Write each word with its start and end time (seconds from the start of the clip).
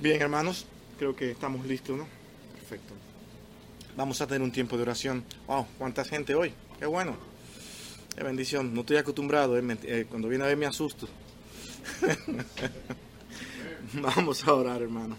Bien, 0.00 0.22
hermanos, 0.22 0.64
creo 0.98 1.14
que 1.14 1.30
estamos 1.30 1.66
listos, 1.66 1.98
¿no? 1.98 2.06
Perfecto. 2.54 2.94
Vamos 3.96 4.18
a 4.22 4.26
tener 4.26 4.40
un 4.40 4.50
tiempo 4.50 4.76
de 4.76 4.82
oración. 4.82 5.22
Wow, 5.46 5.66
cuánta 5.76 6.04
gente 6.04 6.34
hoy. 6.34 6.54
Qué 6.78 6.86
bueno. 6.86 7.16
Qué 8.16 8.24
bendición. 8.24 8.72
No 8.72 8.80
estoy 8.80 8.96
acostumbrado. 8.96 9.58
eh, 9.58 9.76
eh, 9.82 10.06
cuando 10.08 10.28
viene 10.28 10.44
a 10.44 10.46
ver 10.46 10.56
me 10.56 10.64
asusto. 10.64 11.06
Vamos 13.92 14.42
a 14.46 14.54
orar, 14.54 14.80
hermanos. 14.80 15.18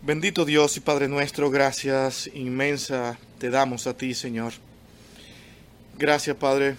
Bendito 0.00 0.44
Dios 0.44 0.76
y 0.76 0.80
Padre 0.80 1.08
nuestro, 1.08 1.50
gracias 1.50 2.28
inmensa 2.34 3.18
te 3.38 3.50
damos 3.50 3.88
a 3.88 3.96
ti, 3.96 4.14
Señor. 4.14 4.52
Gracias, 5.98 6.36
Padre, 6.36 6.76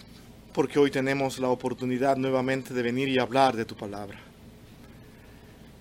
porque 0.54 0.80
hoy 0.80 0.90
tenemos 0.90 1.38
la 1.40 1.50
oportunidad 1.50 2.16
nuevamente 2.16 2.74
de 2.74 2.82
venir 2.82 3.10
y 3.10 3.20
hablar 3.20 3.58
de 3.58 3.66
tu 3.66 3.76
palabra. 3.76 4.25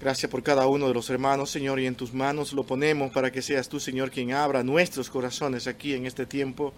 Gracias 0.01 0.31
por 0.31 0.43
cada 0.43 0.67
uno 0.67 0.89
de 0.89 0.95
los 0.95 1.09
hermanos, 1.09 1.51
Señor, 1.51 1.79
y 1.81 1.87
en 1.87 1.95
tus 1.95 2.13
manos 2.13 2.53
lo 2.53 2.65
ponemos 2.65 3.13
para 3.13 3.31
que 3.31 3.43
seas 3.43 3.69
tú, 3.69 3.79
Señor, 3.79 4.11
quien 4.11 4.33
abra 4.33 4.63
nuestros 4.63 5.09
corazones 5.09 5.67
aquí 5.67 5.95
en 5.95 6.05
este 6.05 6.27
tiempo, 6.27 6.75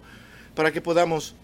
para 0.55 0.71
que 0.71 0.81
podamos 0.81 1.35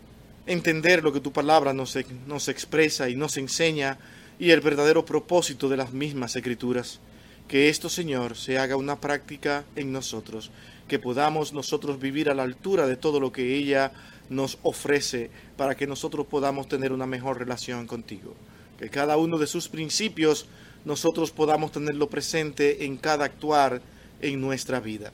entender 0.46 1.04
lo 1.04 1.12
que 1.12 1.20
tu 1.20 1.32
palabra 1.32 1.74
nos, 1.74 1.98
nos 2.28 2.48
expresa 2.48 3.10
y 3.10 3.16
nos 3.16 3.38
enseña 3.38 3.98
y 4.40 4.52
el 4.52 4.62
verdadero 4.62 5.04
propósito 5.04 5.68
de 5.68 5.78
las 5.78 5.94
mismas 5.94 6.36
escrituras. 6.36 7.00
Que 7.48 7.70
esto, 7.70 7.90
Señor, 7.90 8.38
se 8.38 8.58
haga 8.58 8.78
una 8.78 9.00
práctica 9.02 9.66
en 9.76 9.92
nosotros, 9.92 10.52
que 10.88 11.00
podamos 11.00 11.54
nosotros 11.54 12.00
vivir 12.00 12.30
a 12.30 12.34
la 12.34 12.44
altura 12.44 12.88
de 12.88 12.98
todo 12.98 13.20
lo 13.20 13.32
que 13.32 13.56
ella 13.56 13.92
nos 14.30 14.58
ofrece 14.64 15.30
para 15.58 15.76
que 15.76 15.88
nosotros 15.88 16.28
podamos 16.28 16.68
tener 16.68 16.94
una 16.94 17.06
mejor 17.06 17.40
relación 17.40 17.88
contigo. 17.88 18.36
Que 18.78 18.90
cada 18.90 19.18
uno 19.18 19.38
de 19.38 19.48
sus 19.48 19.68
principios 19.68 20.48
nosotros 20.86 21.32
podamos 21.32 21.72
tenerlo 21.72 22.10
presente 22.10 22.86
en 22.86 22.98
cada 22.98 23.26
actuar 23.26 23.82
en 24.22 24.42
nuestra 24.42 24.80
vida. 24.80 25.12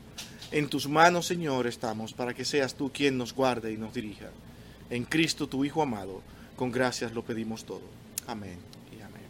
En 0.51 0.67
tus 0.67 0.87
manos, 0.87 1.27
Señor, 1.27 1.67
estamos 1.67 2.13
para 2.13 2.33
que 2.33 2.45
seas 2.45 2.75
tú 2.75 2.91
quien 2.91 3.17
nos 3.17 3.33
guarde 3.33 3.71
y 3.71 3.77
nos 3.77 3.93
dirija. 3.93 4.29
En 4.89 5.05
Cristo, 5.05 5.47
tu 5.47 5.63
Hijo 5.63 5.81
amado, 5.81 6.21
con 6.55 6.71
gracias 6.71 7.13
lo 7.13 7.23
pedimos 7.23 7.65
todo. 7.65 7.83
Amén 8.25 8.57
y 8.91 9.01
amén. 9.01 9.21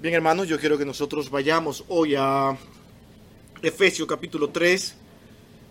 Bien, 0.00 0.14
hermanos, 0.14 0.48
yo 0.48 0.58
quiero 0.58 0.78
que 0.78 0.86
nosotros 0.86 1.28
vayamos 1.28 1.84
hoy 1.88 2.14
a 2.16 2.56
Efesios 3.60 4.08
capítulo 4.08 4.48
3, 4.48 4.94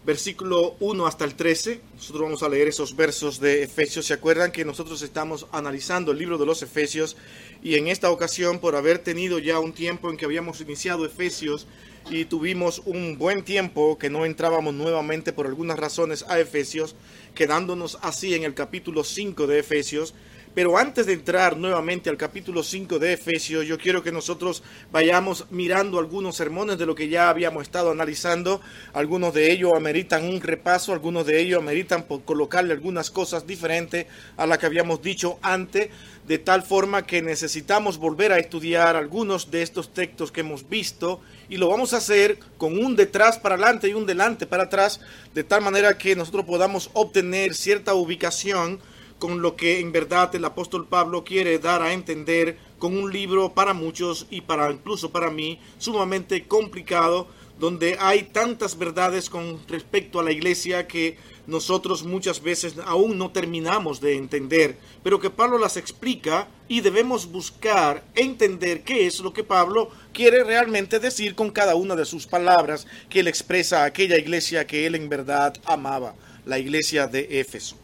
versículo 0.07 0.77
1 0.79 1.05
hasta 1.05 1.25
el 1.25 1.35
13. 1.35 1.81
Nosotros 1.95 2.21
vamos 2.23 2.41
a 2.41 2.47
leer 2.47 2.69
esos 2.69 2.95
versos 2.95 3.41
de 3.41 3.63
Efesios. 3.63 4.05
¿Se 4.05 4.13
acuerdan 4.13 4.53
que 4.53 4.63
nosotros 4.63 5.01
estamos 5.01 5.47
analizando 5.51 6.13
el 6.13 6.17
libro 6.17 6.37
de 6.37 6.45
los 6.45 6.63
Efesios? 6.63 7.17
Y 7.61 7.75
en 7.75 7.89
esta 7.89 8.09
ocasión, 8.09 8.59
por 8.59 8.77
haber 8.77 8.99
tenido 8.99 9.37
ya 9.37 9.59
un 9.59 9.73
tiempo 9.73 10.09
en 10.09 10.15
que 10.15 10.23
habíamos 10.23 10.61
iniciado 10.61 11.05
Efesios 11.05 11.67
y 12.09 12.23
tuvimos 12.23 12.81
un 12.85 13.17
buen 13.17 13.43
tiempo 13.43 13.97
que 13.97 14.09
no 14.09 14.25
entrábamos 14.25 14.73
nuevamente 14.73 15.33
por 15.33 15.45
algunas 15.45 15.77
razones 15.77 16.23
a 16.29 16.39
Efesios, 16.39 16.95
quedándonos 17.35 17.97
así 18.01 18.33
en 18.33 18.45
el 18.45 18.53
capítulo 18.53 19.03
5 19.03 19.45
de 19.45 19.59
Efesios, 19.59 20.13
pero 20.57 20.75
antes 20.75 21.05
de 21.05 21.13
entrar 21.13 21.55
nuevamente 21.55 22.09
al 22.09 22.17
capítulo 22.17 22.63
5 22.63 22.97
de 22.97 23.13
Efesios, 23.13 23.67
yo 23.67 23.77
quiero 23.77 24.01
que 24.01 24.11
nosotros 24.11 24.63
vayamos 24.91 25.45
mirando 25.51 25.99
algunos 25.99 26.35
sermones 26.35 26.79
de 26.79 26.87
lo 26.87 26.95
que 26.95 27.09
ya 27.09 27.29
habíamos 27.29 27.61
estado 27.61 27.91
analizando. 27.91 28.59
Algunos 28.93 29.35
de 29.35 29.51
ellos 29.51 29.73
ameritan 29.75 30.25
un 30.25 30.41
repaso, 30.41 30.93
algunos 30.93 31.27
de 31.27 31.39
ellos 31.39 31.61
ameritan 31.61 32.05
por 32.05 32.23
colocarle 32.23 32.73
algunas 32.73 33.11
cosas 33.11 33.45
diferentes 33.45 34.07
a 34.35 34.47
las 34.47 34.57
que 34.57 34.65
habíamos 34.65 35.03
dicho 35.03 35.37
antes, 35.43 35.91
de 36.27 36.39
tal 36.39 36.63
forma 36.63 37.05
que 37.05 37.21
necesitamos 37.21 37.99
volver 37.99 38.31
a 38.31 38.39
estudiar 38.39 38.95
algunos 38.95 39.51
de 39.51 39.61
estos 39.61 39.93
textos 39.93 40.31
que 40.31 40.41
hemos 40.41 40.67
visto 40.67 41.21
y 41.49 41.57
lo 41.57 41.69
vamos 41.69 41.93
a 41.93 41.97
hacer 41.97 42.39
con 42.57 42.83
un 42.83 42.95
detrás 42.95 43.37
para 43.37 43.53
adelante 43.53 43.89
y 43.89 43.93
un 43.93 44.07
delante 44.07 44.47
para 44.47 44.63
atrás, 44.63 45.01
de 45.35 45.43
tal 45.43 45.61
manera 45.61 45.99
que 45.99 46.15
nosotros 46.15 46.45
podamos 46.45 46.89
obtener 46.93 47.53
cierta 47.53 47.93
ubicación 47.93 48.79
con 49.19 49.41
lo 49.41 49.55
que 49.55 49.79
en 49.79 49.91
verdad 49.91 50.33
el 50.35 50.45
apóstol 50.45 50.87
Pablo 50.87 51.23
quiere 51.23 51.59
dar 51.59 51.81
a 51.81 51.93
entender 51.93 52.57
con 52.79 52.95
un 52.97 53.11
libro 53.11 53.53
para 53.53 53.73
muchos 53.73 54.27
y 54.29 54.41
para 54.41 54.71
incluso 54.71 55.11
para 55.11 55.31
mí 55.31 55.59
sumamente 55.77 56.47
complicado 56.47 57.27
donde 57.59 57.97
hay 57.99 58.23
tantas 58.23 58.77
verdades 58.77 59.29
con 59.29 59.59
respecto 59.67 60.19
a 60.19 60.23
la 60.23 60.31
iglesia 60.31 60.87
que 60.87 61.17
nosotros 61.47 62.03
muchas 62.03 62.41
veces 62.41 62.75
aún 62.85 63.17
no 63.17 63.31
terminamos 63.31 64.01
de 64.01 64.15
entender, 64.15 64.77
pero 65.01 65.19
que 65.19 65.29
Pablo 65.29 65.57
las 65.57 65.77
explica 65.77 66.47
y 66.67 66.81
debemos 66.81 67.31
buscar 67.31 68.03
entender 68.15 68.83
qué 68.83 69.07
es 69.07 69.21
lo 69.21 69.33
que 69.33 69.43
Pablo 69.43 69.89
quiere 70.13 70.43
realmente 70.43 70.99
decir 70.99 71.35
con 71.35 71.49
cada 71.49 71.75
una 71.75 71.95
de 71.95 72.05
sus 72.05 72.27
palabras 72.27 72.85
que 73.09 73.21
él 73.21 73.27
expresa 73.27 73.81
a 73.81 73.85
aquella 73.85 74.17
iglesia 74.17 74.67
que 74.67 74.85
él 74.85 74.95
en 74.95 75.09
verdad 75.09 75.55
amaba, 75.65 76.15
la 76.45 76.59
iglesia 76.59 77.07
de 77.07 77.39
Éfeso. 77.39 77.77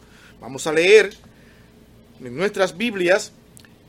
Vamos 0.44 0.68
a 0.68 0.74
leer 0.74 1.14
en 2.22 2.36
nuestras 2.36 2.76
Biblias 2.76 3.32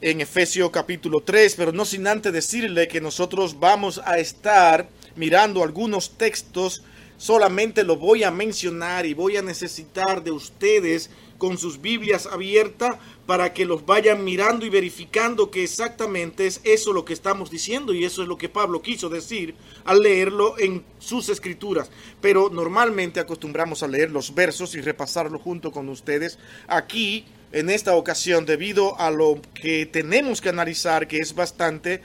en 0.01 0.21
Efesios 0.21 0.71
capítulo 0.71 1.21
3, 1.21 1.57
pero 1.57 1.73
no 1.73 1.85
sin 1.85 2.07
antes 2.07 2.33
decirle 2.33 2.87
que 2.87 3.01
nosotros 3.01 3.59
vamos 3.59 4.01
a 4.05 4.21
estar 4.21 4.89
mirando 5.17 5.65
algunos 5.65 6.17
textos, 6.17 6.85
solamente 7.17 7.83
lo 7.83 7.97
voy 7.97 8.23
a 8.23 8.31
mencionar 8.31 9.05
y 9.05 9.15
voy 9.15 9.37
a 9.37 9.43
necesitar 9.43 10.23
de 10.23 10.31
ustedes 10.31 11.11
con 11.39 11.59
sus 11.59 11.81
Biblias 11.81 12.27
abiertas 12.27 12.99
para 13.27 13.55
que 13.55 13.65
los 13.65 13.87
vayan 13.87 14.23
mirando 14.23 14.67
y 14.67 14.71
verificando 14.71 15.51
que 15.51 15.65
exactamente 15.65 16.47
es 16.47 16.61
eso 16.65 16.93
lo 16.93 17.05
que 17.05 17.15
estamos 17.15 17.51
diciendo 17.51 17.95
y 17.95 18.05
eso 18.05 18.23
es 18.23 18.29
lo 18.29 18.37
que 18.37 18.49
Pablo 18.49 18.83
quiso 18.83 19.09
decir 19.09 19.55
al 19.85 20.01
leerlo 20.01 20.59
en 20.59 20.85
sus 20.99 21.29
escrituras. 21.31 21.91
Pero 22.21 22.51
normalmente 22.51 23.21
acostumbramos 23.21 23.83
a 23.83 23.89
leer 23.89 24.11
los 24.11 24.35
versos 24.35 24.75
y 24.75 24.81
repasarlo 24.81 25.39
junto 25.39 25.73
con 25.73 25.89
ustedes. 25.89 26.39
Aquí, 26.69 27.25
en 27.53 27.71
esta 27.71 27.95
ocasión, 27.97 28.45
debido 28.45 29.01
a 29.01 29.11
lo 29.11 29.41
que 29.55 29.87
tenemos 29.87 30.41
que 30.41 30.51
analizar, 30.51 31.09
que 31.09 31.19
es 31.19 31.35
bastante, 31.35 32.03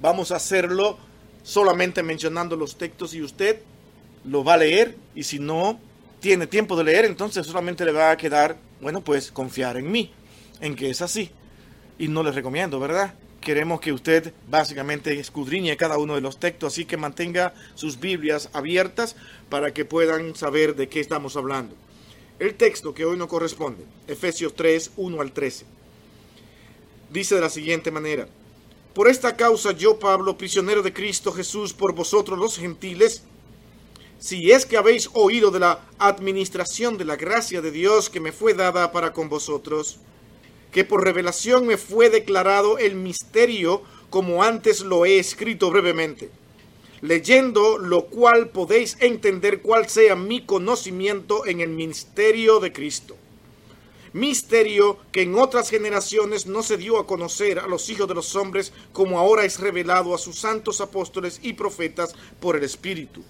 vamos 0.00 0.32
a 0.32 0.36
hacerlo 0.36 0.98
solamente 1.42 2.02
mencionando 2.02 2.56
los 2.56 2.76
textos 2.76 3.12
y 3.14 3.20
usted 3.20 3.60
lo 4.24 4.42
va 4.42 4.54
a 4.54 4.58
leer 4.58 4.96
y 5.14 5.24
si 5.24 5.38
no 5.38 5.78
tiene 6.20 6.46
tiempo 6.46 6.74
de 6.74 6.84
leer, 6.84 7.04
entonces 7.04 7.46
solamente 7.46 7.84
le 7.84 7.92
va 7.92 8.10
a 8.10 8.16
quedar, 8.16 8.56
bueno, 8.80 9.02
pues 9.02 9.30
confiar 9.30 9.76
en 9.76 9.92
mí, 9.92 10.10
en 10.64 10.76
que 10.76 10.90
es 10.90 11.02
así. 11.02 11.30
Y 11.98 12.08
no 12.08 12.22
le 12.22 12.32
recomiendo, 12.32 12.80
¿verdad? 12.80 13.14
Queremos 13.40 13.80
que 13.80 13.92
usted 13.92 14.32
básicamente 14.48 15.18
escudriñe 15.20 15.76
cada 15.76 15.98
uno 15.98 16.14
de 16.14 16.22
los 16.22 16.40
textos, 16.40 16.72
así 16.72 16.86
que 16.86 16.96
mantenga 16.96 17.54
sus 17.74 18.00
Biblias 18.00 18.48
abiertas 18.54 19.16
para 19.50 19.74
que 19.74 19.84
puedan 19.84 20.34
saber 20.34 20.74
de 20.74 20.88
qué 20.88 21.00
estamos 21.00 21.36
hablando. 21.36 21.76
El 22.38 22.54
texto 22.54 22.94
que 22.94 23.04
hoy 23.04 23.18
nos 23.18 23.28
corresponde, 23.28 23.84
Efesios 24.08 24.54
3, 24.54 24.92
1 24.96 25.20
al 25.20 25.32
13, 25.32 25.66
dice 27.10 27.34
de 27.34 27.40
la 27.42 27.50
siguiente 27.50 27.90
manera, 27.90 28.26
Por 28.94 29.08
esta 29.08 29.36
causa 29.36 29.72
yo, 29.72 29.98
Pablo, 29.98 30.38
prisionero 30.38 30.82
de 30.82 30.92
Cristo 30.92 31.30
Jesús, 31.30 31.74
por 31.74 31.94
vosotros 31.94 32.38
los 32.38 32.56
gentiles, 32.56 33.22
si 34.18 34.50
es 34.50 34.64
que 34.64 34.78
habéis 34.78 35.10
oído 35.12 35.50
de 35.50 35.60
la 35.60 35.80
administración 35.98 36.96
de 36.96 37.04
la 37.04 37.16
gracia 37.16 37.60
de 37.60 37.70
Dios 37.70 38.08
que 38.08 38.20
me 38.20 38.32
fue 38.32 38.54
dada 38.54 38.90
para 38.90 39.12
con 39.12 39.28
vosotros, 39.28 39.98
que 40.74 40.84
por 40.84 41.04
revelación 41.04 41.68
me 41.68 41.76
fue 41.76 42.10
declarado 42.10 42.78
el 42.78 42.96
misterio 42.96 43.82
como 44.10 44.42
antes 44.42 44.80
lo 44.80 45.06
he 45.06 45.20
escrito 45.20 45.70
brevemente, 45.70 46.30
leyendo 47.00 47.78
lo 47.78 48.06
cual 48.06 48.48
podéis 48.50 48.96
entender 48.98 49.62
cuál 49.62 49.88
sea 49.88 50.16
mi 50.16 50.44
conocimiento 50.44 51.46
en 51.46 51.60
el 51.60 51.68
misterio 51.68 52.58
de 52.58 52.72
Cristo. 52.72 53.16
Misterio 54.12 54.98
que 55.12 55.22
en 55.22 55.38
otras 55.38 55.70
generaciones 55.70 56.46
no 56.46 56.64
se 56.64 56.76
dio 56.76 56.98
a 56.98 57.06
conocer 57.06 57.60
a 57.60 57.68
los 57.68 57.88
hijos 57.88 58.08
de 58.08 58.14
los 58.14 58.34
hombres 58.34 58.72
como 58.92 59.20
ahora 59.20 59.44
es 59.44 59.60
revelado 59.60 60.12
a 60.12 60.18
sus 60.18 60.40
santos 60.40 60.80
apóstoles 60.80 61.38
y 61.40 61.52
profetas 61.52 62.16
por 62.40 62.56
el 62.56 62.64
Espíritu 62.64 63.22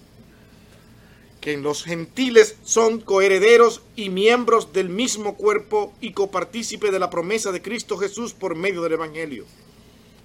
que 1.45 1.53
en 1.53 1.61
los 1.61 1.83
gentiles 1.83 2.55
son 2.63 2.99
coherederos 2.99 3.83
y 3.95 4.09
miembros 4.09 4.73
del 4.73 4.89
mismo 4.89 5.37
cuerpo 5.37 5.93
y 6.01 6.11
copartícipe 6.11 6.89
de 6.89 6.97
la 6.97 7.11
promesa 7.11 7.51
de 7.51 7.61
Cristo 7.61 7.99
Jesús 7.99 8.33
por 8.33 8.55
medio 8.55 8.81
del 8.81 8.93
Evangelio, 8.93 9.45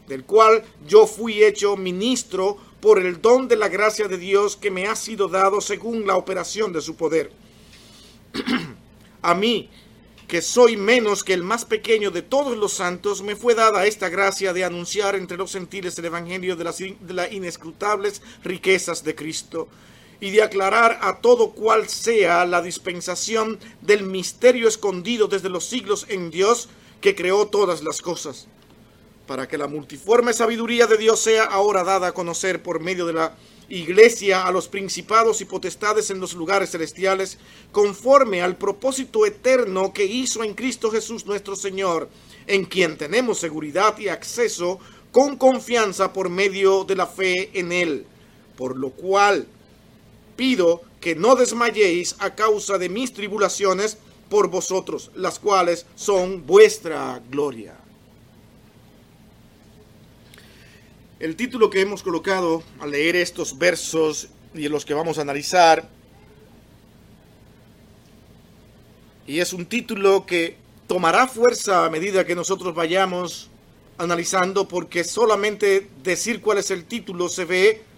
del 0.08 0.24
cual 0.24 0.64
yo 0.88 1.06
fui 1.06 1.44
hecho 1.44 1.76
ministro 1.76 2.56
por 2.80 2.98
el 2.98 3.20
don 3.20 3.48
de 3.48 3.56
la 3.56 3.68
gracia 3.68 4.08
de 4.08 4.16
Dios 4.16 4.56
que 4.56 4.70
me 4.70 4.86
ha 4.86 4.96
sido 4.96 5.28
dado 5.28 5.60
según 5.60 6.06
la 6.06 6.16
operación 6.16 6.72
de 6.72 6.80
su 6.80 6.96
poder. 6.96 7.30
A 9.20 9.34
mí, 9.34 9.68
que 10.26 10.40
soy 10.40 10.78
menos 10.78 11.22
que 11.22 11.34
el 11.34 11.42
más 11.42 11.66
pequeño 11.66 12.10
de 12.10 12.22
todos 12.22 12.56
los 12.56 12.72
santos, 12.72 13.20
me 13.20 13.36
fue 13.36 13.54
dada 13.54 13.84
esta 13.84 14.08
gracia 14.08 14.54
de 14.54 14.64
anunciar 14.64 15.16
entre 15.16 15.36
los 15.36 15.52
gentiles 15.52 15.98
el 15.98 16.06
Evangelio 16.06 16.56
de 16.56 16.64
las, 16.64 16.78
de 16.78 17.12
las 17.12 17.30
inescrutables 17.30 18.22
riquezas 18.42 19.04
de 19.04 19.14
Cristo 19.14 19.68
y 20.20 20.30
de 20.30 20.42
aclarar 20.42 20.98
a 21.02 21.20
todo 21.20 21.52
cual 21.52 21.88
sea 21.88 22.44
la 22.44 22.62
dispensación 22.62 23.58
del 23.80 24.04
misterio 24.04 24.68
escondido 24.68 25.28
desde 25.28 25.48
los 25.48 25.64
siglos 25.64 26.06
en 26.08 26.30
Dios 26.30 26.68
que 27.00 27.14
creó 27.14 27.46
todas 27.46 27.82
las 27.82 28.02
cosas, 28.02 28.46
para 29.26 29.48
que 29.48 29.58
la 29.58 29.66
multiforme 29.66 30.32
sabiduría 30.32 30.86
de 30.86 30.98
Dios 30.98 31.20
sea 31.20 31.44
ahora 31.44 31.84
dada 31.84 32.08
a 32.08 32.12
conocer 32.12 32.62
por 32.62 32.80
medio 32.80 33.06
de 33.06 33.14
la 33.14 33.34
iglesia 33.70 34.46
a 34.46 34.52
los 34.52 34.68
principados 34.68 35.40
y 35.40 35.44
potestades 35.44 36.10
en 36.10 36.20
los 36.20 36.34
lugares 36.34 36.70
celestiales, 36.70 37.38
conforme 37.72 38.42
al 38.42 38.56
propósito 38.56 39.24
eterno 39.24 39.92
que 39.92 40.04
hizo 40.04 40.42
en 40.42 40.54
Cristo 40.54 40.90
Jesús 40.90 41.24
nuestro 41.24 41.56
Señor, 41.56 42.08
en 42.46 42.64
quien 42.64 42.98
tenemos 42.98 43.38
seguridad 43.38 43.96
y 43.98 44.08
acceso 44.08 44.80
con 45.12 45.36
confianza 45.36 46.12
por 46.12 46.28
medio 46.28 46.84
de 46.84 46.96
la 46.96 47.06
fe 47.06 47.50
en 47.58 47.72
Él. 47.72 48.06
Por 48.56 48.76
lo 48.76 48.90
cual 48.90 49.46
pido 50.40 50.80
que 51.02 51.14
no 51.14 51.36
desmayéis 51.36 52.16
a 52.18 52.34
causa 52.34 52.78
de 52.78 52.88
mis 52.88 53.12
tribulaciones 53.12 53.98
por 54.30 54.48
vosotros, 54.48 55.10
las 55.14 55.38
cuales 55.38 55.84
son 55.96 56.46
vuestra 56.46 57.20
gloria. 57.28 57.76
El 61.18 61.36
título 61.36 61.68
que 61.68 61.82
hemos 61.82 62.02
colocado 62.02 62.62
al 62.80 62.92
leer 62.92 63.16
estos 63.16 63.58
versos 63.58 64.28
y 64.54 64.64
en 64.64 64.72
los 64.72 64.86
que 64.86 64.94
vamos 64.94 65.18
a 65.18 65.20
analizar, 65.20 65.86
y 69.26 69.40
es 69.40 69.52
un 69.52 69.66
título 69.66 70.24
que 70.24 70.56
tomará 70.86 71.28
fuerza 71.28 71.84
a 71.84 71.90
medida 71.90 72.24
que 72.24 72.34
nosotros 72.34 72.74
vayamos 72.74 73.50
analizando, 73.98 74.66
porque 74.66 75.04
solamente 75.04 75.86
decir 76.02 76.40
cuál 76.40 76.56
es 76.56 76.70
el 76.70 76.86
título 76.86 77.28
se 77.28 77.44
ve 77.44 77.89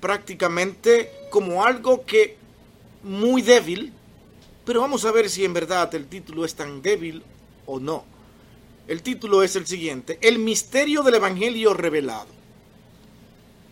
prácticamente 0.00 1.10
como 1.30 1.64
algo 1.64 2.04
que 2.04 2.36
muy 3.02 3.42
débil, 3.42 3.92
pero 4.64 4.80
vamos 4.80 5.04
a 5.04 5.12
ver 5.12 5.30
si 5.30 5.44
en 5.44 5.54
verdad 5.54 5.94
el 5.94 6.06
título 6.06 6.44
es 6.44 6.54
tan 6.54 6.82
débil 6.82 7.22
o 7.66 7.80
no. 7.80 8.04
El 8.86 9.02
título 9.02 9.42
es 9.42 9.54
el 9.56 9.66
siguiente, 9.66 10.18
El 10.22 10.38
misterio 10.38 11.02
del 11.02 11.14
Evangelio 11.14 11.74
revelado. 11.74 12.28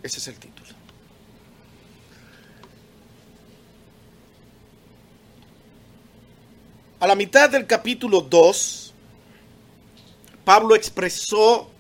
Ese 0.03 0.19
es 0.19 0.29
el 0.29 0.37
título. 0.37 0.67
A 6.99 7.07
la 7.07 7.15
mitad 7.15 7.51
del 7.51 7.67
capítulo 7.67 8.23
2, 8.23 8.95
Pablo 10.45 10.75
expresó 10.75 11.71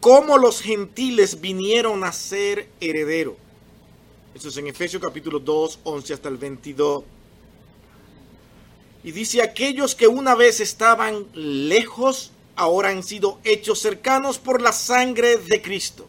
cómo 0.00 0.38
los 0.38 0.60
gentiles 0.60 1.40
vinieron 1.40 2.02
a 2.02 2.12
ser 2.12 2.68
heredero. 2.80 3.36
Eso 4.34 4.48
es 4.48 4.56
en 4.56 4.66
Efesios 4.68 5.02
capítulo 5.02 5.38
2, 5.38 5.80
11 5.84 6.14
hasta 6.14 6.28
el 6.28 6.36
22. 6.36 7.04
Y 9.02 9.12
dice, 9.12 9.42
aquellos 9.42 9.94
que 9.94 10.06
una 10.06 10.34
vez 10.34 10.60
estaban 10.60 11.26
lejos, 11.34 12.32
ahora 12.56 12.90
han 12.90 13.02
sido 13.02 13.38
hechos 13.44 13.80
cercanos 13.80 14.38
por 14.38 14.60
la 14.60 14.72
sangre 14.72 15.38
de 15.38 15.62
Cristo 15.62 16.06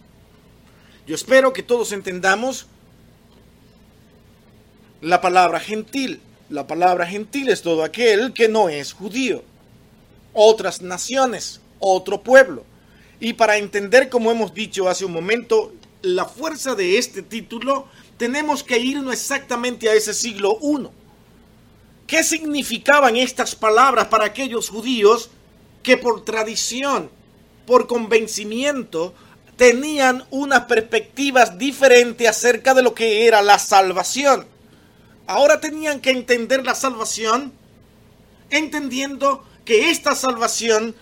yo 1.11 1.15
espero 1.15 1.51
que 1.51 1.63
todos 1.63 1.91
entendamos 1.91 2.67
la 5.01 5.19
palabra 5.19 5.59
gentil. 5.59 6.21
La 6.49 6.67
palabra 6.67 7.07
gentil 7.07 7.49
es 7.49 7.61
todo 7.61 7.83
aquel 7.83 8.31
que 8.33 8.47
no 8.47 8.69
es 8.69 8.93
judío. 8.93 9.43
Otras 10.33 10.81
naciones, 10.81 11.59
otro 11.79 12.21
pueblo. 12.21 12.63
Y 13.19 13.33
para 13.33 13.57
entender, 13.57 14.09
como 14.09 14.31
hemos 14.31 14.53
dicho 14.53 14.87
hace 14.87 15.03
un 15.03 15.11
momento, 15.11 15.73
la 16.01 16.25
fuerza 16.25 16.75
de 16.75 16.97
este 16.97 17.21
título, 17.21 17.87
tenemos 18.21 18.63
que 18.63 18.77
irnos 18.77 19.13
exactamente 19.13 19.89
a 19.89 19.95
ese 19.95 20.13
siglo 20.13 20.59
I. 20.61 20.87
¿Qué 22.05 22.23
significaban 22.23 23.15
estas 23.15 23.55
palabras 23.55 24.09
para 24.09 24.25
aquellos 24.25 24.69
judíos 24.69 25.31
que 25.81 25.97
por 25.97 26.23
tradición, 26.23 27.09
por 27.65 27.87
convencimiento, 27.87 29.15
tenían 29.55 30.23
unas 30.29 30.65
perspectivas 30.65 31.57
diferentes 31.57 32.29
acerca 32.29 32.75
de 32.75 32.83
lo 32.83 32.93
que 32.93 33.25
era 33.25 33.41
la 33.41 33.57
salvación. 33.57 34.45
Ahora 35.25 35.59
tenían 35.59 35.99
que 35.99 36.11
entender 36.11 36.63
la 36.63 36.75
salvación 36.75 37.51
entendiendo 38.51 39.43
que 39.65 39.89
esta 39.89 40.13
salvación 40.13 40.95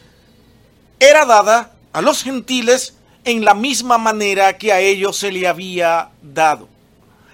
era 1.02 1.26
dada 1.26 1.76
a 1.92 2.02
los 2.02 2.24
gentiles 2.24 2.94
en 3.26 3.44
la 3.44 3.56
misma 3.56 3.98
manera 3.98 4.58
que 4.58 4.72
a 4.72 4.80
ellos 4.80 5.18
se 5.18 5.34
le 5.34 5.50
había 5.50 6.12
dado. 6.22 6.69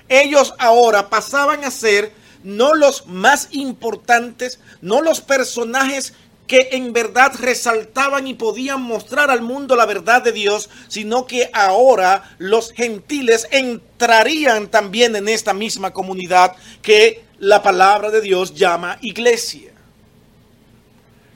Ellos 0.10 0.54
ahora 0.58 1.10
pasaban 1.10 1.64
a 1.64 1.72
ser 1.72 2.14
no 2.44 2.76
los 2.76 3.08
más 3.08 3.50
importantes, 3.52 4.60
no 4.82 5.02
los 5.02 5.22
personajes 5.22 6.14
que 6.48 6.70
en 6.74 6.94
verdad 6.94 7.34
resaltaban 7.40 8.28
y 8.28 8.36
podían 8.36 8.82
mostrar 8.82 9.32
al 9.32 9.42
mundo 9.42 9.76
la 9.76 9.86
verdad 9.86 10.22
de 10.22 10.32
Dios, 10.32 10.70
sino 10.88 11.26
que 11.26 11.50
ahora 11.54 12.36
los 12.38 12.72
gentiles 12.72 13.48
entrarían 13.52 14.68
también 14.68 15.16
en 15.16 15.28
esta 15.28 15.54
misma 15.54 15.92
comunidad 15.92 16.56
que 16.82 17.24
la 17.40 17.64
palabra 17.64 18.12
de 18.12 18.22
Dios 18.22 18.54
llama 18.54 18.98
iglesia. 19.02 19.72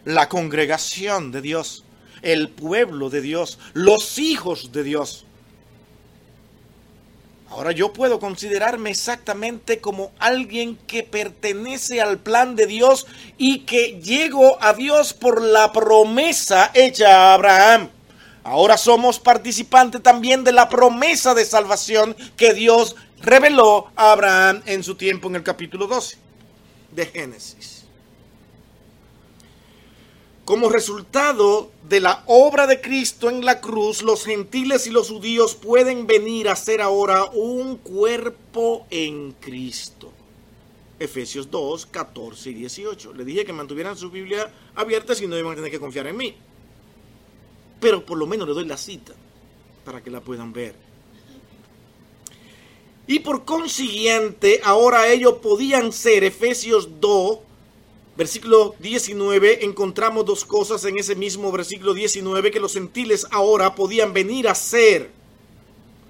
La 0.05 0.29
congregación 0.29 1.31
de 1.31 1.41
Dios, 1.41 1.83
el 2.21 2.49
pueblo 2.49 3.09
de 3.09 3.21
Dios, 3.21 3.57
los 3.73 4.19
hijos 4.19 4.71
de 4.71 4.83
Dios. 4.83 5.25
Ahora 7.49 7.71
yo 7.71 7.93
puedo 7.93 8.19
considerarme 8.19 8.91
exactamente 8.91 9.79
como 9.79 10.11
alguien 10.19 10.75
que 10.87 11.01
pertenece 11.01 11.99
al 11.99 12.19
plan 12.19 12.55
de 12.55 12.67
Dios 12.67 13.07
y 13.37 13.61
que 13.61 13.99
llego 14.01 14.61
a 14.61 14.73
Dios 14.73 15.13
por 15.13 15.41
la 15.41 15.71
promesa 15.71 16.69
hecha 16.75 17.09
a 17.09 17.33
Abraham. 17.33 17.89
Ahora 18.43 18.77
somos 18.77 19.19
participantes 19.19 20.01
también 20.03 20.43
de 20.43 20.51
la 20.51 20.69
promesa 20.69 21.33
de 21.33 21.43
salvación 21.43 22.15
que 22.37 22.53
Dios 22.53 22.95
reveló 23.21 23.91
a 23.95 24.11
Abraham 24.11 24.61
en 24.65 24.83
su 24.83 24.95
tiempo 24.95 25.27
en 25.27 25.35
el 25.35 25.43
capítulo 25.43 25.87
12 25.87 26.17
de 26.91 27.05
Génesis. 27.07 27.78
Como 30.49 30.69
resultado 30.69 31.69
de 31.87 31.99
la 31.99 32.23
obra 32.25 32.65
de 32.65 32.81
Cristo 32.81 33.29
en 33.29 33.45
la 33.45 33.61
cruz, 33.61 34.01
los 34.01 34.25
gentiles 34.25 34.87
y 34.87 34.89
los 34.89 35.11
judíos 35.11 35.53
pueden 35.53 36.07
venir 36.07 36.49
a 36.49 36.55
ser 36.55 36.81
ahora 36.81 37.25
un 37.25 37.77
cuerpo 37.77 38.87
en 38.89 39.33
Cristo. 39.33 40.11
Efesios 40.97 41.51
2, 41.51 41.85
14 41.85 42.49
y 42.49 42.53
18. 42.55 43.13
Le 43.13 43.25
dije 43.25 43.45
que 43.45 43.53
mantuvieran 43.53 43.95
su 43.95 44.09
Biblia 44.09 44.51
abierta 44.73 45.13
si 45.13 45.27
no 45.27 45.37
iban 45.37 45.51
a 45.51 45.55
tener 45.55 45.69
que 45.69 45.79
confiar 45.79 46.07
en 46.07 46.17
mí. 46.17 46.33
Pero 47.79 48.03
por 48.03 48.17
lo 48.17 48.25
menos 48.25 48.47
le 48.47 48.55
doy 48.55 48.65
la 48.65 48.77
cita 48.77 49.13
para 49.85 50.01
que 50.01 50.09
la 50.09 50.21
puedan 50.21 50.51
ver. 50.51 50.73
Y 53.05 53.19
por 53.19 53.45
consiguiente, 53.45 54.61
ahora 54.63 55.09
ellos 55.09 55.33
podían 55.43 55.93
ser, 55.93 56.23
Efesios 56.23 56.99
2, 56.99 57.37
Versículo 58.19 58.75
19, 58.79 59.63
encontramos 59.63 60.25
dos 60.25 60.43
cosas 60.43 60.83
en 60.83 60.99
ese 60.99 61.15
mismo 61.15 61.53
versículo 61.53 61.93
19 61.93 62.51
que 62.51 62.59
los 62.59 62.73
gentiles 62.73 63.25
ahora 63.31 63.75
podían 63.75 64.11
venir 64.11 64.49
a 64.49 64.55
ser. 64.55 65.09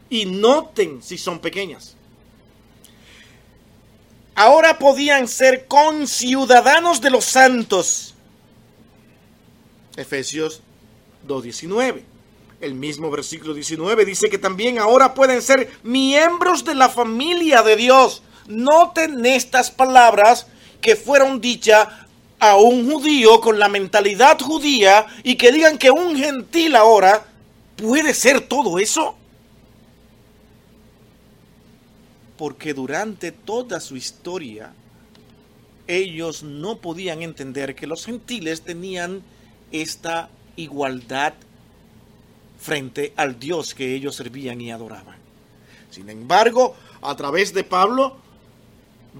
Y 0.09 0.25
noten 0.25 1.03
si 1.03 1.19
son 1.19 1.37
pequeñas. 1.37 1.95
Ahora 4.33 4.79
podían 4.79 5.27
ser 5.27 5.67
conciudadanos 5.67 6.99
de 6.99 7.11
los 7.11 7.25
santos. 7.25 8.15
Efesios 9.95 10.63
2.19. 11.27 12.01
El 12.59 12.73
mismo 12.73 13.11
versículo 13.11 13.53
19 13.53 14.03
dice 14.05 14.31
que 14.31 14.39
también 14.39 14.79
ahora 14.79 15.13
pueden 15.13 15.43
ser 15.43 15.71
miembros 15.83 16.65
de 16.65 16.73
la 16.73 16.89
familia 16.89 17.61
de 17.61 17.75
Dios. 17.75 18.23
Noten 18.47 19.23
estas 19.27 19.69
palabras 19.69 20.47
que 20.81 20.95
fueron 20.95 21.41
dichas 21.41 21.87
a 22.39 22.55
un 22.57 22.89
judío 22.89 23.41
con 23.41 23.59
la 23.59 23.67
mentalidad 23.67 24.39
judía 24.39 25.05
y 25.23 25.35
que 25.35 25.51
digan 25.51 25.77
que 25.77 25.91
un 25.91 26.15
gentil 26.15 26.75
ahora 26.75 27.25
puede 27.75 28.13
ser 28.13 28.41
todo 28.41 28.79
eso? 28.79 29.15
Porque 32.37 32.73
durante 32.73 33.31
toda 33.31 33.79
su 33.79 33.97
historia 33.97 34.73
ellos 35.87 36.43
no 36.43 36.77
podían 36.77 37.21
entender 37.23 37.75
que 37.75 37.87
los 37.87 38.05
gentiles 38.05 38.61
tenían 38.61 39.23
esta 39.71 40.29
igualdad 40.55 41.33
frente 42.59 43.13
al 43.15 43.39
Dios 43.39 43.73
que 43.73 43.95
ellos 43.95 44.15
servían 44.15 44.61
y 44.61 44.71
adoraban. 44.71 45.17
Sin 45.89 46.09
embargo, 46.09 46.75
a 47.01 47.15
través 47.15 47.53
de 47.53 47.63
Pablo, 47.63 48.17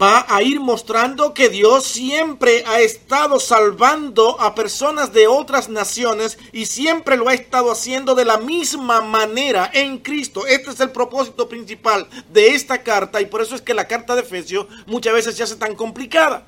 va 0.01 0.25
a 0.29 0.41
ir 0.41 0.59
mostrando 0.59 1.33
que 1.33 1.49
Dios 1.49 1.83
siempre 1.83 2.63
ha 2.65 2.79
estado 2.79 3.39
salvando 3.39 4.39
a 4.39 4.55
personas 4.55 5.11
de 5.11 5.27
otras 5.27 5.67
naciones 5.67 6.37
y 6.53 6.67
siempre 6.67 7.17
lo 7.17 7.27
ha 7.27 7.33
estado 7.33 7.71
haciendo 7.71 8.15
de 8.15 8.23
la 8.23 8.37
misma 8.37 9.01
manera 9.01 9.69
en 9.73 9.97
Cristo. 9.97 10.47
Este 10.47 10.71
es 10.71 10.79
el 10.79 10.91
propósito 10.91 11.49
principal 11.49 12.07
de 12.31 12.55
esta 12.55 12.81
carta 12.81 13.19
y 13.19 13.25
por 13.25 13.41
eso 13.41 13.55
es 13.55 13.61
que 13.61 13.73
la 13.73 13.87
carta 13.87 14.15
de 14.15 14.21
Efesios 14.21 14.67
muchas 14.85 15.13
veces 15.13 15.35
se 15.35 15.43
hace 15.43 15.57
tan 15.57 15.75
complicada. 15.75 16.47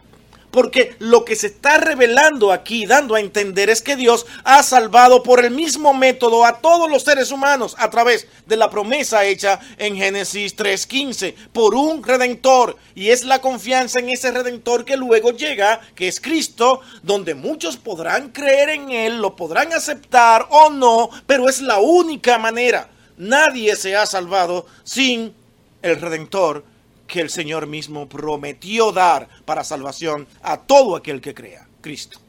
Porque 0.52 0.96
lo 1.00 1.26
que 1.26 1.36
se 1.36 1.48
está 1.48 1.78
revelando 1.78 2.52
aquí, 2.52 2.86
dando 2.86 3.16
a 3.16 3.20
entender, 3.20 3.70
es 3.70 3.82
que 3.82 3.96
Dios 3.96 4.26
ha 4.44 4.62
salvado 4.64 5.24
por 5.24 5.44
el 5.44 5.52
mismo 5.52 5.94
método 5.94 6.46
a 6.46 6.60
todos 6.60 6.90
los 6.90 7.04
seres 7.04 7.32
humanos 7.32 7.76
a 7.80 7.90
través 7.90 8.28
de 8.46 8.58
la 8.58 8.70
promesa 8.70 9.24
hecha 9.26 9.60
en 9.78 9.96
Génesis 9.96 10.56
3.15, 10.58 11.34
por 11.54 11.74
un 11.74 12.04
redentor. 12.04 12.78
Y 12.96 13.10
es 13.10 13.24
la 13.24 13.40
confianza 13.40 14.00
en 14.00 14.10
ese 14.10 14.32
redentor 14.32 14.86
que 14.86 14.98
luego 14.98 15.32
llega, 15.32 15.80
que 15.96 16.08
es 16.08 16.20
Cristo, 16.20 16.82
donde 17.02 17.34
muchos 17.34 17.78
podrán 17.78 18.30
creer 18.30 18.70
en 18.70 18.92
Él, 18.92 19.22
lo 19.22 19.36
podrán 19.36 19.72
aceptar 19.74 20.48
o 20.50 20.70
no, 20.70 21.10
pero 21.26 21.48
es 21.48 21.62
la 21.62 21.80
única 21.80 22.38
manera. 22.38 22.90
Nadie 23.18 23.76
se 23.76 23.96
ha 23.96 24.06
salvado 24.06 24.66
sin 24.84 25.34
el 25.82 26.00
redentor 26.00 26.64
que 27.12 27.20
el 27.20 27.30
Señor 27.30 27.68
mismo 27.68 28.08
prometió 28.08 28.94
dar 28.94 29.28
para 29.44 29.66
salvación 29.66 30.28
a 30.42 30.62
todo 30.62 30.96
aquel 30.96 31.20
que 31.20 31.34
crea, 31.34 31.68
Cristo. 31.82 32.20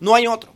No 0.00 0.12
hay 0.16 0.26
otro. 0.26 0.52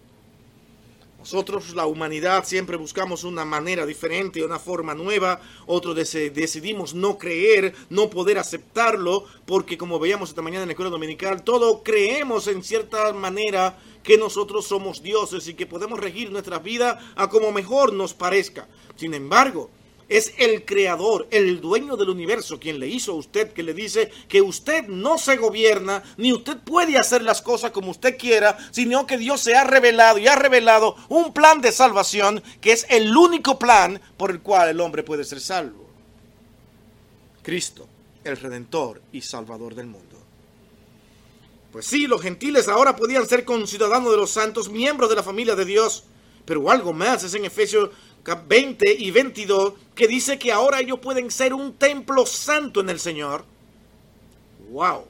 Nosotros, 1.20 1.74
la 1.76 1.86
humanidad, 1.86 2.44
siempre 2.44 2.76
buscamos 2.76 3.22
una 3.22 3.44
manera 3.44 3.86
diferente, 3.86 4.44
una 4.44 4.58
forma 4.58 4.94
nueva. 4.96 5.40
Otros 5.66 5.94
decidimos 5.94 6.92
no 6.92 7.18
creer, 7.18 7.72
no 7.88 8.10
poder 8.10 8.36
aceptarlo, 8.36 9.26
porque 9.46 9.78
como 9.78 10.00
veíamos 10.00 10.30
esta 10.30 10.42
mañana 10.42 10.62
en 10.62 10.68
la 10.68 10.72
escuela 10.72 10.90
dominical, 10.90 11.44
todo 11.44 11.84
creemos 11.84 12.48
en 12.48 12.64
cierta 12.64 13.12
manera 13.12 13.78
que 14.02 14.18
nosotros 14.18 14.66
somos 14.66 15.04
dioses 15.04 15.46
y 15.46 15.54
que 15.54 15.66
podemos 15.66 16.00
regir 16.00 16.32
nuestra 16.32 16.58
vida 16.58 16.98
a 17.14 17.28
como 17.28 17.52
mejor 17.52 17.92
nos 17.92 18.12
parezca. 18.12 18.66
Sin 18.96 19.14
embargo, 19.14 19.70
es 20.10 20.34
el 20.38 20.64
creador, 20.64 21.28
el 21.30 21.60
dueño 21.60 21.96
del 21.96 22.10
universo, 22.10 22.58
quien 22.58 22.80
le 22.80 22.88
hizo 22.88 23.12
a 23.12 23.14
usted, 23.14 23.52
que 23.52 23.62
le 23.62 23.72
dice 23.72 24.10
que 24.28 24.42
usted 24.42 24.88
no 24.88 25.16
se 25.16 25.36
gobierna, 25.36 26.02
ni 26.16 26.32
usted 26.32 26.58
puede 26.58 26.98
hacer 26.98 27.22
las 27.22 27.40
cosas 27.40 27.70
como 27.70 27.92
usted 27.92 28.18
quiera, 28.18 28.58
sino 28.72 29.06
que 29.06 29.16
Dios 29.16 29.40
se 29.40 29.54
ha 29.54 29.62
revelado 29.62 30.18
y 30.18 30.26
ha 30.26 30.34
revelado 30.34 30.96
un 31.08 31.32
plan 31.32 31.60
de 31.60 31.70
salvación 31.70 32.42
que 32.60 32.72
es 32.72 32.86
el 32.90 33.16
único 33.16 33.58
plan 33.58 34.00
por 34.16 34.32
el 34.32 34.40
cual 34.40 34.68
el 34.68 34.80
hombre 34.80 35.04
puede 35.04 35.24
ser 35.24 35.40
salvo. 35.40 35.88
Cristo, 37.42 37.88
el 38.24 38.36
Redentor 38.36 39.00
y 39.12 39.22
Salvador 39.22 39.76
del 39.76 39.86
mundo. 39.86 40.18
Pues 41.70 41.86
sí, 41.86 42.08
los 42.08 42.20
gentiles 42.20 42.66
ahora 42.66 42.96
podían 42.96 43.28
ser 43.28 43.44
conciudadanos 43.44 44.10
de 44.10 44.16
los 44.16 44.32
santos, 44.32 44.68
miembros 44.68 45.08
de 45.08 45.14
la 45.14 45.22
familia 45.22 45.54
de 45.54 45.64
Dios, 45.64 46.02
pero 46.44 46.68
algo 46.68 46.92
más 46.92 47.22
es 47.22 47.34
en 47.34 47.44
Efesios 47.44 47.90
20 48.34 48.96
y 48.98 49.10
22 49.10 49.74
que 49.94 50.08
dice 50.08 50.38
que 50.38 50.52
ahora 50.52 50.80
ellos 50.80 50.98
pueden 50.98 51.30
ser 51.30 51.52
un 51.52 51.74
templo 51.74 52.24
santo 52.24 52.80
en 52.80 52.90
el 52.90 52.98
Señor. 52.98 53.44
¡Wow! 54.70 55.04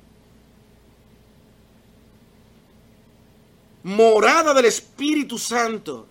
Morada 3.82 4.52
del 4.52 4.64
Espíritu 4.66 5.38
Santo. 5.38 6.06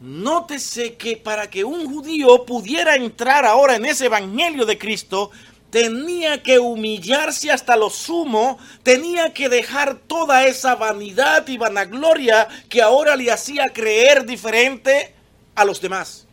Nótese 0.00 0.94
que 0.94 1.16
para 1.16 1.50
que 1.50 1.64
un 1.64 1.92
judío 1.92 2.44
pudiera 2.44 2.96
entrar 2.96 3.44
ahora 3.44 3.76
en 3.76 3.86
ese 3.86 4.06
Evangelio 4.06 4.64
de 4.64 4.78
Cristo, 4.78 5.30
tenía 5.70 6.42
que 6.42 6.58
humillarse 6.58 7.50
hasta 7.50 7.76
lo 7.76 7.90
sumo, 7.90 8.58
tenía 8.82 9.34
que 9.34 9.48
dejar 9.48 9.98
toda 9.98 10.46
esa 10.46 10.76
vanidad 10.76 11.48
y 11.48 11.58
vanagloria 11.58 12.46
que 12.68 12.80
ahora 12.80 13.16
le 13.16 13.32
hacía 13.32 13.64
creer 13.72 14.24
diferente 14.24 15.15
a 15.56 15.64
los 15.64 15.80
demás. 15.80 16.26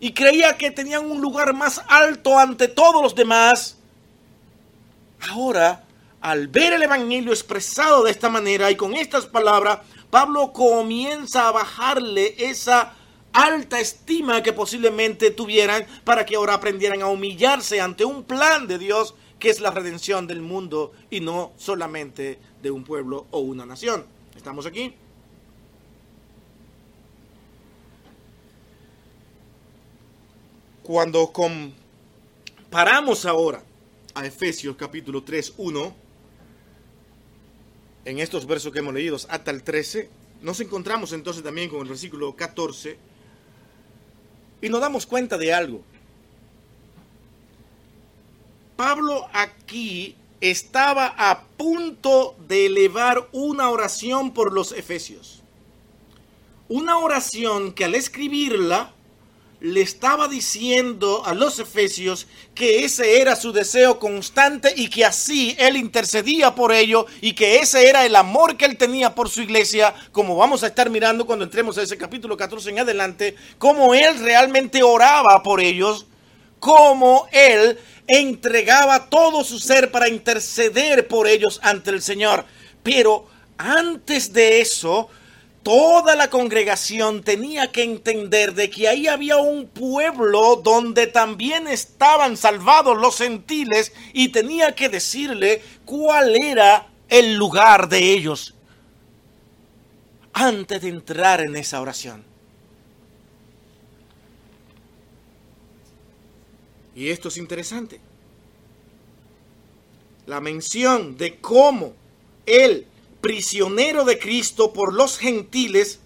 Y 0.00 0.12
creía 0.12 0.56
que 0.58 0.70
tenían 0.70 1.08
un 1.08 1.20
lugar 1.20 1.54
más 1.54 1.80
alto 1.88 2.38
ante 2.38 2.68
todos 2.68 3.02
los 3.02 3.14
demás. 3.14 3.76
Ahora, 5.30 5.84
al 6.20 6.48
ver 6.48 6.72
el 6.72 6.82
Evangelio 6.82 7.32
expresado 7.32 8.02
de 8.02 8.10
esta 8.10 8.28
manera 8.28 8.70
y 8.70 8.76
con 8.76 8.94
estas 8.94 9.26
palabras, 9.26 9.78
Pablo 10.10 10.52
comienza 10.52 11.48
a 11.48 11.52
bajarle 11.52 12.34
esa 12.38 12.94
alta 13.32 13.78
estima 13.78 14.42
que 14.42 14.52
posiblemente 14.52 15.30
tuvieran 15.30 15.86
para 16.04 16.24
que 16.24 16.36
ahora 16.36 16.54
aprendieran 16.54 17.02
a 17.02 17.06
humillarse 17.06 17.80
ante 17.80 18.04
un 18.04 18.24
plan 18.24 18.66
de 18.66 18.78
Dios 18.78 19.14
que 19.38 19.50
es 19.50 19.60
la 19.60 19.70
redención 19.70 20.26
del 20.26 20.40
mundo 20.40 20.92
y 21.10 21.20
no 21.20 21.52
solamente 21.56 22.38
de 22.62 22.70
un 22.70 22.84
pueblo 22.84 23.26
o 23.30 23.40
una 23.40 23.66
nación. 23.66 24.06
¿Estamos 24.34 24.66
aquí? 24.66 24.94
Cuando 30.86 31.32
comparamos 31.32 33.26
ahora 33.26 33.60
a 34.14 34.24
Efesios 34.24 34.76
capítulo 34.76 35.24
3, 35.24 35.54
1, 35.56 35.96
en 38.04 38.20
estos 38.20 38.46
versos 38.46 38.72
que 38.72 38.78
hemos 38.78 38.94
leído 38.94 39.16
hasta 39.16 39.50
el 39.50 39.64
13, 39.64 40.08
nos 40.42 40.60
encontramos 40.60 41.12
entonces 41.12 41.42
también 41.42 41.68
con 41.70 41.80
el 41.80 41.88
versículo 41.88 42.36
14 42.36 42.98
y 44.62 44.68
nos 44.68 44.80
damos 44.80 45.06
cuenta 45.06 45.36
de 45.36 45.52
algo. 45.52 45.82
Pablo 48.76 49.26
aquí 49.32 50.14
estaba 50.40 51.16
a 51.18 51.42
punto 51.56 52.36
de 52.46 52.66
elevar 52.66 53.28
una 53.32 53.70
oración 53.70 54.32
por 54.32 54.52
los 54.52 54.70
efesios. 54.70 55.42
Una 56.68 56.98
oración 56.98 57.72
que 57.72 57.84
al 57.84 57.96
escribirla 57.96 58.92
le 59.60 59.80
estaba 59.80 60.28
diciendo 60.28 61.22
a 61.24 61.32
los 61.32 61.58
efesios 61.58 62.26
que 62.54 62.84
ese 62.84 63.20
era 63.20 63.36
su 63.36 63.52
deseo 63.52 63.98
constante 63.98 64.72
y 64.76 64.88
que 64.88 65.04
así 65.04 65.56
él 65.58 65.76
intercedía 65.76 66.54
por 66.54 66.72
ello 66.72 67.06
y 67.20 67.32
que 67.32 67.56
ese 67.58 67.88
era 67.88 68.04
el 68.04 68.16
amor 68.16 68.56
que 68.56 68.66
él 68.66 68.76
tenía 68.76 69.14
por 69.14 69.30
su 69.30 69.42
iglesia, 69.42 69.94
como 70.12 70.36
vamos 70.36 70.62
a 70.62 70.68
estar 70.68 70.90
mirando 70.90 71.26
cuando 71.26 71.44
entremos 71.44 71.78
a 71.78 71.82
ese 71.82 71.96
capítulo 71.96 72.36
14 72.36 72.70
en 72.70 72.80
adelante, 72.80 73.34
cómo 73.58 73.94
él 73.94 74.18
realmente 74.20 74.82
oraba 74.82 75.42
por 75.42 75.60
ellos, 75.60 76.06
cómo 76.60 77.26
él 77.32 77.78
entregaba 78.06 79.08
todo 79.08 79.42
su 79.42 79.58
ser 79.58 79.90
para 79.90 80.08
interceder 80.08 81.08
por 81.08 81.26
ellos 81.26 81.60
ante 81.62 81.90
el 81.90 82.02
Señor. 82.02 82.44
Pero 82.82 83.26
antes 83.58 84.32
de 84.32 84.60
eso, 84.60 85.08
toda 85.66 86.14
la 86.14 86.30
congregación 86.30 87.24
tenía 87.24 87.72
que 87.72 87.82
entender 87.82 88.54
de 88.54 88.70
que 88.70 88.86
ahí 88.86 89.08
había 89.08 89.38
un 89.38 89.66
pueblo 89.66 90.54
donde 90.62 91.08
también 91.08 91.66
estaban 91.66 92.36
salvados 92.36 92.96
los 92.96 93.18
gentiles 93.18 93.92
y 94.12 94.28
tenía 94.28 94.76
que 94.76 94.88
decirle 94.88 95.60
cuál 95.84 96.36
era 96.36 96.86
el 97.08 97.34
lugar 97.34 97.88
de 97.88 98.12
ellos 98.12 98.54
antes 100.34 100.82
de 100.82 100.88
entrar 100.88 101.40
en 101.40 101.56
esa 101.56 101.80
oración. 101.80 102.22
Y 106.94 107.08
esto 107.08 107.26
es 107.26 107.38
interesante. 107.38 107.98
La 110.26 110.40
mención 110.40 111.16
de 111.16 111.40
cómo 111.40 111.92
él 112.46 112.86
prisionero 113.26 114.04
de 114.04 114.20
Cristo 114.20 114.72
por 114.72 114.94
los 114.94 115.18
gentiles, 115.18 115.98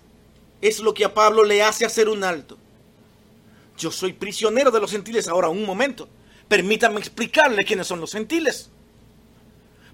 es 0.63 0.81
lo 0.81 0.95
que 0.95 1.05
a 1.05 1.13
Pablo 1.13 1.45
le 1.45 1.63
hace 1.63 1.85
hacer 1.85 2.09
un 2.09 2.25
alto. 2.25 2.57
Yo 3.77 3.91
soy 3.91 4.15
prisionero 4.15 4.71
de 4.71 4.81
los 4.81 4.91
gentiles 4.91 5.29
ahora, 5.29 5.51
un 5.51 5.67
momento. 5.67 6.09
Permítanme 6.49 6.99
explicarle 6.99 7.65
quiénes 7.65 7.87
son 7.87 8.01
los 8.01 8.13
gentiles. 8.13 8.71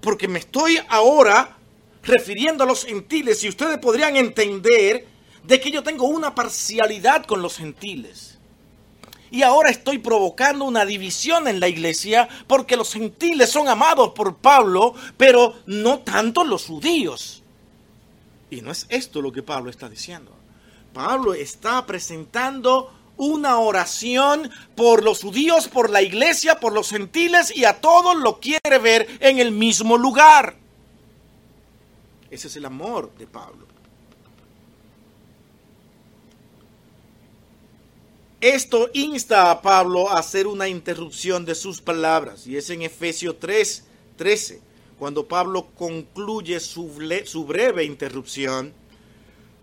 Porque 0.01 0.29
me 0.29 0.39
estoy 0.39 0.79
ahora 0.89 1.57
refiriendo 2.05 2.63
a 2.63 2.67
los 2.67 2.85
gentiles 2.85 3.43
y 3.43 3.49
ustedes 3.49 3.79
podrían 3.79 4.15
entender 4.15 5.05
de 5.43 5.61
que 5.61 5.73
yo 5.73 5.83
tengo 5.83 6.07
una 6.07 6.33
parcialidad 6.33 7.27
con 7.27 7.43
los 7.43 7.57
gentiles. 7.57 8.36
Y 9.31 9.43
ahora 9.43 9.71
estoy 9.71 9.99
provocando 9.99 10.65
una 10.65 10.85
división 10.85 11.49
en 11.49 11.61
la 11.61 11.69
iglesia 11.69 12.29
porque 12.47 12.77
los 12.77 12.93
gentiles 12.93 13.51
son 13.51 13.69
amados 13.69 14.11
por 14.11 14.37
Pablo, 14.37 14.95
pero 15.17 15.55
no 15.67 16.01
tanto 16.01 16.45
los 16.45 16.67
judíos. 16.67 17.43
Y 18.51 18.61
no 18.61 18.71
es 18.71 18.87
esto 18.89 19.21
lo 19.21 19.33
que 19.33 19.43
Pablo 19.43 19.71
está 19.71 19.89
diciendo. 19.89 20.33
Pablo 20.93 21.35
está 21.35 21.85
presentando 21.85 22.93
una 23.17 23.59
oración 23.59 24.51
por 24.75 25.03
los 25.03 25.23
judíos, 25.23 25.69
por 25.69 25.91
la 25.91 26.03
iglesia, 26.03 26.61
por 26.61 26.73
los 26.73 26.91
gentiles 26.91 27.55
y 27.55 27.65
a 27.65 27.81
todos 27.81 28.17
lo 28.17 28.41
quiere 28.41 28.79
ver 28.79 29.07
en 29.21 29.39
el 29.39 29.53
mismo 29.53 29.97
lugar. 29.97 30.57
Ese 32.31 32.49
es 32.49 32.57
el 32.57 32.65
amor 32.65 33.13
de 33.19 33.27
Pablo. 33.27 33.66
Esto 38.41 38.91
insta 38.93 39.51
a 39.51 39.63
Pablo 39.63 40.11
a 40.11 40.19
hacer 40.19 40.47
una 40.47 40.69
interrupción 40.69 41.47
de 41.47 41.55
sus 41.55 41.81
palabras 41.81 42.47
y 42.47 42.59
es 42.59 42.69
en 42.69 42.83
Efesios 42.83 43.37
3, 43.41 43.85
13, 44.17 44.61
cuando 44.99 45.27
Pablo 45.27 45.69
concluye 45.75 46.61
su, 46.61 46.93
su 47.25 47.45
breve 47.47 47.85
interrupción. 47.85 48.75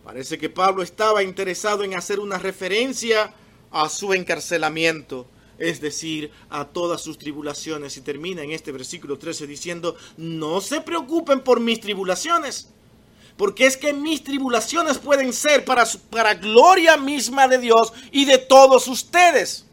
Parece 0.03 0.39
que 0.39 0.49
Pablo 0.49 0.81
estaba 0.81 1.21
interesado 1.21 1.83
en 1.83 1.93
hacer 1.93 2.19
una 2.19 2.39
referencia 2.39 3.35
a 3.69 3.89
su 3.89 4.11
encarcelamiento, 4.11 5.27
es 5.59 5.79
decir, 5.79 6.31
a 6.49 6.65
todas 6.65 6.99
sus 6.99 7.19
tribulaciones. 7.19 7.95
Y 7.97 8.01
termina 8.01 8.41
en 8.41 8.51
este 8.51 8.71
versículo 8.71 9.19
13 9.19 9.45
diciendo, 9.45 9.95
no 10.17 10.61
se 10.61 10.81
preocupen 10.81 11.41
por 11.41 11.59
mis 11.59 11.79
tribulaciones, 11.79 12.69
porque 13.37 13.65
es 13.65 13.77
que 13.77 13.93
mis 13.93 14.23
tribulaciones 14.23 14.97
pueden 14.97 15.33
ser 15.33 15.65
para, 15.65 15.85
para 16.09 16.35
gloria 16.35 16.97
misma 16.97 17.47
de 17.47 17.57
Dios 17.57 17.91
y 18.11 18.25
de 18.25 18.37
todos 18.37 18.87
ustedes. 18.87 19.65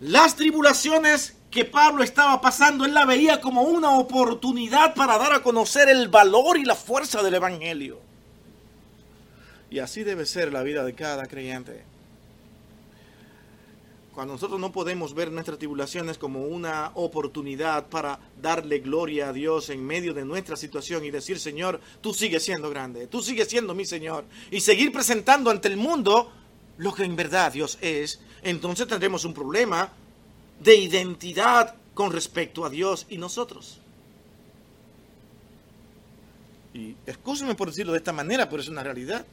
Las 0.00 0.36
tribulaciones 0.36 1.34
que 1.50 1.64
Pablo 1.64 2.02
estaba 2.02 2.40
pasando, 2.40 2.84
él 2.84 2.92
la 2.92 3.04
veía 3.04 3.40
como 3.40 3.62
una 3.62 3.96
oportunidad 3.96 4.94
para 4.94 5.16
dar 5.18 5.32
a 5.32 5.42
conocer 5.42 5.88
el 5.88 6.08
valor 6.08 6.58
y 6.58 6.64
la 6.64 6.74
fuerza 6.74 7.22
del 7.22 7.34
Evangelio. 7.34 8.00
Y 9.70 9.78
así 9.78 10.02
debe 10.02 10.26
ser 10.26 10.52
la 10.52 10.62
vida 10.62 10.84
de 10.84 10.94
cada 10.94 11.26
creyente. 11.26 11.84
Cuando 14.14 14.34
nosotros 14.34 14.60
no 14.60 14.70
podemos 14.70 15.12
ver 15.12 15.32
nuestras 15.32 15.58
tribulaciones 15.58 16.18
como 16.18 16.44
una 16.44 16.92
oportunidad 16.94 17.88
para 17.88 18.20
darle 18.40 18.78
gloria 18.78 19.30
a 19.30 19.32
Dios 19.32 19.70
en 19.70 19.84
medio 19.84 20.14
de 20.14 20.24
nuestra 20.24 20.56
situación 20.56 21.04
y 21.04 21.10
decir, 21.10 21.40
Señor, 21.40 21.80
tú 22.00 22.14
sigues 22.14 22.44
siendo 22.44 22.70
grande, 22.70 23.08
tú 23.08 23.20
sigues 23.20 23.48
siendo 23.48 23.74
mi 23.74 23.84
Señor, 23.84 24.24
y 24.52 24.60
seguir 24.60 24.92
presentando 24.92 25.50
ante 25.50 25.66
el 25.66 25.76
mundo 25.76 26.30
lo 26.76 26.94
que 26.94 27.02
en 27.02 27.16
verdad 27.16 27.52
Dios 27.52 27.76
es, 27.80 28.20
entonces 28.44 28.86
tendremos 28.86 29.24
un 29.24 29.34
problema 29.34 29.92
de 30.60 30.76
identidad 30.76 31.74
con 31.92 32.12
respecto 32.12 32.64
a 32.64 32.70
Dios 32.70 33.06
y 33.08 33.18
nosotros. 33.18 33.80
Y 36.72 36.94
escúcheme 37.04 37.56
por 37.56 37.68
decirlo 37.68 37.92
de 37.92 37.98
esta 37.98 38.12
manera, 38.12 38.48
pero 38.48 38.62
es 38.62 38.68
una 38.68 38.84
realidad. 38.84 39.26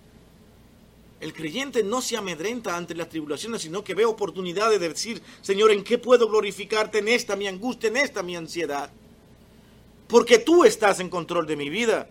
El 1.21 1.33
creyente 1.33 1.83
no 1.83 2.01
se 2.01 2.17
amedrenta 2.17 2.75
ante 2.75 2.95
las 2.95 3.07
tribulaciones, 3.07 3.61
sino 3.61 3.83
que 3.83 3.93
ve 3.93 4.05
oportunidades 4.05 4.79
de 4.79 4.89
decir, 4.89 5.21
Señor, 5.41 5.71
¿en 5.71 5.83
qué 5.83 5.99
puedo 5.99 6.27
glorificarte 6.27 6.97
en 6.97 7.07
esta 7.07 7.35
mi 7.35 7.47
angustia, 7.47 7.89
en 7.89 7.97
esta 7.97 8.23
mi 8.23 8.35
ansiedad? 8.35 8.89
Porque 10.07 10.39
tú 10.39 10.65
estás 10.65 10.99
en 10.99 11.09
control 11.09 11.45
de 11.45 11.55
mi 11.55 11.69
vida. 11.69 12.09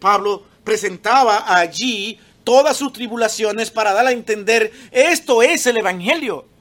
Pablo 0.00 0.42
presentaba 0.64 1.56
allí 1.56 2.18
todas 2.42 2.76
sus 2.76 2.92
tribulaciones 2.92 3.70
para 3.70 3.92
dar 3.92 4.08
a 4.08 4.12
entender, 4.12 4.72
esto 4.90 5.40
es 5.44 5.64
el 5.66 5.76
Evangelio. 5.76 6.51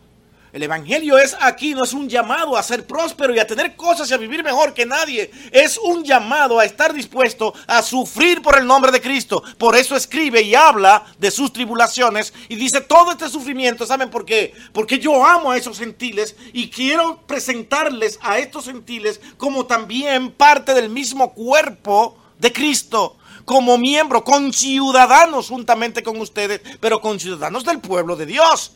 El 0.54 0.64
Evangelio 0.64 1.18
es 1.18 1.38
aquí, 1.40 1.74
no 1.74 1.86
es 1.86 1.94
un 1.94 2.10
llamado 2.10 2.58
a 2.58 2.64
ser 2.64 2.86
próspero 2.86 3.34
y 3.34 3.40
a 3.40 3.48
tener 3.48 3.78
cosas 3.78 4.12
y 4.12 4.14
a 4.14 4.18
vivir 4.18 4.44
mejor 4.44 4.74
que 4.74 4.86
nadie. 4.86 5.32
Es 5.50 5.78
un 5.78 6.04
llamado 6.04 6.60
a 6.60 6.66
estar 6.66 6.94
dispuesto 6.94 7.54
a 7.68 7.82
sufrir 7.82 8.42
por 8.42 8.58
el 8.58 8.68
nombre 8.68 8.92
de 8.92 9.00
Cristo. 9.00 9.42
Por 9.58 9.78
eso 9.78 9.96
escribe 9.96 10.42
y 10.42 10.54
habla 10.54 11.06
de 11.18 11.32
sus 11.32 11.54
tribulaciones 11.54 12.34
y 12.50 12.56
dice 12.56 12.82
todo 12.82 13.12
este 13.12 13.30
sufrimiento. 13.30 13.86
¿Saben 13.86 14.10
por 14.10 14.26
qué? 14.26 14.54
Porque 14.74 15.00
yo 15.00 15.26
amo 15.26 15.52
a 15.52 15.58
esos 15.58 15.80
gentiles 15.80 16.36
y 16.52 16.70
quiero 16.70 17.22
presentarles 17.26 18.20
a 18.22 18.38
estos 18.38 18.66
gentiles 18.66 19.22
como 19.38 19.66
también 19.66 20.32
parte 20.32 20.74
del 20.74 20.90
mismo 20.90 21.34
cuerpo 21.34 22.18
de 22.40 22.52
Cristo 22.52 23.16
como 23.46 23.78
miembro, 23.78 24.24
con 24.24 24.54
ciudadanos 24.54 25.48
juntamente 25.48 26.04
con 26.04 26.20
ustedes, 26.20 26.62
pero 26.80 27.02
con 27.02 27.20
ciudadanos 27.20 27.64
del 27.64 27.80
pueblo 27.80 28.16
de 28.16 28.26
Dios. 28.26 28.74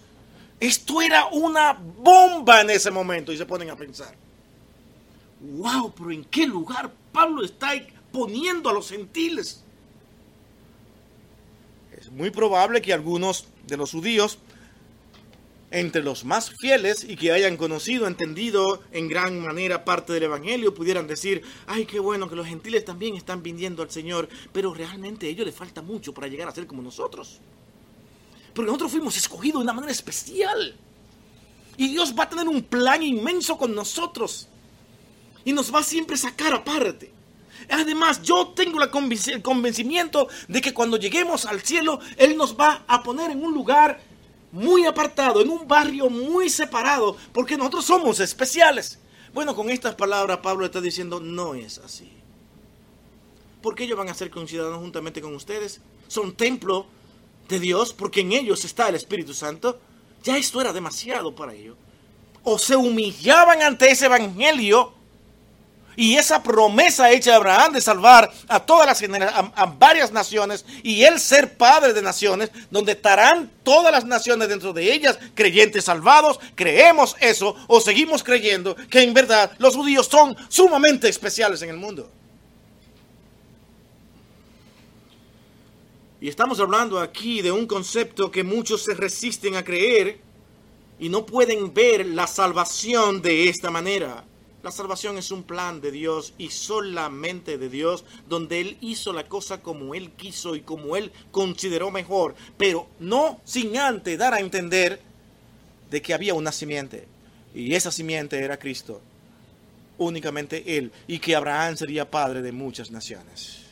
Esto 0.60 1.02
era 1.02 1.26
una 1.28 1.74
bomba 1.74 2.62
en 2.62 2.70
ese 2.70 2.92
momento 2.92 3.32
y 3.32 3.38
se 3.38 3.46
ponen 3.46 3.70
a 3.70 3.76
pensar. 3.76 4.16
Wow, 5.42 5.94
pero 5.96 6.12
¿en 6.12 6.24
qué 6.26 6.48
lugar 6.48 6.92
Pablo 7.12 7.44
está 7.44 7.74
poniendo 8.12 8.70
a 8.70 8.74
los 8.74 8.90
gentiles? 8.90 9.64
Es 11.98 12.10
muy 12.12 12.30
probable 12.30 12.82
que 12.82 12.94
algunos 12.94 13.48
de 13.68 13.78
los 13.78 13.92
judíos, 13.92 14.40
entre 15.72 16.04
los 16.04 16.24
más 16.24 16.52
fieles 16.52 17.04
y 17.04 17.18
que 17.18 17.34
hayan 17.34 17.58
conocido, 17.58 18.08
entendido 18.08 18.82
en 18.92 19.10
gran 19.10 19.40
manera 19.40 19.84
parte 19.84 20.14
del 20.14 20.24
Evangelio, 20.24 20.74
pudieran 20.74 21.08
decir, 21.08 21.42
ay, 21.68 21.86
qué 21.86 22.00
bueno 22.00 22.30
que 22.30 22.36
los 22.36 22.48
gentiles 22.48 22.86
también 22.86 23.16
están 23.16 23.44
viniendo 23.44 23.84
al 23.84 23.92
Señor, 23.92 24.30
pero 24.54 24.74
realmente 24.74 25.28
a 25.28 25.30
ellos 25.30 25.46
les 25.46 25.56
falta 25.56 25.82
mucho 25.82 26.14
para 26.14 26.28
llegar 26.28 26.48
a 26.48 26.56
ser 26.56 26.66
como 26.66 26.82
nosotros. 26.82 27.42
Porque 28.56 28.68
nosotros 28.68 28.92
fuimos 28.92 29.18
escogidos 29.18 29.60
de 29.60 29.64
una 29.66 29.74
manera 29.74 29.92
especial. 29.92 30.76
Y 31.76 31.90
Dios 31.90 32.16
va 32.18 32.24
a 32.24 32.30
tener 32.30 32.48
un 32.48 32.64
plan 32.64 33.04
inmenso 33.04 33.58
con 33.58 33.76
nosotros. 33.76 34.48
Y 35.44 35.52
nos 35.52 35.76
va 35.76 35.80
a 35.80 35.84
siempre 35.84 36.16
sacar 36.16 36.54
aparte. 36.54 37.12
Además, 37.70 38.22
yo 38.22 38.54
tengo 38.56 38.82
el 38.82 39.42
convencimiento 39.42 40.30
de 40.48 40.62
que 40.62 40.74
cuando 40.74 40.96
lleguemos 40.96 41.46
al 41.46 41.62
cielo, 41.62 42.00
Él 42.16 42.38
nos 42.38 42.58
va 42.58 42.86
a 42.88 43.04
poner 43.04 43.32
en 43.32 43.44
un 43.44 43.54
lugar 43.54 44.00
muy 44.54 44.86
apartado, 44.86 45.42
en 45.42 45.50
un 45.50 45.68
barrio 45.68 46.10
muy 46.10 46.50
separado, 46.50 47.18
porque 47.34 47.58
nosotros 47.58 47.84
somos 47.84 48.22
especiales. 48.22 49.00
Bueno, 49.34 49.54
con 49.54 49.70
estas 49.70 49.96
palabras 49.96 50.38
Pablo 50.38 50.66
está 50.66 50.80
diciendo, 50.80 51.20
no 51.20 51.56
es 51.56 51.78
así. 51.80 52.10
Porque 53.62 53.84
ellos 53.84 53.98
van 53.98 54.08
a 54.08 54.14
ser 54.14 54.30
conciudadanos 54.30 54.80
juntamente 54.80 55.20
con 55.20 55.36
ustedes. 55.36 55.82
Son 56.08 56.34
templo 56.38 56.86
de 57.48 57.60
Dios, 57.60 57.94
porque 57.94 58.22
en 58.22 58.32
ellos 58.32 58.66
está 58.66 58.90
el 58.90 58.96
Espíritu 58.96 59.34
Santo, 59.34 59.80
ya 60.24 60.38
esto 60.38 60.62
era 60.62 60.74
demasiado 60.74 61.36
para 61.36 61.54
ellos. 61.54 61.78
O 62.44 62.58
se 62.58 62.76
humillaban 62.76 63.62
ante 63.62 63.90
ese 63.90 64.06
evangelio 64.06 64.94
y 65.96 66.16
esa 66.16 66.44
promesa 66.44 67.12
hecha 67.12 67.34
a 67.34 67.36
Abraham 67.38 67.74
de 67.74 67.82
salvar 67.82 68.32
a 68.48 68.60
todas 68.60 68.86
las 68.86 69.02
a, 69.56 69.66
varias 69.78 70.12
naciones 70.12 70.66
y 70.84 71.04
él 71.04 71.20
ser 71.20 71.58
padre 71.58 71.94
de 71.94 72.02
naciones, 72.02 72.52
donde 72.70 72.94
estarán 72.94 73.50
todas 73.64 73.92
las 73.92 74.06
naciones 74.06 74.50
dentro 74.50 74.74
de 74.74 74.94
ellas, 74.94 75.18
creyentes 75.34 75.86
salvados, 75.86 76.40
creemos 76.56 77.16
eso 77.20 77.56
o 77.68 77.80
seguimos 77.80 78.24
creyendo 78.24 78.76
que 78.76 79.02
en 79.02 79.14
verdad 79.14 79.52
los 79.58 79.76
judíos 79.76 80.08
son 80.08 80.36
sumamente 80.50 81.08
especiales 81.08 81.62
en 81.62 81.70
el 81.70 81.78
mundo. 81.78 82.10
Y 86.22 86.30
estamos 86.30 86.60
hablando 86.60 87.00
aquí 87.00 87.42
de 87.42 87.52
un 87.52 87.68
concepto 87.68 88.32
que 88.32 88.44
muchos 88.44 88.84
se 88.84 88.94
resisten 88.94 89.56
a 89.56 89.64
creer 89.64 90.20
y 90.98 91.10
no 91.10 91.26
pueden 91.26 91.74
ver 91.74 92.06
la 92.06 92.26
salvación 92.26 93.22
de 93.22 93.50
esta 93.50 93.70
manera. 93.70 94.24
La 94.64 94.72
salvación 94.72 95.18
es 95.18 95.30
un 95.30 95.44
plan 95.44 95.82
de 95.82 95.92
Dios 95.92 96.34
y 96.38 96.50
solamente 96.50 97.58
de 97.58 97.70
Dios, 97.70 98.06
donde 98.28 98.62
Él 98.62 98.78
hizo 98.82 99.14
la 99.14 99.28
cosa 99.28 99.62
como 99.62 99.94
Él 99.94 100.12
quiso 100.14 100.56
y 100.56 100.62
como 100.62 100.96
Él 100.96 101.12
consideró 101.32 101.92
mejor, 101.92 102.34
pero 102.58 102.88
no 103.00 103.42
sin 103.44 103.78
antes 103.78 104.18
dar 104.18 104.34
a 104.34 104.40
entender 104.40 105.02
de 105.92 106.02
que 106.02 106.14
había 106.14 106.34
una 106.34 106.52
simiente. 106.52 107.08
Y 107.54 107.76
esa 107.76 107.92
simiente 107.92 108.40
era 108.40 108.58
Cristo, 108.58 109.02
únicamente 109.98 110.78
Él, 110.78 110.92
y 111.08 111.20
que 111.20 111.36
Abraham 111.36 111.78
sería 111.78 112.10
padre 112.10 112.42
de 112.42 112.52
muchas 112.52 112.90
naciones. 112.90 113.65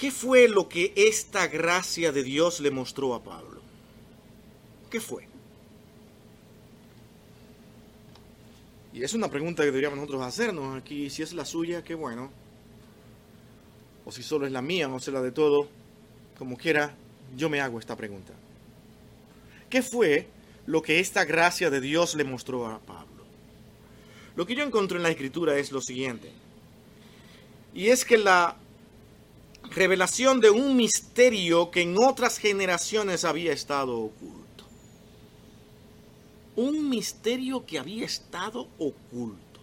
¿Qué 0.00 0.10
fue 0.10 0.48
lo 0.48 0.66
que 0.66 0.94
esta 0.96 1.46
gracia 1.46 2.10
de 2.10 2.22
Dios 2.22 2.60
le 2.60 2.70
mostró 2.70 3.14
a 3.14 3.22
Pablo? 3.22 3.60
¿Qué 4.90 4.98
fue? 4.98 5.28
Y 8.94 9.02
es 9.04 9.12
una 9.12 9.28
pregunta 9.28 9.62
que 9.62 9.66
deberíamos 9.66 9.98
nosotros 9.98 10.22
hacernos 10.22 10.74
aquí. 10.74 11.10
Si 11.10 11.22
es 11.22 11.34
la 11.34 11.44
suya, 11.44 11.84
qué 11.84 11.94
bueno. 11.94 12.30
O 14.06 14.10
si 14.10 14.22
solo 14.22 14.46
es 14.46 14.52
la 14.52 14.62
mía, 14.62 14.88
o 14.88 14.98
sea 15.00 15.12
la 15.12 15.20
de 15.20 15.32
todo. 15.32 15.68
Como 16.38 16.56
quiera, 16.56 16.94
yo 17.36 17.50
me 17.50 17.60
hago 17.60 17.78
esta 17.78 17.94
pregunta. 17.94 18.32
¿Qué 19.68 19.82
fue 19.82 20.28
lo 20.64 20.80
que 20.80 21.00
esta 21.00 21.26
gracia 21.26 21.68
de 21.68 21.82
Dios 21.82 22.14
le 22.14 22.24
mostró 22.24 22.66
a 22.68 22.78
Pablo? 22.78 23.26
Lo 24.34 24.46
que 24.46 24.54
yo 24.54 24.64
encontré 24.64 24.96
en 24.96 25.02
la 25.02 25.10
escritura 25.10 25.58
es 25.58 25.72
lo 25.72 25.82
siguiente. 25.82 26.32
Y 27.74 27.88
es 27.88 28.06
que 28.06 28.16
la 28.16 28.56
revelación 29.70 30.40
de 30.40 30.50
un 30.50 30.76
misterio 30.76 31.70
que 31.70 31.82
en 31.82 31.96
otras 31.98 32.38
generaciones 32.38 33.24
había 33.24 33.52
estado 33.52 33.96
oculto. 33.98 34.64
Un 36.56 36.88
misterio 36.88 37.64
que 37.64 37.78
había 37.78 38.04
estado 38.04 38.68
oculto. 38.78 39.60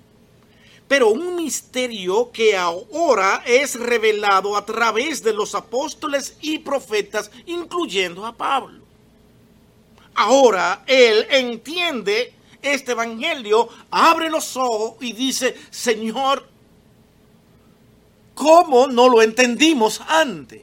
Pero 0.87 1.09
un 1.09 1.35
misterio 1.35 2.31
que 2.31 2.55
ahora 2.55 3.43
es 3.45 3.77
revelado 3.77 4.55
a 4.55 4.65
través 4.65 5.21
de 5.21 5.33
los 5.33 5.53
apóstoles 5.53 6.37
y 6.41 6.59
profetas, 6.59 7.29
incluyendo 7.45 8.25
a 8.25 8.31
Pablo. 8.35 8.85
Ahora 10.15 10.83
él 10.87 11.27
entiende 11.29 12.33
este 12.61 12.93
evangelio, 12.93 13.69
abre 13.91 14.29
los 14.29 14.55
ojos 14.55 14.95
y 15.01 15.11
dice, 15.13 15.55
Señor, 15.69 16.47
¿Cómo 18.37 18.85
no 18.85 19.09
lo 19.09 19.23
entendimos 19.23 19.99
antes? 20.07 20.61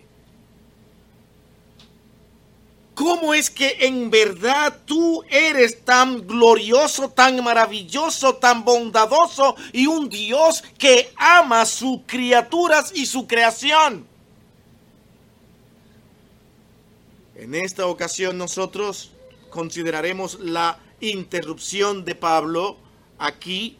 ¿Cómo 2.94 3.34
es 3.34 3.50
que 3.50 3.78
en 3.80 4.12
verdad 4.12 4.78
tú 4.84 5.24
eres 5.28 5.84
tan 5.84 6.24
glorioso, 6.24 7.08
tan 7.08 7.42
maravilloso, 7.42 8.37
tan 8.37 8.64
bondadoso 8.64 9.56
y 9.72 9.88
un 9.88 10.08
Dios 10.08 10.62
que 10.78 11.12
ama 11.16 11.66
sus 11.66 12.02
criaturas 12.06 12.92
y 12.94 13.06
su 13.06 13.26
creación? 13.26 14.06
En 17.34 17.56
esta 17.56 17.88
ocasión 17.88 18.38
nosotros 18.38 19.10
consideraremos 19.50 20.38
la 20.38 20.78
interrupción 21.00 22.04
de 22.04 22.14
Pablo 22.14 22.76
aquí 23.18 23.78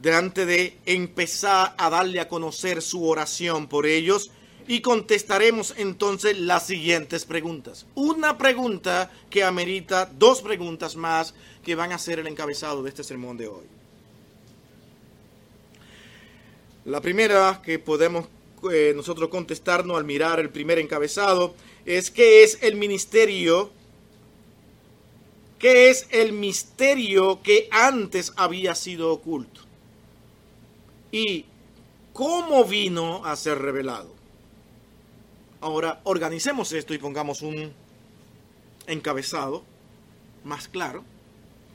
delante 0.00 0.46
de 0.46 0.76
empezar 0.86 1.74
a 1.78 1.90
darle 1.90 2.20
a 2.20 2.28
conocer 2.28 2.82
su 2.82 3.08
oración 3.08 3.66
por 3.66 3.86
ellos 3.86 4.30
y 4.68 4.80
contestaremos 4.80 5.74
entonces 5.76 6.38
las 6.38 6.66
siguientes 6.66 7.24
preguntas. 7.24 7.86
Una 7.94 8.36
pregunta 8.36 9.10
que 9.30 9.44
amerita 9.44 10.06
dos 10.06 10.42
preguntas 10.42 10.96
más 10.96 11.34
que 11.64 11.74
van 11.74 11.92
a 11.92 11.98
ser 11.98 12.18
el 12.18 12.26
encabezado 12.26 12.82
de 12.82 12.90
este 12.90 13.04
sermón 13.04 13.36
de 13.36 13.48
hoy. 13.48 13.64
La 16.84 17.00
primera 17.00 17.62
que 17.64 17.78
podemos 17.78 18.26
eh, 18.72 18.92
nosotros 18.94 19.28
contestarnos 19.28 19.96
al 19.96 20.04
mirar 20.04 20.40
el 20.40 20.50
primer 20.50 20.78
encabezado 20.78 21.54
es 21.84 22.10
qué 22.10 22.42
es 22.42 22.58
el 22.62 22.76
ministerio, 22.76 23.70
qué 25.58 25.90
es 25.90 26.06
el 26.10 26.32
misterio 26.32 27.40
que 27.42 27.68
antes 27.70 28.32
había 28.36 28.74
sido 28.74 29.12
oculto 29.12 29.65
y 31.10 31.44
cómo 32.12 32.64
vino 32.64 33.24
a 33.24 33.36
ser 33.36 33.58
revelado. 33.58 34.14
Ahora 35.60 36.00
organicemos 36.04 36.72
esto 36.72 36.94
y 36.94 36.98
pongamos 36.98 37.42
un 37.42 37.72
encabezado 38.86 39.64
más 40.44 40.68
claro, 40.68 41.04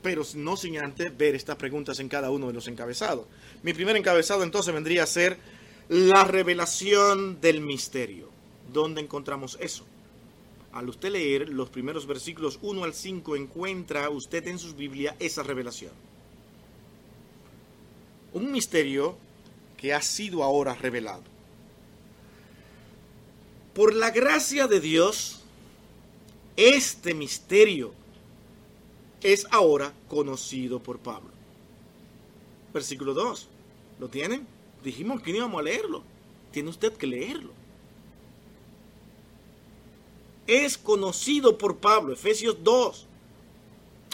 pero 0.02 0.22
no 0.34 0.56
sin 0.56 0.82
antes 0.82 1.16
ver 1.16 1.34
estas 1.34 1.56
preguntas 1.56 2.00
en 2.00 2.08
cada 2.08 2.30
uno 2.30 2.48
de 2.48 2.54
los 2.54 2.68
encabezados. 2.68 3.26
Mi 3.62 3.72
primer 3.72 3.96
encabezado 3.96 4.42
entonces 4.42 4.72
vendría 4.72 5.04
a 5.04 5.06
ser 5.06 5.38
la 5.88 6.24
revelación 6.24 7.40
del 7.40 7.60
misterio. 7.60 8.30
¿Dónde 8.72 9.00
encontramos 9.00 9.58
eso? 9.60 9.84
Al 10.72 10.88
usted 10.88 11.10
leer 11.10 11.50
los 11.50 11.68
primeros 11.68 12.06
versículos 12.06 12.58
1 12.62 12.84
al 12.84 12.94
5, 12.94 13.36
encuentra 13.36 14.08
usted 14.08 14.46
en 14.48 14.58
su 14.58 14.74
Biblia 14.74 15.14
esa 15.18 15.42
revelación. 15.42 15.92
Un 18.32 18.50
misterio 18.52 19.16
que 19.76 19.92
ha 19.92 20.02
sido 20.02 20.42
ahora 20.42 20.74
revelado. 20.74 21.22
Por 23.74 23.94
la 23.94 24.10
gracia 24.10 24.66
de 24.66 24.80
Dios, 24.80 25.40
este 26.56 27.14
misterio 27.14 27.92
es 29.22 29.46
ahora 29.50 29.92
conocido 30.08 30.80
por 30.80 30.98
Pablo. 30.98 31.30
Versículo 32.72 33.14
2. 33.14 33.48
¿Lo 33.98 34.08
tienen? 34.08 34.46
Dijimos 34.82 35.22
que 35.22 35.30
íbamos 35.30 35.58
a 35.58 35.62
leerlo. 35.62 36.02
Tiene 36.50 36.70
usted 36.70 36.92
que 36.92 37.06
leerlo. 37.06 37.52
Es 40.46 40.76
conocido 40.76 41.56
por 41.56 41.78
Pablo, 41.78 42.12
Efesios 42.12 42.56
2, 42.62 43.06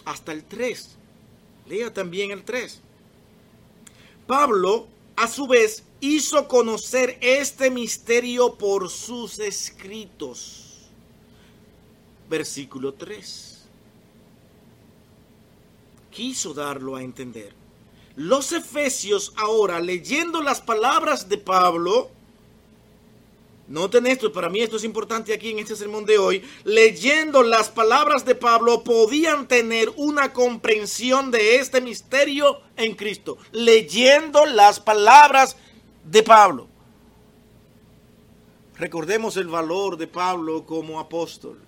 hasta 0.04 0.32
el 0.32 0.44
3. 0.44 0.96
Lea 1.66 1.92
también 1.92 2.30
el 2.30 2.44
3. 2.44 2.80
Pablo, 4.28 4.86
a 5.16 5.26
su 5.26 5.46
vez, 5.46 5.82
hizo 6.00 6.46
conocer 6.48 7.16
este 7.22 7.70
misterio 7.70 8.56
por 8.56 8.90
sus 8.90 9.38
escritos. 9.38 10.90
Versículo 12.28 12.92
3. 12.92 13.64
Quiso 16.10 16.52
darlo 16.52 16.94
a 16.94 17.02
entender. 17.02 17.54
Los 18.16 18.52
efesios 18.52 19.32
ahora, 19.34 19.80
leyendo 19.80 20.42
las 20.42 20.60
palabras 20.60 21.30
de 21.30 21.38
Pablo, 21.38 22.10
Noten 23.68 24.06
esto, 24.06 24.32
para 24.32 24.48
mí 24.48 24.60
esto 24.60 24.76
es 24.76 24.84
importante 24.84 25.34
aquí 25.34 25.50
en 25.50 25.58
este 25.58 25.76
sermón 25.76 26.06
de 26.06 26.16
hoy. 26.16 26.42
Leyendo 26.64 27.42
las 27.42 27.68
palabras 27.68 28.24
de 28.24 28.34
Pablo 28.34 28.82
podían 28.82 29.46
tener 29.46 29.92
una 29.96 30.32
comprensión 30.32 31.30
de 31.30 31.56
este 31.56 31.82
misterio 31.82 32.62
en 32.78 32.94
Cristo. 32.94 33.36
Leyendo 33.52 34.46
las 34.46 34.80
palabras 34.80 35.54
de 36.02 36.22
Pablo. 36.22 36.66
Recordemos 38.78 39.36
el 39.36 39.48
valor 39.48 39.98
de 39.98 40.06
Pablo 40.06 40.64
como 40.64 40.98
apóstol. 40.98 41.58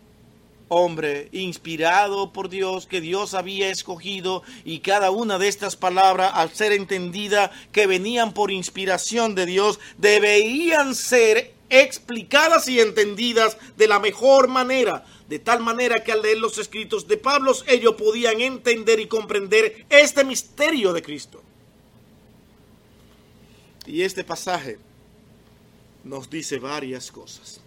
Hombre 0.68 1.28
inspirado 1.32 2.32
por 2.32 2.48
Dios, 2.48 2.86
que 2.86 3.02
Dios 3.02 3.34
había 3.34 3.70
escogido, 3.70 4.42
y 4.64 4.78
cada 4.78 5.10
una 5.10 5.36
de 5.36 5.48
estas 5.48 5.76
palabras, 5.76 6.30
al 6.32 6.50
ser 6.54 6.72
entendida 6.72 7.50
que 7.72 7.86
venían 7.86 8.32
por 8.32 8.50
inspiración 8.52 9.34
de 9.34 9.44
Dios, 9.44 9.80
deberían 9.98 10.94
ser 10.94 11.59
explicadas 11.70 12.68
y 12.68 12.80
entendidas 12.80 13.56
de 13.76 13.88
la 13.88 13.98
mejor 13.98 14.48
manera, 14.48 15.04
de 15.28 15.38
tal 15.38 15.60
manera 15.60 16.02
que 16.04 16.12
al 16.12 16.22
leer 16.22 16.38
los 16.38 16.58
escritos 16.58 17.08
de 17.08 17.16
Pablo 17.16 17.52
ellos 17.66 17.94
podían 17.94 18.40
entender 18.40 19.00
y 19.00 19.06
comprender 19.06 19.86
este 19.88 20.24
misterio 20.24 20.92
de 20.92 21.02
Cristo. 21.02 21.42
Y 23.86 24.02
este 24.02 24.24
pasaje 24.24 24.78
nos 26.04 26.28
dice 26.28 26.58
varias 26.58 27.10
cosas, 27.10 27.60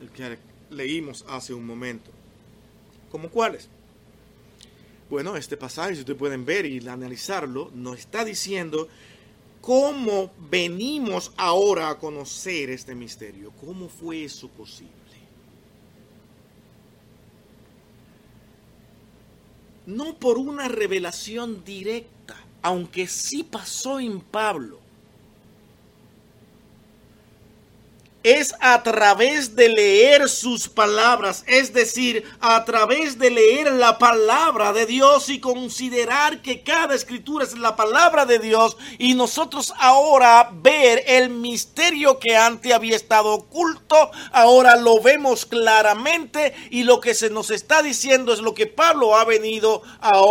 el 0.00 0.10
que 0.10 0.38
leímos 0.70 1.24
hace 1.28 1.54
un 1.54 1.66
momento. 1.66 2.10
¿Como 3.10 3.30
cuáles? 3.30 3.68
Bueno, 5.08 5.36
este 5.36 5.56
pasaje, 5.56 5.94
si 5.94 6.00
ustedes 6.00 6.18
pueden 6.18 6.44
ver 6.44 6.66
y 6.66 6.86
analizarlo, 6.88 7.70
nos 7.74 7.98
está 8.00 8.24
diciendo 8.24 8.88
cómo 9.66 10.30
venimos 10.48 11.32
ahora 11.36 11.90
a 11.90 11.98
conocer 11.98 12.70
este 12.70 12.94
misterio. 12.94 13.50
¿Cómo 13.60 13.88
fue 13.88 14.22
eso 14.22 14.46
posible? 14.48 14.92
No 19.86 20.14
por 20.20 20.38
una 20.38 20.68
revelación 20.68 21.64
directa, 21.64 22.36
aunque 22.62 23.08
sí 23.08 23.42
pasó 23.42 23.98
en 23.98 24.20
Pablo 24.20 24.85
es 28.26 28.56
a 28.58 28.82
través 28.82 29.54
de 29.54 29.68
leer 29.68 30.28
sus 30.28 30.68
palabras, 30.68 31.44
es 31.46 31.72
decir, 31.72 32.24
a 32.40 32.64
través 32.64 33.20
de 33.20 33.30
leer 33.30 33.70
la 33.70 33.98
palabra 33.98 34.72
de 34.72 34.84
Dios 34.84 35.28
y 35.28 35.38
considerar 35.38 36.42
que 36.42 36.64
cada 36.64 36.96
escritura 36.96 37.44
es 37.44 37.56
la 37.56 37.76
palabra 37.76 38.26
de 38.26 38.40
Dios 38.40 38.76
y 38.98 39.14
nosotros 39.14 39.72
ahora 39.78 40.50
ver 40.52 41.04
el 41.06 41.30
misterio 41.30 42.18
que 42.18 42.36
antes 42.36 42.72
había 42.72 42.96
estado 42.96 43.32
oculto, 43.32 44.10
ahora 44.32 44.74
lo 44.74 45.00
vemos 45.00 45.46
claramente 45.46 46.52
y 46.70 46.82
lo 46.82 47.00
que 47.00 47.14
se 47.14 47.30
nos 47.30 47.52
está 47.52 47.80
diciendo 47.80 48.32
es 48.32 48.40
lo 48.40 48.54
que 48.54 48.66
Pablo 48.66 49.16
ha 49.16 49.24
venido 49.24 49.82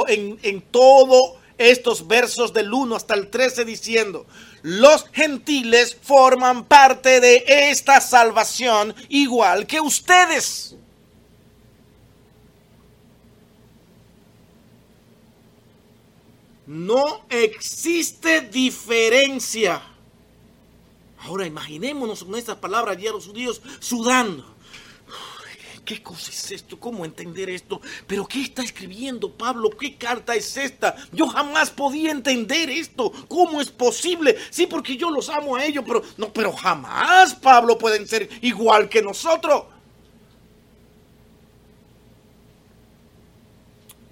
en, 0.09 0.37
en 0.43 0.59
todo 0.59 1.44
estos 1.57 2.07
versos 2.07 2.53
del 2.53 2.73
1 2.73 2.95
hasta 2.95 3.13
el 3.13 3.29
13 3.29 3.65
diciendo, 3.65 4.25
los 4.61 5.07
gentiles 5.09 5.97
forman 6.01 6.65
parte 6.65 7.19
de 7.19 7.43
esta 7.47 8.01
salvación 8.01 8.93
igual 9.09 9.67
que 9.67 9.79
ustedes. 9.79 10.75
No 16.67 17.25
existe 17.29 18.41
diferencia. 18.41 19.81
Ahora 21.19 21.45
imaginémonos 21.45 22.23
con 22.23 22.35
estas 22.35 22.57
palabras 22.57 22.97
ya 22.97 23.11
los 23.11 23.27
judíos 23.27 23.61
sudando. 23.79 24.54
¿Qué 25.85 26.01
cosa 26.01 26.31
es 26.31 26.51
esto? 26.51 26.79
¿Cómo 26.79 27.05
entender 27.05 27.47
esto? 27.47 27.79
¿Pero 28.07 28.25
qué 28.25 28.41
está 28.41 28.63
escribiendo 28.63 29.31
Pablo? 29.31 29.69
¿Qué 29.69 29.95
carta 29.95 30.33
es 30.33 30.57
esta? 30.57 30.95
Yo 31.11 31.27
jamás 31.27 31.69
podía 31.69 32.09
entender 32.09 32.71
esto. 32.71 33.11
¿Cómo 33.27 33.61
es 33.61 33.69
posible? 33.69 34.35
Sí, 34.49 34.65
porque 34.65 34.97
yo 34.97 35.11
los 35.11 35.29
amo 35.29 35.55
a 35.55 35.63
ellos, 35.63 35.83
pero 35.85 36.01
no, 36.17 36.33
pero 36.33 36.51
jamás 36.51 37.35
Pablo 37.35 37.77
pueden 37.77 38.07
ser 38.07 38.27
igual 38.41 38.89
que 38.89 39.03
nosotros. 39.03 39.74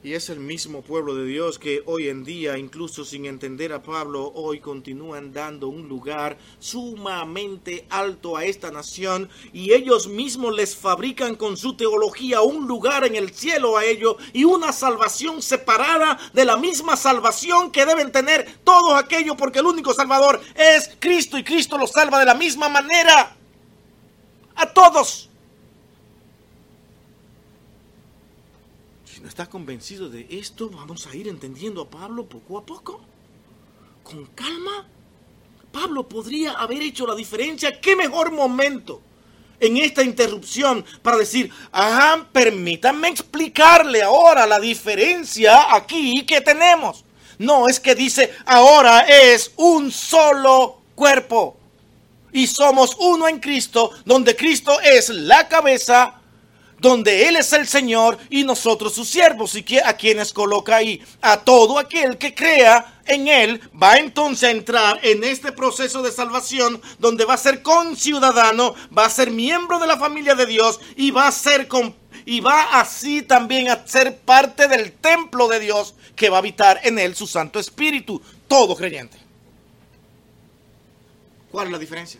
Y 0.03 0.15
es 0.15 0.29
el 0.29 0.41
mismo 0.41 0.81
pueblo 0.81 1.15
de 1.15 1.23
Dios 1.23 1.57
que 1.57 1.81
hoy 1.85 2.09
en 2.09 2.25
día, 2.25 2.57
incluso 2.57 3.05
sin 3.05 3.25
entender 3.25 3.71
a 3.71 3.81
Pablo, 3.81 4.33
hoy 4.35 4.59
continúan 4.59 5.31
dando 5.31 5.69
un 5.69 5.87
lugar 5.87 6.37
sumamente 6.59 7.85
alto 7.89 8.35
a 8.35 8.43
esta 8.43 8.69
nación 8.69 9.29
y 9.53 9.71
ellos 9.71 10.09
mismos 10.09 10.53
les 10.53 10.75
fabrican 10.75 11.37
con 11.37 11.55
su 11.55 11.77
teología 11.77 12.41
un 12.41 12.67
lugar 12.67 13.05
en 13.05 13.15
el 13.15 13.33
cielo 13.33 13.77
a 13.77 13.85
ellos 13.85 14.17
y 14.33 14.43
una 14.43 14.73
salvación 14.73 15.41
separada 15.41 16.19
de 16.33 16.43
la 16.43 16.57
misma 16.57 16.97
salvación 16.97 17.71
que 17.71 17.85
deben 17.85 18.11
tener 18.11 18.59
todos 18.65 19.01
aquellos 19.01 19.37
porque 19.37 19.59
el 19.59 19.67
único 19.67 19.93
salvador 19.93 20.41
es 20.53 20.97
Cristo 20.99 21.37
y 21.37 21.45
Cristo 21.45 21.77
los 21.77 21.91
salva 21.91 22.19
de 22.19 22.25
la 22.25 22.35
misma 22.35 22.67
manera 22.67 23.37
a 24.53 24.73
todos. 24.73 25.29
No 29.23 29.29
estás 29.29 29.47
convencido 29.47 30.09
de 30.09 30.27
esto, 30.29 30.69
vamos 30.69 31.07
a 31.07 31.15
ir 31.15 31.29
entendiendo 31.29 31.83
a 31.83 31.89
Pablo 31.89 32.25
poco 32.25 32.57
a 32.57 32.65
poco. 32.65 32.99
Con 34.03 34.25
calma. 34.25 34.85
Pablo 35.71 36.09
podría 36.09 36.51
haber 36.51 36.81
hecho 36.81 37.07
la 37.07 37.15
diferencia. 37.15 37.79
¿Qué 37.79 37.95
mejor 37.95 38.33
momento 38.33 38.99
en 39.61 39.77
esta 39.77 40.03
interrupción 40.03 40.83
para 41.01 41.15
decir, 41.15 41.49
ah, 41.71 42.25
permítanme 42.33 43.07
explicarle 43.07 44.03
ahora 44.03 44.45
la 44.45 44.59
diferencia 44.59 45.73
aquí 45.73 46.25
que 46.25 46.41
tenemos? 46.41 47.05
No, 47.37 47.69
es 47.69 47.79
que 47.79 47.95
dice, 47.95 48.29
ahora 48.45 49.03
es 49.07 49.53
un 49.55 49.89
solo 49.89 50.81
cuerpo. 50.95 51.55
Y 52.33 52.47
somos 52.47 52.97
uno 52.99 53.29
en 53.29 53.39
Cristo, 53.39 53.91
donde 54.03 54.35
Cristo 54.35 54.81
es 54.81 55.07
la 55.07 55.47
cabeza 55.47 56.22
donde 56.83 57.29
Él 57.29 57.37
es 57.37 57.53
el 57.53 57.65
Señor 57.65 58.17
y 58.29 58.43
nosotros 58.43 58.93
sus 58.93 59.07
siervos. 59.07 59.55
¿Y 59.55 59.79
a 59.79 59.93
quienes 59.93 60.33
coloca 60.33 60.75
ahí? 60.75 61.01
A 61.21 61.37
todo 61.37 61.79
aquel 61.79 62.17
que 62.17 62.35
crea 62.35 63.01
en 63.05 63.29
Él 63.29 63.61
va 63.81 63.95
entonces 63.95 64.49
a 64.49 64.51
entrar 64.51 64.99
en 65.01 65.23
este 65.23 65.53
proceso 65.53 66.01
de 66.01 66.11
salvación 66.11 66.81
donde 66.99 67.23
va 67.23 67.35
a 67.35 67.37
ser 67.37 67.61
conciudadano, 67.61 68.75
va 68.95 69.05
a 69.05 69.09
ser 69.09 69.31
miembro 69.31 69.79
de 69.79 69.87
la 69.87 69.97
familia 69.97 70.35
de 70.35 70.45
Dios 70.45 70.81
y 70.97 71.11
va 71.11 71.27
a 71.27 71.31
ser 71.31 71.69
y 72.25 72.41
va 72.41 72.79
así 72.79 73.21
también 73.21 73.69
a 73.69 73.87
ser 73.87 74.17
parte 74.17 74.67
del 74.67 74.91
templo 74.91 75.47
de 75.47 75.61
Dios 75.61 75.95
que 76.17 76.29
va 76.29 76.37
a 76.37 76.39
habitar 76.39 76.81
en 76.83 76.99
él 76.99 77.15
su 77.15 77.27
Santo 77.27 77.59
Espíritu, 77.59 78.21
todo 78.49 78.75
creyente. 78.75 79.17
¿Cuál 81.49 81.67
es 81.67 81.71
la 81.71 81.79
diferencia? 81.79 82.19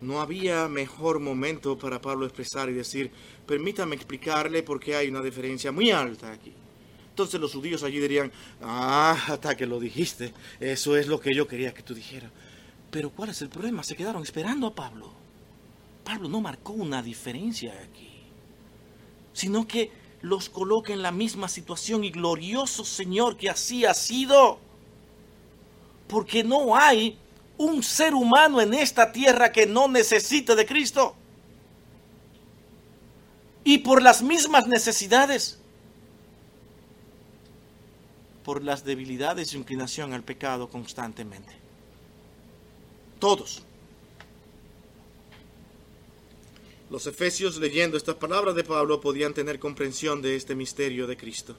No 0.00 0.20
había 0.20 0.68
mejor 0.68 1.18
momento 1.18 1.76
para 1.76 2.00
Pablo 2.00 2.24
expresar 2.24 2.68
y 2.68 2.72
decir, 2.72 3.10
permítame 3.46 3.96
explicarle 3.96 4.62
por 4.62 4.78
qué 4.78 4.94
hay 4.94 5.08
una 5.08 5.22
diferencia 5.22 5.72
muy 5.72 5.90
alta 5.90 6.32
aquí. 6.32 6.52
Entonces 7.10 7.40
los 7.40 7.52
judíos 7.52 7.82
allí 7.82 7.98
dirían, 7.98 8.30
ah, 8.62 9.18
hasta 9.26 9.56
que 9.56 9.66
lo 9.66 9.80
dijiste, 9.80 10.32
eso 10.60 10.96
es 10.96 11.08
lo 11.08 11.18
que 11.18 11.34
yo 11.34 11.48
quería 11.48 11.74
que 11.74 11.82
tú 11.82 11.92
dijeras. 11.92 12.30
Pero 12.92 13.10
¿cuál 13.10 13.30
es 13.30 13.42
el 13.42 13.48
problema? 13.48 13.82
Se 13.82 13.96
quedaron 13.96 14.22
esperando 14.22 14.68
a 14.68 14.74
Pablo. 14.74 15.12
Pablo 16.04 16.28
no 16.28 16.40
marcó 16.40 16.72
una 16.72 17.02
diferencia 17.02 17.74
aquí, 17.82 18.22
sino 19.32 19.66
que 19.66 19.90
los 20.22 20.48
coloca 20.48 20.92
en 20.92 21.02
la 21.02 21.12
misma 21.12 21.48
situación 21.48 22.04
y 22.04 22.10
glorioso 22.10 22.84
Señor 22.84 23.36
que 23.36 23.50
así 23.50 23.84
ha 23.84 23.94
sido. 23.94 24.58
Porque 26.06 26.44
no 26.44 26.76
hay 26.76 27.18
un 27.58 27.82
ser 27.82 28.14
humano 28.14 28.60
en 28.60 28.72
esta 28.72 29.12
tierra 29.12 29.52
que 29.52 29.66
no 29.66 29.88
necesite 29.88 30.54
de 30.54 30.64
Cristo. 30.64 31.14
Y 33.64 33.78
por 33.78 34.00
las 34.00 34.22
mismas 34.22 34.66
necesidades, 34.66 35.58
por 38.44 38.62
las 38.62 38.84
debilidades 38.84 39.52
y 39.52 39.58
inclinación 39.58 40.14
al 40.14 40.22
pecado 40.22 40.68
constantemente. 40.68 41.52
Todos. 43.18 43.62
Los 46.88 47.06
efesios 47.06 47.58
leyendo 47.58 47.98
estas 47.98 48.14
palabras 48.14 48.54
de 48.54 48.64
Pablo 48.64 49.00
podían 49.00 49.34
tener 49.34 49.58
comprensión 49.58 50.22
de 50.22 50.36
este 50.36 50.54
misterio 50.54 51.06
de 51.06 51.16
Cristo. 51.18 51.54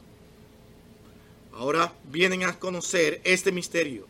Ahora 1.53 1.93
vienen 2.05 2.43
a 2.43 2.57
conocer 2.57 3.21
este 3.23 3.51
misterio 3.51 4.07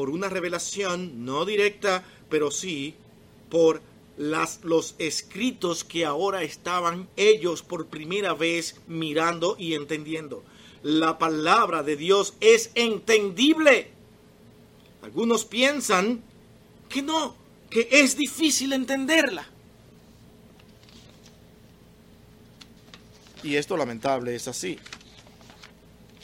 por 0.00 0.08
una 0.08 0.30
revelación 0.30 1.26
no 1.26 1.44
directa, 1.44 2.02
pero 2.30 2.50
sí 2.50 2.94
por 3.50 3.82
los 4.16 4.94
escritos 4.96 5.84
que 5.84 6.06
ahora 6.06 6.42
estaban 6.42 7.06
ellos 7.18 7.60
por 7.60 7.88
primera 7.88 8.32
vez 8.32 8.76
mirando 8.86 9.56
y 9.58 9.74
entendiendo. 9.74 10.42
La 10.82 11.18
palabra 11.18 11.82
de 11.82 11.96
Dios 11.96 12.32
es 12.40 12.70
entendible. 12.76 13.90
Algunos 15.02 15.44
piensan 15.44 16.22
que 16.88 17.02
no, 17.02 17.36
que 17.68 17.86
es 17.90 18.16
difícil 18.16 18.72
entenderla. 18.72 19.46
Y 23.42 23.56
esto 23.56 23.76
lamentable 23.76 24.34
es 24.34 24.48
así. 24.48 24.78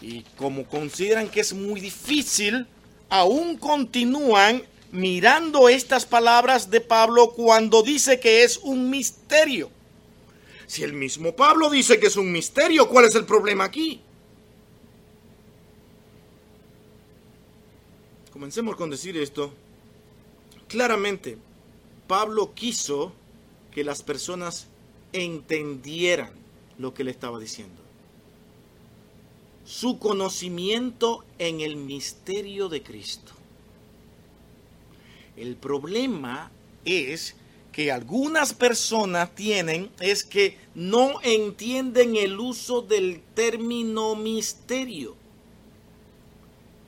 Y 0.00 0.22
como 0.38 0.64
consideran 0.64 1.28
que 1.28 1.40
es 1.40 1.52
muy 1.52 1.78
difícil, 1.78 2.66
aún 3.08 3.56
continúan 3.56 4.62
mirando 4.92 5.68
estas 5.68 6.06
palabras 6.06 6.70
de 6.70 6.80
Pablo 6.80 7.32
cuando 7.32 7.82
dice 7.82 8.18
que 8.20 8.44
es 8.44 8.58
un 8.58 8.90
misterio. 8.90 9.70
Si 10.66 10.82
el 10.82 10.92
mismo 10.92 11.36
Pablo 11.36 11.70
dice 11.70 12.00
que 12.00 12.08
es 12.08 12.16
un 12.16 12.32
misterio, 12.32 12.88
¿cuál 12.88 13.04
es 13.04 13.14
el 13.14 13.24
problema 13.24 13.64
aquí? 13.64 14.00
Comencemos 18.32 18.76
con 18.76 18.90
decir 18.90 19.16
esto. 19.16 19.52
Claramente, 20.68 21.38
Pablo 22.06 22.52
quiso 22.54 23.12
que 23.70 23.84
las 23.84 24.02
personas 24.02 24.66
entendieran 25.12 26.32
lo 26.78 26.92
que 26.92 27.04
le 27.04 27.12
estaba 27.12 27.38
diciendo 27.38 27.85
su 29.66 29.98
conocimiento 29.98 31.24
en 31.38 31.60
el 31.60 31.74
misterio 31.74 32.68
de 32.68 32.82
Cristo. 32.84 33.32
El 35.36 35.56
problema 35.56 36.52
es 36.84 37.34
que 37.72 37.90
algunas 37.90 38.54
personas 38.54 39.34
tienen 39.34 39.90
es 40.00 40.24
que 40.24 40.56
no 40.76 41.20
entienden 41.20 42.16
el 42.16 42.38
uso 42.38 42.80
del 42.80 43.20
término 43.34 44.14
misterio. 44.14 45.16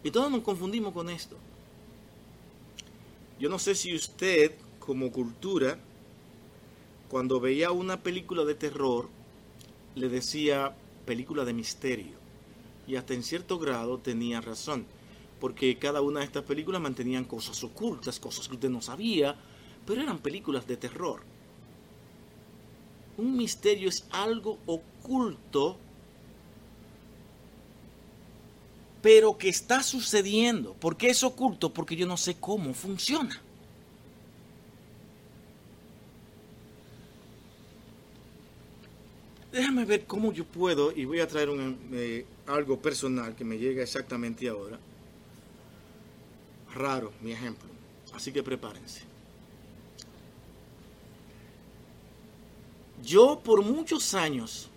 Y 0.04 0.12
todos 0.12 0.30
nos 0.30 0.42
confundimos 0.42 0.94
con 0.94 1.10
esto. 1.10 1.36
Yo 3.40 3.48
no 3.48 3.58
sé 3.58 3.74
si 3.74 3.94
usted, 3.94 4.52
como 4.78 5.10
cultura, 5.10 5.78
cuando 7.08 7.40
veía 7.40 7.72
una 7.72 8.00
película 8.02 8.44
de 8.44 8.54
terror, 8.54 9.08
le 9.96 10.08
decía 10.08 10.76
película 11.04 11.44
de 11.44 11.52
misterio 11.52 12.27
y 12.88 12.96
hasta 12.96 13.12
en 13.12 13.22
cierto 13.22 13.58
grado 13.58 13.98
tenía 13.98 14.40
razón, 14.40 14.86
porque 15.38 15.78
cada 15.78 16.00
una 16.00 16.20
de 16.20 16.26
estas 16.26 16.44
películas 16.44 16.80
mantenían 16.80 17.24
cosas 17.24 17.62
ocultas, 17.62 18.18
cosas 18.18 18.48
que 18.48 18.54
usted 18.54 18.70
no 18.70 18.80
sabía, 18.80 19.36
pero 19.86 20.00
eran 20.02 20.18
películas 20.18 20.66
de 20.66 20.78
terror. 20.78 21.20
Un 23.18 23.36
misterio 23.36 23.90
es 23.90 24.06
algo 24.10 24.58
oculto, 24.66 25.76
pero 29.02 29.36
que 29.36 29.50
está 29.50 29.82
sucediendo. 29.82 30.72
¿Por 30.72 30.96
qué 30.96 31.10
es 31.10 31.22
oculto? 31.22 31.72
Porque 31.72 31.94
yo 31.94 32.06
no 32.06 32.16
sé 32.16 32.36
cómo 32.36 32.72
funciona. 32.72 33.40
Déjame 39.58 39.84
ver 39.84 40.06
cómo 40.06 40.32
yo 40.32 40.44
puedo, 40.44 40.92
y 40.92 41.04
voy 41.04 41.18
a 41.18 41.26
traer 41.26 41.48
eh, 41.92 42.24
algo 42.46 42.78
personal 42.80 43.34
que 43.34 43.44
me 43.44 43.58
llega 43.58 43.82
exactamente 43.82 44.48
ahora. 44.48 44.78
Raro, 46.72 47.12
mi 47.20 47.32
ejemplo. 47.32 47.68
Así 48.14 48.30
que 48.30 48.44
prepárense. 48.44 49.02
Yo 53.02 53.40
por 53.42 53.64
muchos 53.64 54.14
años 54.14 54.70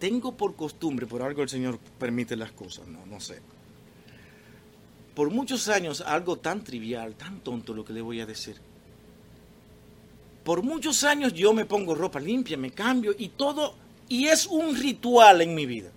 tengo 0.00 0.36
por 0.36 0.56
costumbre, 0.56 1.06
por 1.06 1.22
algo 1.22 1.42
el 1.42 1.48
Señor 1.48 1.78
permite 2.00 2.34
las 2.34 2.50
cosas, 2.50 2.88
no, 2.88 3.06
no 3.06 3.20
sé. 3.20 3.40
Por 5.14 5.30
muchos 5.30 5.68
años 5.68 6.00
algo 6.00 6.38
tan 6.38 6.64
trivial, 6.64 7.14
tan 7.14 7.38
tonto 7.38 7.72
lo 7.72 7.84
que 7.84 7.92
le 7.92 8.02
voy 8.02 8.20
a 8.20 8.26
decir 8.26 8.56
por 10.46 10.62
muchos 10.62 11.02
años 11.02 11.34
yo 11.34 11.52
me 11.52 11.64
pongo 11.64 11.92
ropa 11.92 12.20
limpia, 12.20 12.56
me 12.56 12.70
cambio 12.70 13.12
y 13.18 13.30
todo, 13.30 13.74
y 14.08 14.28
es 14.28 14.46
un 14.46 14.76
ritual 14.76 15.42
en 15.42 15.56
mi 15.56 15.66
vida. 15.66 15.90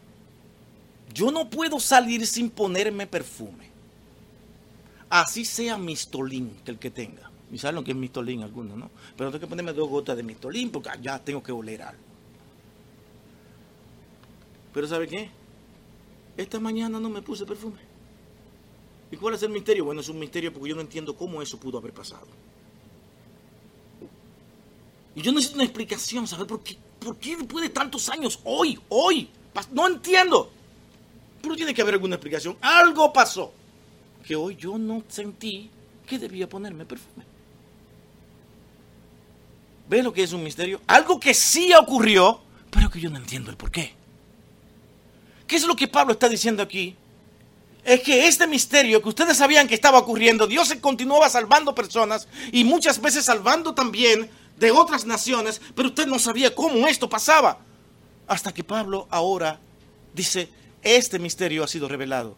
Yo 1.14 1.30
no 1.30 1.52
puedo 1.52 1.80
salir 1.80 2.26
sin 2.26 2.50
ponerme 2.50 3.06
perfume. 3.06 3.70
Así 5.08 5.46
sea 5.46 5.78
mistolín 5.78 6.58
que 6.66 6.72
el 6.72 6.80
que 6.80 6.90
tenga. 6.90 7.30
Y 7.52 7.60
saben 7.60 7.76
lo 7.76 7.84
que 7.84 7.92
es 7.92 7.98
mistolín 7.98 8.42
algunos, 8.42 8.76
¿no? 8.76 8.90
Pero 9.16 9.30
tengo 9.30 9.42
que 9.42 9.48
ponerme 9.48 9.72
dos 9.72 9.88
gotas 9.88 10.18
de 10.18 10.24
mistolín 10.24 10.72
porque 10.72 10.90
ya 11.00 11.20
tengo 11.20 11.44
que 11.44 11.52
oler 11.52 11.84
algo. 11.84 12.02
Pero 14.74 14.88
¿sabe 14.88 15.08
qué? 15.08 15.30
Esta 16.38 16.60
mañana 16.60 17.00
no 17.00 17.12
me 17.12 17.22
puse 17.22 17.46
perfume. 17.46 17.82
¿Y 19.12 19.18
cuál 19.18 19.36
es 19.36 19.44
el 19.44 19.52
misterio? 19.52 19.86
Bueno, 19.86 20.02
es 20.02 20.10
un 20.10 20.18
misterio 20.18 20.52
porque 20.52 20.70
yo 20.70 20.76
no 20.76 20.82
entiendo 20.82 21.16
cómo 21.16 21.40
eso 21.40 21.60
pudo 21.60 21.78
haber 21.78 21.94
pasado. 21.94 22.26
Y 25.16 25.22
yo 25.22 25.32
necesito 25.32 25.56
una 25.56 25.66
explicación, 25.66 26.28
¿sabes? 26.28 26.46
¿Por 26.46 26.62
qué, 26.62 26.78
¿Por 27.00 27.18
qué 27.18 27.36
después 27.36 27.64
de 27.64 27.70
tantos 27.70 28.10
años, 28.10 28.40
hoy, 28.44 28.80
hoy? 28.90 29.30
No 29.72 29.88
entiendo. 29.88 30.52
Pero 31.42 31.56
tiene 31.56 31.74
que 31.74 31.82
haber 31.82 31.96
alguna 31.96 32.16
explicación. 32.16 32.58
Algo 32.62 33.12
pasó. 33.12 33.54
Que 34.26 34.36
hoy 34.36 34.56
yo 34.56 34.78
no 34.78 35.04
sentí 35.08 35.70
que 36.06 36.20
debía 36.20 36.48
ponerme 36.48 36.86
perfume. 36.86 37.26
¿Ves 39.90 40.04
lo 40.04 40.14
que 40.14 40.24
es 40.24 40.34
un 40.34 40.44
misterio? 40.44 40.82
Algo 40.86 41.20
que 41.20 41.34
sí 41.34 41.74
ocurrió, 41.74 42.42
pero 42.70 42.90
que 42.90 43.00
yo 43.00 43.10
no 43.10 43.18
entiendo 43.18 43.50
el 43.50 43.58
por 43.58 43.72
qué. 43.72 43.94
¿Qué 45.48 45.56
es 45.56 45.66
lo 45.66 45.76
que 45.76 45.88
Pablo 45.88 46.14
está 46.14 46.30
diciendo 46.30 46.62
aquí? 46.62 46.96
Es 47.84 48.02
que 48.02 48.28
este 48.28 48.46
misterio 48.46 49.02
que 49.02 49.10
ustedes 49.10 49.38
sabían 49.38 49.68
que 49.68 49.74
estaba 49.74 49.98
ocurriendo, 49.98 50.46
Dios 50.46 50.68
se 50.68 50.80
continuaba 50.80 51.28
salvando 51.28 51.74
personas 51.74 52.28
y 52.52 52.64
muchas 52.64 53.02
veces 53.02 53.26
salvando 53.26 53.74
también 53.74 54.30
de 54.60 54.72
otras 54.72 55.06
naciones, 55.06 55.62
pero 55.76 55.90
usted 55.90 56.06
no 56.08 56.20
sabía 56.20 56.54
cómo 56.54 56.88
esto 56.88 57.10
pasaba. 57.10 57.60
Hasta 58.28 58.54
que 58.54 58.64
Pablo 58.64 59.08
ahora 59.10 59.60
dice, 60.14 60.50
este 60.82 61.20
misterio 61.20 61.64
ha 61.64 61.68
sido 61.68 61.88
revelado. 61.88 62.38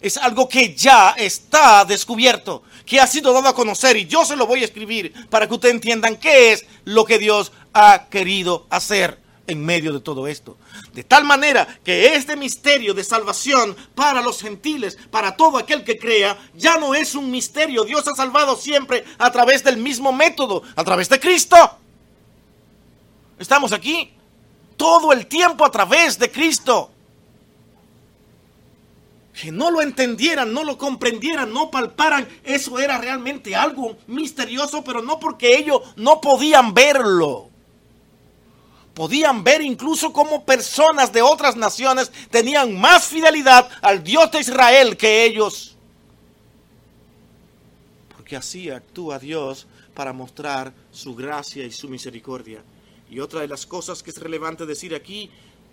Es 0.00 0.16
algo 0.16 0.48
que 0.48 0.74
ya 0.74 1.10
está 1.10 1.84
descubierto, 1.84 2.62
que 2.84 3.00
ha 3.00 3.06
sido 3.06 3.32
dado 3.32 3.48
a 3.48 3.54
conocer 3.54 3.96
y 3.96 4.06
yo 4.06 4.24
se 4.24 4.36
lo 4.36 4.46
voy 4.46 4.62
a 4.62 4.66
escribir 4.66 5.12
para 5.28 5.48
que 5.48 5.54
ustedes 5.54 5.74
entiendan 5.74 6.16
qué 6.16 6.52
es 6.52 6.64
lo 6.84 7.04
que 7.04 7.18
Dios 7.18 7.52
ha 7.72 8.06
querido 8.08 8.66
hacer 8.70 9.25
en 9.46 9.64
medio 9.64 9.92
de 9.92 10.00
todo 10.00 10.26
esto. 10.26 10.56
De 10.92 11.04
tal 11.04 11.24
manera 11.24 11.66
que 11.84 12.14
este 12.14 12.36
misterio 12.36 12.94
de 12.94 13.04
salvación 13.04 13.76
para 13.94 14.20
los 14.20 14.40
gentiles, 14.40 14.98
para 15.10 15.36
todo 15.36 15.58
aquel 15.58 15.84
que 15.84 15.98
crea, 15.98 16.36
ya 16.54 16.78
no 16.78 16.94
es 16.94 17.14
un 17.14 17.30
misterio. 17.30 17.84
Dios 17.84 18.06
ha 18.08 18.14
salvado 18.14 18.56
siempre 18.56 19.04
a 19.18 19.30
través 19.30 19.62
del 19.64 19.76
mismo 19.76 20.12
método, 20.12 20.62
a 20.74 20.84
través 20.84 21.08
de 21.08 21.20
Cristo. 21.20 21.56
Estamos 23.38 23.72
aquí 23.72 24.12
todo 24.76 25.12
el 25.12 25.26
tiempo 25.26 25.64
a 25.64 25.70
través 25.70 26.18
de 26.18 26.30
Cristo. 26.30 26.90
Que 29.38 29.52
no 29.52 29.70
lo 29.70 29.82
entendieran, 29.82 30.54
no 30.54 30.64
lo 30.64 30.78
comprendieran, 30.78 31.52
no 31.52 31.70
palparan, 31.70 32.26
eso 32.42 32.78
era 32.78 32.96
realmente 32.96 33.54
algo 33.54 33.98
misterioso, 34.06 34.82
pero 34.82 35.02
no 35.02 35.20
porque 35.20 35.58
ellos 35.58 35.82
no 35.96 36.22
podían 36.22 36.72
verlo 36.72 37.50
podían 38.96 39.44
ver 39.44 39.60
incluso 39.60 40.10
cómo 40.10 40.46
personas 40.46 41.12
de 41.12 41.20
otras 41.20 41.54
naciones 41.54 42.10
tenían 42.30 42.80
más 42.80 43.04
fidelidad 43.04 43.68
al 43.82 44.02
Dios 44.02 44.32
de 44.32 44.40
Israel 44.40 44.96
que 44.96 45.26
ellos. 45.26 45.76
Porque 48.16 48.36
así 48.36 48.70
actúa 48.70 49.18
Dios 49.18 49.66
para 49.92 50.14
mostrar 50.14 50.72
su 50.90 51.14
gracia 51.14 51.66
y 51.66 51.72
su 51.72 51.90
misericordia. 51.90 52.64
Y 53.10 53.20
otra 53.20 53.42
de 53.42 53.48
las 53.48 53.66
cosas 53.66 54.02
que 54.02 54.08
es 54.08 54.16
relevante 54.16 54.64
decir 54.64 54.94
aquí, 54.94 55.30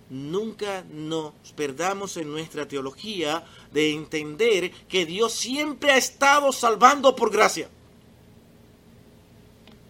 nunca 0.10 0.84
nos 0.92 1.32
perdamos 1.56 2.18
en 2.18 2.30
nuestra 2.30 2.68
teología 2.68 3.46
de 3.72 3.94
entender 3.94 4.70
que 4.90 5.06
Dios 5.06 5.32
siempre 5.32 5.92
ha 5.92 5.98
estado 5.98 6.52
salvando 6.52 7.16
por 7.16 7.32
gracia. 7.32 7.70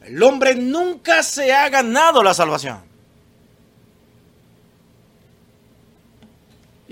El 0.03 0.21
hombre 0.21 0.53
nunca 0.53 1.23
se 1.23 1.51
ha 1.51 1.67
ganado 1.69 2.21
la 2.21 2.35
salvación. 2.35 2.92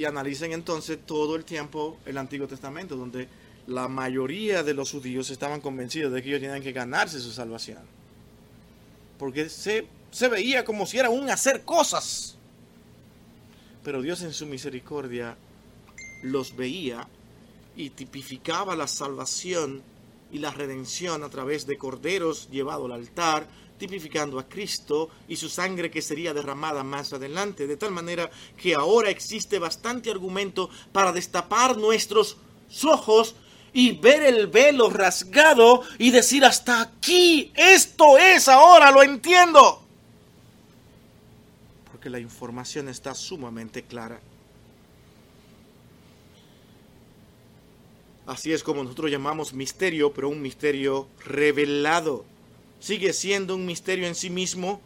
Y 0.02 0.06
analicen 0.06 0.52
entonces 0.52 0.98
todo 1.06 1.36
el 1.36 1.46
tiempo 1.46 2.00
el 2.08 2.18
Antiguo 2.18 2.48
Testamento, 2.48 2.96
donde 2.96 3.28
la 3.68 3.88
mayoría 3.88 4.64
de 4.64 4.74
los 4.74 4.90
judíos 4.90 5.30
estaban 5.30 5.62
convencidos 5.62 6.12
de 6.12 6.24
que 6.24 6.30
ellos 6.30 6.42
tenían 6.42 6.64
que 6.64 6.72
ganarse 6.72 7.20
su 7.20 7.32
salvación. 7.32 7.84
Porque 9.20 9.48
se, 9.48 9.86
se 10.10 10.28
veía 10.28 10.66
como 10.66 10.88
si 10.88 10.98
era 10.98 11.12
un 11.12 11.30
hacer 11.30 11.62
cosas. 11.62 12.36
Pero 13.84 14.02
Dios 14.02 14.24
en 14.24 14.34
su 14.34 14.48
misericordia 14.48 15.38
los 16.24 16.56
veía 16.56 17.08
y 17.76 17.92
tipificaba 17.92 18.76
la 18.76 18.88
salvación 18.88 19.84
y 20.32 20.40
la 20.40 20.50
redención 20.50 21.24
a 21.24 21.30
través 21.30 21.68
de 21.68 21.78
corderos 21.78 22.50
llevados 22.50 22.86
al 22.86 22.94
altar, 22.94 23.46
tipificando 23.82 24.38
a 24.38 24.48
Cristo 24.48 25.10
y 25.28 25.36
su 25.36 25.50
sangre 25.50 25.89
que 25.89 26.04
sería 26.04 26.36
derramada 26.36 26.84
más 26.84 27.13
adelante, 27.13 27.65
de 27.65 27.78
tal 27.78 27.89
manera 27.89 28.30
que 28.56 28.76
ahora 28.76 29.10
existe 29.10 29.58
bastante 29.58 30.12
argumento 30.12 30.70
para 30.91 31.12
destapar 31.12 31.78
nuestros 31.78 32.38
ojos 32.84 33.34
y 33.74 33.94
ver 33.94 34.22
el 34.22 34.46
velo 34.46 34.91
rasgado 34.91 35.82
y 35.98 36.12
decir 36.12 36.46
hasta 36.46 36.80
aquí, 36.80 37.52
esto 37.56 38.20
es 38.20 38.48
ahora, 38.48 38.91
lo 38.91 39.02
entiendo. 39.02 39.84
Porque 41.91 42.12
la 42.12 42.20
información 42.20 42.88
está 42.88 43.15
sumamente 43.15 43.82
clara. 43.82 44.22
Así 48.28 48.54
es 48.54 48.62
como 48.62 48.84
nosotros 48.84 49.10
llamamos 49.10 49.54
misterio, 49.54 50.13
pero 50.13 50.30
un 50.30 50.39
misterio 50.39 51.08
revelado 51.26 52.26
sigue 52.82 53.13
siendo 53.13 53.56
un 53.56 53.65
misterio 53.65 54.08
en 54.08 54.15
sí 54.15 54.30
mismo 54.30 54.82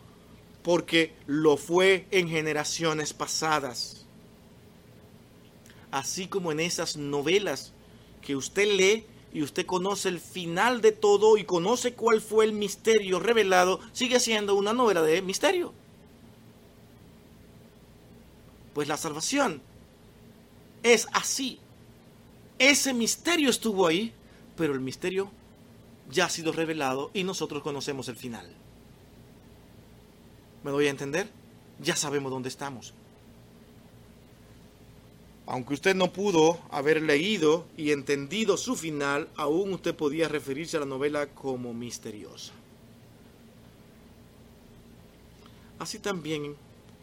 porque 0.62 1.14
lo 1.26 1.58
fue 1.58 2.06
en 2.12 2.30
generaciones 2.30 3.14
pasadas. 3.14 4.06
Así 5.90 6.28
como 6.28 6.52
en 6.52 6.60
esas 6.60 6.98
novelas 6.98 7.72
que 8.22 8.36
usted 8.36 8.68
lee 8.68 9.06
y 9.34 9.42
usted 9.42 9.66
conoce 9.66 10.10
el 10.10 10.20
final 10.20 10.82
de 10.82 10.92
todo 10.92 11.38
y 11.38 11.46
conoce 11.46 11.94
cuál 11.94 12.22
fue 12.22 12.46
el 12.46 12.52
misterio 12.52 13.20
revelado, 13.20 13.80
sigue 13.94 14.20
siendo 14.20 14.56
una 14.56 14.74
novela 14.74 15.02
de 15.02 15.22
misterio. 15.22 15.74
Pues 18.74 18.90
la 18.90 18.98
salvación 18.98 19.62
es 20.84 21.08
así. 21.14 21.60
Ese 22.60 22.94
misterio 22.94 23.50
estuvo 23.50 23.88
ahí, 23.88 24.14
pero 24.58 24.74
el 24.74 24.82
misterio 24.82 25.32
ya 26.12 26.26
ha 26.26 26.30
sido 26.30 26.52
revelado 26.52 27.12
y 27.14 27.24
nosotros 27.24 27.64
conocemos 27.64 28.08
el 28.10 28.16
final. 28.16 28.50
¿Me 30.64 30.72
doy 30.72 30.88
a 30.88 30.92
entender? 30.92 31.30
Ya 31.80 31.96
sabemos 31.96 32.32
dónde 32.32 32.50
estamos. 32.50 32.94
Aunque 35.48 35.76
usted 35.76 35.96
no 35.96 36.12
pudo 36.12 36.60
haber 36.72 37.02
leído 37.04 37.68
y 37.78 37.92
entendido 37.92 38.58
su 38.58 38.76
final, 38.76 39.30
aún 39.36 39.74
usted 39.74 39.94
podía 39.96 40.28
referirse 40.28 40.78
a 40.78 40.80
la 40.80 40.86
novela 40.88 41.28
como 41.28 41.74
misteriosa. 41.74 42.52
Así 45.78 46.00
también 46.00 46.56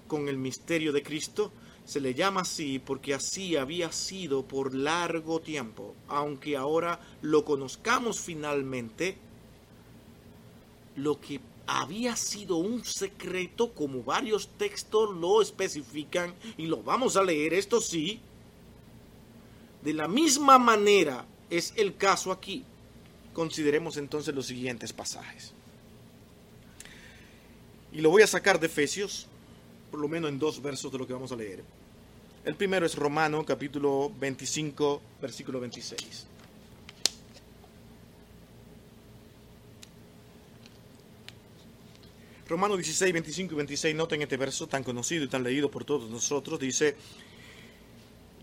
con 0.09 0.29
el 0.29 0.39
misterio 0.39 0.93
de 0.93 1.03
Cristo, 1.03 1.53
se 1.93 2.01
le 2.01 2.15
llama 2.15 2.41
así 2.41 2.79
porque 2.79 3.13
así 3.13 3.55
había 3.55 3.93
sido 3.93 4.47
por 4.47 4.75
largo 4.75 5.43
tiempo, 5.43 5.95
aunque 6.09 6.57
ahora 6.57 6.99
lo 7.21 7.45
conozcamos 7.45 8.19
finalmente, 8.19 9.19
lo 10.97 11.21
que 11.21 11.39
había 11.67 12.17
sido 12.17 12.57
un 12.57 12.83
secreto, 12.83 13.75
como 13.75 14.03
varios 14.03 14.49
textos 14.57 15.15
lo 15.15 15.43
especifican, 15.43 16.35
y 16.57 16.65
lo 16.65 16.83
vamos 16.83 17.17
a 17.17 17.23
leer, 17.23 17.53
esto 17.53 17.79
sí, 17.83 18.21
de 19.83 19.93
la 19.93 20.09
misma 20.09 20.59
manera 20.59 21.27
es 21.51 21.75
el 21.77 21.95
caso 21.99 22.33
aquí. 22.33 22.65
Consideremos 23.35 23.99
entonces 23.99 24.35
los 24.35 24.47
siguientes 24.47 24.95
pasajes. 24.95 25.53
Y 27.93 28.01
lo 28.01 28.09
voy 28.09 28.23
a 28.23 28.27
sacar 28.27 28.59
de 28.59 28.69
Efesios 28.69 29.27
por 29.91 30.01
lo 30.01 30.09
menos 30.09 30.31
en 30.31 30.39
dos 30.39 30.63
versos 30.63 30.91
de 30.91 30.97
lo 30.97 31.07
que 31.07 31.13
vamos 31.13 31.33
a 31.33 31.37
leer. 31.37 31.63
El 32.45 32.57
primero 32.57 32.85
es 32.85 32.97
Romano, 32.97 33.45
capítulo 33.47 34.11
25, 34.19 35.01
versículo 35.21 35.61
26. 35.61 36.27
Romano 42.49 42.77
16, 42.77 43.13
25 43.13 43.55
y 43.55 43.57
26, 43.57 43.95
noten 43.95 44.23
este 44.23 44.37
verso 44.37 44.67
tan 44.67 44.83
conocido 44.83 45.25
y 45.25 45.29
tan 45.29 45.45
leído 45.45 45.71
por 45.71 45.85
todos 45.85 46.11
nosotros, 46.11 46.59
dice, 46.59 46.97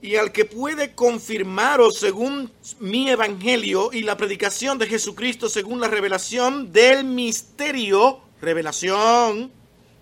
y 0.02 0.16
al 0.16 0.32
que 0.32 0.46
puede 0.46 0.96
confirmaros 0.96 1.98
según 1.98 2.50
mi 2.80 3.10
evangelio 3.10 3.92
y 3.92 4.04
la 4.04 4.16
predicación 4.16 4.78
de 4.78 4.88
Jesucristo 4.88 5.50
según 5.50 5.82
la 5.82 5.90
revelación 5.90 6.72
del 6.72 7.04
misterio, 7.04 8.22
revelación 8.42 9.52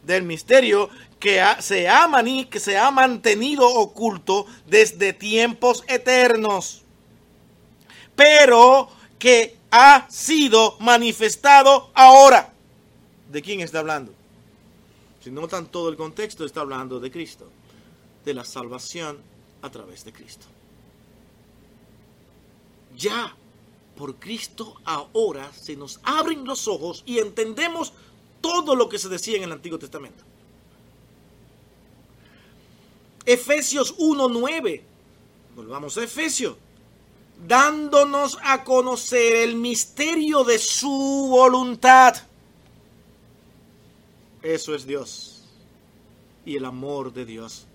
del 0.06 0.22
misterio 0.22 0.90
que 1.20 1.44
se, 1.60 1.88
ha 1.90 2.10
que 2.50 2.60
se 2.60 2.78
ha 2.78 2.92
mantenido 2.92 3.68
oculto 3.68 4.46
desde 4.66 5.14
tiempos 5.14 5.84
eternos, 5.88 6.84
pero 8.16 8.90
que 9.18 9.58
ha 9.72 10.08
sido 10.10 10.78
manifestado 10.80 11.92
ahora. 11.94 12.54
¿De 13.32 13.42
quién 13.42 13.62
está 13.62 13.80
hablando? 13.80 14.14
Si 15.24 15.32
notan 15.32 15.68
todo 15.68 15.90
el 15.90 15.98
contexto, 15.98 16.46
está 16.46 16.62
hablando 16.62 17.00
de 17.00 17.12
Cristo, 17.12 17.50
de 18.24 18.34
la 18.34 18.46
salvación 18.46 19.20
a 19.62 19.70
través 19.70 20.06
de 20.06 20.14
Cristo. 20.14 20.46
Ya 22.96 23.36
por 23.98 24.16
Cristo 24.16 24.76
ahora 24.86 25.52
se 25.54 25.76
nos 25.76 26.00
abren 26.04 26.46
los 26.46 26.68
ojos 26.68 27.04
y 27.06 27.20
entendemos 27.20 27.94
todo 28.42 28.76
lo 28.76 28.88
que 28.88 29.00
se 29.00 29.10
decía 29.10 29.38
en 29.38 29.44
el 29.44 29.52
Antiguo 29.52 29.80
Testamento. 29.80 30.24
Efesios 33.28 33.96
1.9. 33.98 34.82
Volvamos 35.56 35.98
a 35.98 36.04
Efesios. 36.04 36.56
Dándonos 37.48 38.40
a 38.42 38.64
conocer 38.64 39.36
el 39.36 39.58
misterio 39.58 40.44
de 40.44 40.58
su 40.58 41.28
voluntad. 41.30 42.16
Eso 44.42 44.74
es 44.74 44.88
Dios 44.88 45.44
y 46.46 46.56
el 46.56 46.64
amor 46.64 47.14
de 47.14 47.26
Dios. 47.26 47.68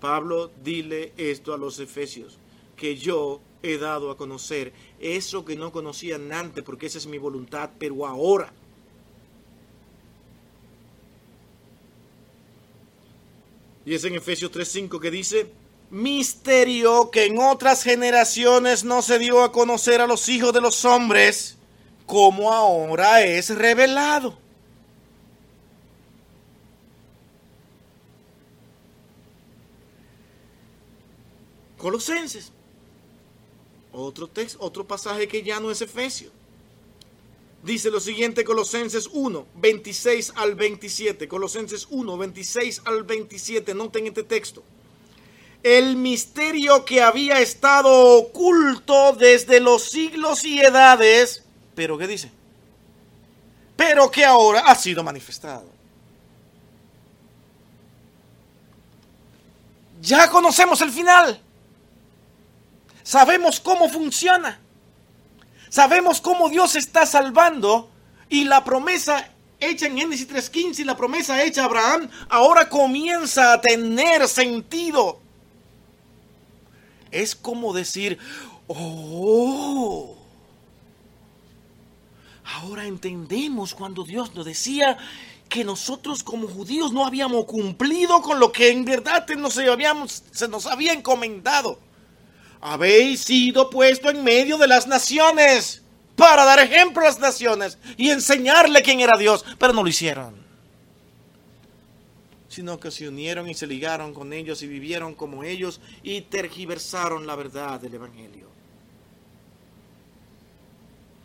Pablo, 0.00 0.50
dile 0.64 1.12
esto 1.16 1.54
a 1.54 1.58
los 1.58 1.78
efesios, 1.78 2.38
que 2.76 2.96
yo 2.96 3.40
he 3.62 3.78
dado 3.78 4.10
a 4.10 4.16
conocer 4.16 4.72
eso 4.98 5.44
que 5.44 5.54
no 5.54 5.70
conocían 5.70 6.32
antes, 6.32 6.64
porque 6.64 6.86
esa 6.86 6.98
es 6.98 7.06
mi 7.06 7.18
voluntad, 7.18 7.70
pero 7.78 8.06
ahora. 8.06 8.52
Y 13.84 13.94
es 13.94 14.04
en 14.04 14.14
Efesios 14.14 14.50
3:5 14.50 15.00
que 15.00 15.10
dice, 15.10 15.50
misterio 15.90 17.10
que 17.10 17.26
en 17.26 17.38
otras 17.38 17.82
generaciones 17.82 18.84
no 18.84 19.02
se 19.02 19.18
dio 19.18 19.42
a 19.42 19.52
conocer 19.52 20.00
a 20.00 20.06
los 20.06 20.28
hijos 20.28 20.52
de 20.52 20.60
los 20.60 20.84
hombres, 20.84 21.56
como 22.06 22.52
ahora 22.52 23.22
es 23.22 23.50
revelado. 23.50 24.38
Colosenses. 31.78 32.52
Otro 33.92 34.28
texto, 34.28 34.58
otro 34.60 34.86
pasaje 34.86 35.26
que 35.26 35.42
ya 35.42 35.58
no 35.58 35.70
es 35.70 35.80
Efesio. 35.80 36.30
Dice 37.62 37.90
lo 37.90 38.00
siguiente 38.00 38.42
Colosenses 38.42 39.08
1, 39.12 39.46
26 39.54 40.32
al 40.36 40.54
27. 40.54 41.28
Colosenses 41.28 41.86
1, 41.90 42.16
26 42.16 42.82
al 42.86 43.04
27. 43.04 43.74
Noten 43.74 44.06
este 44.06 44.22
texto. 44.22 44.62
El 45.62 45.96
misterio 45.96 46.86
que 46.86 47.02
había 47.02 47.38
estado 47.40 48.16
oculto 48.16 49.12
desde 49.12 49.60
los 49.60 49.90
siglos 49.90 50.44
y 50.44 50.60
edades. 50.60 51.44
Pero 51.74 51.98
¿qué 51.98 52.06
dice? 52.06 52.30
Pero 53.76 54.10
que 54.10 54.24
ahora 54.24 54.60
ha 54.60 54.74
sido 54.74 55.02
manifestado. 55.02 55.68
Ya 60.00 60.30
conocemos 60.30 60.80
el 60.80 60.90
final. 60.90 61.42
Sabemos 63.02 63.60
cómo 63.60 63.90
funciona. 63.90 64.58
Sabemos 65.70 66.20
cómo 66.20 66.48
Dios 66.48 66.74
está 66.74 67.06
salvando 67.06 67.88
y 68.28 68.44
la 68.44 68.64
promesa 68.64 69.30
hecha 69.60 69.86
en 69.86 69.98
Génesis 69.98 70.28
3.15 70.28 70.80
y 70.80 70.84
la 70.84 70.96
promesa 70.96 71.42
hecha 71.44 71.62
a 71.62 71.66
Abraham 71.66 72.10
ahora 72.28 72.68
comienza 72.68 73.52
a 73.52 73.60
tener 73.60 74.26
sentido. 74.26 75.20
Es 77.12 77.36
como 77.36 77.72
decir, 77.72 78.18
oh, 78.66 80.16
ahora 82.44 82.86
entendemos 82.86 83.72
cuando 83.72 84.02
Dios 84.02 84.34
nos 84.34 84.46
decía 84.46 84.98
que 85.48 85.62
nosotros 85.62 86.24
como 86.24 86.48
judíos 86.48 86.92
no 86.92 87.06
habíamos 87.06 87.44
cumplido 87.44 88.22
con 88.22 88.40
lo 88.40 88.50
que 88.50 88.70
en 88.70 88.84
verdad 88.84 89.24
se 89.24 90.48
nos 90.48 90.66
había 90.66 90.92
encomendado 90.92 91.78
habéis 92.60 93.22
sido 93.22 93.70
puesto 93.70 94.10
en 94.10 94.22
medio 94.22 94.58
de 94.58 94.68
las 94.68 94.86
naciones 94.86 95.82
para 96.16 96.44
dar 96.44 96.58
ejemplo 96.58 97.02
a 97.02 97.06
las 97.06 97.18
naciones 97.18 97.78
y 97.96 98.10
enseñarle 98.10 98.82
quién 98.82 99.00
era 99.00 99.16
Dios, 99.16 99.44
pero 99.58 99.72
no 99.72 99.82
lo 99.82 99.88
hicieron. 99.88 100.34
Sino 102.48 102.78
que 102.80 102.90
se 102.90 103.08
unieron 103.08 103.48
y 103.48 103.54
se 103.54 103.66
ligaron 103.66 104.12
con 104.12 104.32
ellos 104.32 104.62
y 104.62 104.66
vivieron 104.66 105.14
como 105.14 105.44
ellos 105.44 105.80
y 106.02 106.22
tergiversaron 106.22 107.26
la 107.26 107.36
verdad 107.36 107.80
del 107.80 107.94
Evangelio 107.94 108.50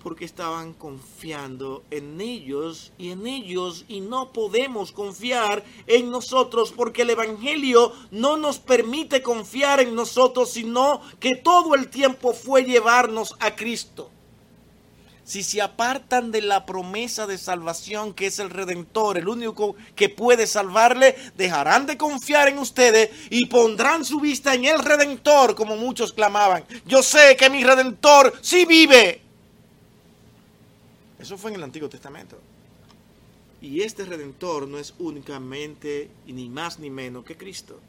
porque 0.05 0.23
estaban 0.23 0.73
confiando 0.73 1.83
en 1.89 2.21
ellos 2.21 2.91
y 2.99 3.09
en 3.09 3.25
ellos 3.25 3.85
y 3.87 4.01
no 4.01 4.31
podemos 4.31 4.91
confiar 4.91 5.63
en 5.87 6.11
nosotros 6.11 6.71
porque 6.71 7.01
el 7.01 7.09
Evangelio 7.09 7.91
no 8.11 8.37
nos 8.37 8.59
permite 8.59 9.23
confiar 9.23 9.79
en 9.79 9.95
nosotros, 9.95 10.51
sino 10.51 11.01
que 11.19 11.35
todo 11.35 11.73
el 11.73 11.87
tiempo 11.87 12.33
fue 12.33 12.65
llevarnos 12.65 13.35
a 13.39 13.55
Cristo. 13.55 14.11
Si 15.23 15.41
se 15.41 15.59
apartan 15.63 16.31
de 16.31 16.43
la 16.43 16.67
promesa 16.67 17.25
de 17.25 17.39
salvación 17.39 18.13
que 18.13 18.27
es 18.27 18.37
el 18.37 18.51
Redentor, 18.51 19.17
el 19.17 19.27
único 19.27 19.75
que 19.95 20.09
puede 20.09 20.45
salvarle, 20.45 21.15
dejarán 21.35 21.87
de 21.87 21.97
confiar 21.97 22.47
en 22.47 22.59
ustedes 22.59 23.09
y 23.31 23.47
pondrán 23.47 24.05
su 24.05 24.19
vista 24.19 24.53
en 24.53 24.65
el 24.65 24.77
Redentor, 24.77 25.55
como 25.55 25.77
muchos 25.77 26.13
clamaban. 26.13 26.63
Yo 26.85 27.01
sé 27.01 27.35
que 27.35 27.49
mi 27.49 27.63
Redentor 27.63 28.33
sí 28.43 28.65
vive 28.65 29.24
eso 31.25 31.37
fue 31.37 31.51
en 31.51 31.57
el 31.57 31.63
Antiguo 31.63 31.89
Testamento. 31.89 32.39
Y 33.61 33.81
este 33.81 34.05
redentor 34.05 34.67
no 34.67 34.77
es 34.77 34.93
únicamente 34.99 36.09
ni 36.27 36.49
más 36.49 36.77
ni 36.79 36.89
menos 36.89 37.25
que 37.25 37.35
Cristo. 37.35 37.79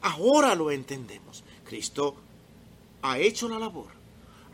Ahora 0.00 0.54
lo 0.54 0.70
entendemos. 0.70 1.44
Cristo 1.66 2.16
ha 3.02 3.18
hecho 3.18 3.48
la 3.48 3.58
labor. 3.58 3.88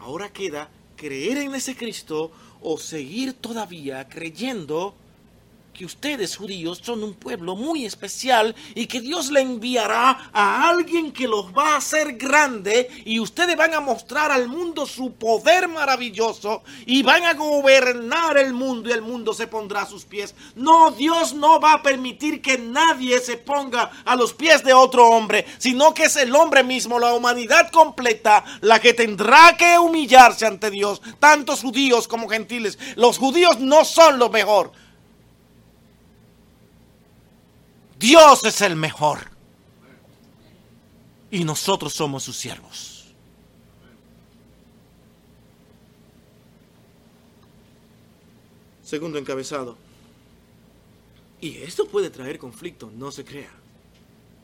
Ahora 0.01 0.33
queda 0.33 0.69
creer 0.97 1.39
en 1.39 1.55
ese 1.55 1.77
Cristo 1.77 2.33
o 2.61 2.77
seguir 2.77 3.35
todavía 3.35 4.09
creyendo 4.09 4.95
que 5.81 5.87
ustedes 5.87 6.37
judíos 6.37 6.83
son 6.85 7.03
un 7.03 7.15
pueblo 7.15 7.57
muy 7.57 7.87
especial 7.87 8.55
y 8.75 8.85
que 8.85 9.01
Dios 9.01 9.31
le 9.31 9.41
enviará 9.41 10.31
a 10.31 10.69
alguien 10.69 11.11
que 11.11 11.27
los 11.27 11.57
va 11.57 11.73
a 11.73 11.77
hacer 11.79 12.19
grande 12.19 12.87
y 13.07 13.19
ustedes 13.19 13.57
van 13.57 13.73
a 13.73 13.81
mostrar 13.81 14.31
al 14.31 14.47
mundo 14.47 14.85
su 14.85 15.15
poder 15.15 15.69
maravilloso 15.69 16.63
y 16.85 17.03
van 17.03 17.25
a 17.25 17.33
gobernar 17.33 18.37
el 18.37 18.53
mundo 18.53 18.91
y 18.91 18.93
el 18.93 19.01
mundo 19.01 19.33
se 19.33 19.47
pondrá 19.47 19.81
a 19.81 19.87
sus 19.87 20.05
pies. 20.05 20.35
No, 20.55 20.91
Dios 20.91 21.33
no 21.33 21.59
va 21.59 21.73
a 21.73 21.83
permitir 21.83 22.43
que 22.43 22.59
nadie 22.59 23.19
se 23.19 23.39
ponga 23.39 23.91
a 24.05 24.17
los 24.17 24.35
pies 24.35 24.63
de 24.63 24.75
otro 24.75 25.09
hombre, 25.09 25.47
sino 25.57 25.95
que 25.95 26.05
es 26.05 26.17
el 26.17 26.37
hombre 26.37 26.63
mismo, 26.63 26.99
la 26.99 27.15
humanidad 27.15 27.71
completa, 27.71 28.45
la 28.61 28.81
que 28.81 28.93
tendrá 28.93 29.57
que 29.57 29.79
humillarse 29.79 30.45
ante 30.45 30.71
Dios, 30.71 31.01
tantos 31.19 31.63
judíos 31.63 32.07
como 32.07 32.29
gentiles. 32.29 32.79
Los 32.97 33.17
judíos 33.17 33.61
no 33.61 33.87
son 33.87 34.19
lo 34.19 34.29
mejor. 34.29 34.73
Dios 38.01 38.43
es 38.45 38.63
el 38.63 38.77
mejor. 38.77 39.31
Y 41.31 41.45
nosotros 41.45 41.93
somos 41.93 42.23
sus 42.23 42.35
siervos. 42.35 43.05
Segundo 48.83 49.19
encabezado. 49.19 49.77
Y 51.43 51.59
esto 51.59 51.87
puede 51.87 52.09
traer 52.09 52.39
conflicto, 52.39 52.91
no 52.97 53.13
se 53.13 53.23
crea. 53.23 53.53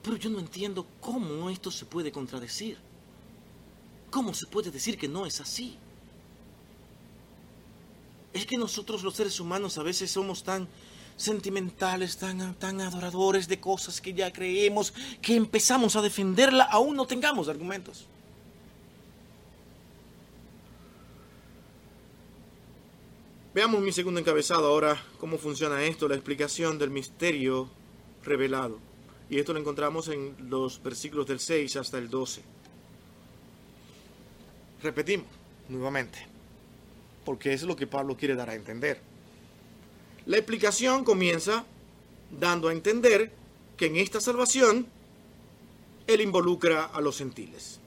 Pero 0.03 0.17
yo 0.19 0.29
no 0.29 0.39
entiendo 0.39 0.87
cómo 1.01 1.49
esto 1.49 1.71
se 1.71 1.87
puede 1.87 2.13
contradecir. 2.13 2.77
¿Cómo 4.11 4.35
se 4.35 4.47
puede 4.47 4.71
decir 4.71 4.99
que 4.99 5.09
no 5.09 5.25
es 5.25 5.41
así? 5.41 5.79
Es 8.35 8.45
que 8.45 8.59
nosotros 8.59 9.03
los 9.03 9.15
seres 9.15 9.41
humanos 9.41 9.79
a 9.79 9.83
veces 9.83 10.11
somos 10.11 10.43
tan 10.45 10.69
sentimentales, 11.17 12.17
tan, 12.17 12.55
tan 12.55 12.81
adoradores 12.81 13.49
de 13.49 13.59
cosas 13.59 14.01
que 14.01 14.13
ya 14.13 14.33
creemos, 14.33 14.93
que 15.23 15.35
empezamos 15.35 15.97
a 15.97 16.03
defenderla 16.03 16.65
aún 16.65 16.97
no 16.97 17.07
tengamos 17.07 17.49
argumentos. 17.49 18.07
Veamos 23.55 23.81
mi 23.81 23.91
segundo 23.91 24.21
encabezado 24.21 24.67
ahora, 24.67 25.03
cómo 25.19 25.39
funciona 25.39 25.83
esto, 25.83 26.09
la 26.09 26.15
explicación 26.15 26.79
del 26.79 26.91
misterio 26.91 27.71
revelado. 28.23 28.79
Y 29.31 29.39
esto 29.39 29.55
lo 29.55 29.59
encontramos 29.59 30.09
en 30.09 30.37
los 30.51 30.83
versículos 30.83 31.27
del 31.27 31.41
6 31.41 31.77
hasta 31.77 31.97
el 31.97 32.11
12. 32.11 32.43
Repetimos 34.83 35.27
nuevamente, 35.71 36.19
porque 37.25 37.55
es 37.55 37.63
lo 37.63 37.75
que 37.75 37.87
Pablo 37.87 38.15
quiere 38.15 38.35
dar 38.35 38.51
a 38.51 38.55
entender. 38.55 39.01
La 40.27 40.39
explicación 40.39 41.05
comienza 41.05 41.65
dando 42.39 42.69
a 42.69 42.73
entender 42.73 43.33
que 43.77 43.87
en 43.87 43.97
esta 43.97 44.21
salvación 44.21 44.87
él 46.09 46.21
involucra 46.21 46.85
a 46.85 47.01
los 47.01 47.19
gentiles. 47.19 47.79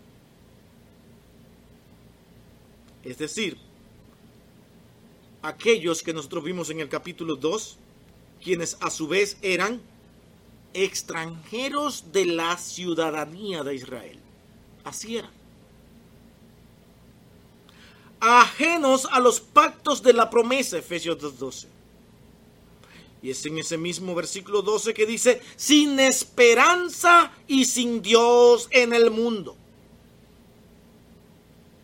Es 3.03 3.17
decir, 3.17 3.57
aquellos 5.41 6.01
que 6.01 6.13
nosotros 6.13 6.43
vimos 6.45 6.69
en 6.69 6.79
el 6.79 6.87
capítulo 6.87 7.35
2, 7.35 7.77
quienes 8.41 8.77
a 8.79 8.89
su 8.89 9.09
vez 9.09 9.37
eran 9.41 9.81
extranjeros 10.73 12.13
de 12.13 12.25
la 12.25 12.57
ciudadanía 12.57 13.63
de 13.63 13.75
Israel. 13.75 14.19
Así 14.85 15.17
eran. 15.17 15.31
Ajenos 18.21 19.07
a 19.11 19.19
los 19.19 19.41
pactos 19.41 20.03
de 20.03 20.13
la 20.13 20.29
promesa, 20.29 20.77
Efesios 20.77 21.17
2.12 21.17 21.78
y 23.22 23.32
es 23.32 23.45
en 23.45 23.57
ese 23.57 23.78
mismo 23.78 24.15
versículo 24.15 24.61
12 24.61 24.93
que 24.93 25.05
dice, 25.05 25.41
sin 25.55 25.99
esperanza 25.99 27.32
y 27.47 27.65
sin 27.65 28.01
Dios 28.01 28.67
en 28.72 28.93
el 28.93 29.11
mundo. 29.11 29.57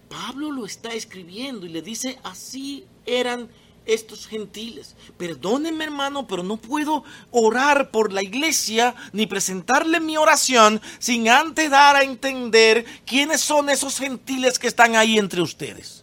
Pablo 0.09 0.51
lo 0.51 0.65
está 0.65 0.93
escribiendo 0.93 1.65
y 1.65 1.69
le 1.69 1.81
dice, 1.81 2.17
así 2.23 2.85
eran 3.05 3.49
estos 3.85 4.27
gentiles. 4.27 4.95
Perdónenme 5.17 5.83
hermano, 5.83 6.27
pero 6.27 6.43
no 6.43 6.57
puedo 6.57 7.03
orar 7.31 7.91
por 7.91 8.11
la 8.11 8.23
iglesia 8.23 8.95
ni 9.11 9.27
presentarle 9.27 9.99
mi 9.99 10.17
oración 10.17 10.81
sin 10.99 11.29
antes 11.29 11.69
dar 11.69 11.95
a 11.95 12.03
entender 12.03 12.85
quiénes 13.05 13.41
son 13.41 13.69
esos 13.69 13.99
gentiles 13.99 14.57
que 14.57 14.67
están 14.67 14.95
ahí 14.95 15.17
entre 15.17 15.41
ustedes. 15.41 15.94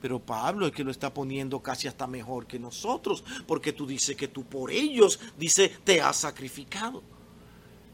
Pero 0.00 0.18
Pablo 0.18 0.66
es 0.66 0.72
que 0.72 0.84
lo 0.84 0.90
está 0.90 1.12
poniendo 1.12 1.60
casi 1.60 1.88
hasta 1.88 2.06
mejor 2.06 2.46
que 2.46 2.58
nosotros, 2.58 3.24
porque 3.46 3.72
tú 3.72 3.86
dices 3.86 4.16
que 4.16 4.28
tú 4.28 4.44
por 4.44 4.70
ellos, 4.70 5.20
dice, 5.36 5.68
te 5.84 6.00
has 6.00 6.16
sacrificado 6.16 7.02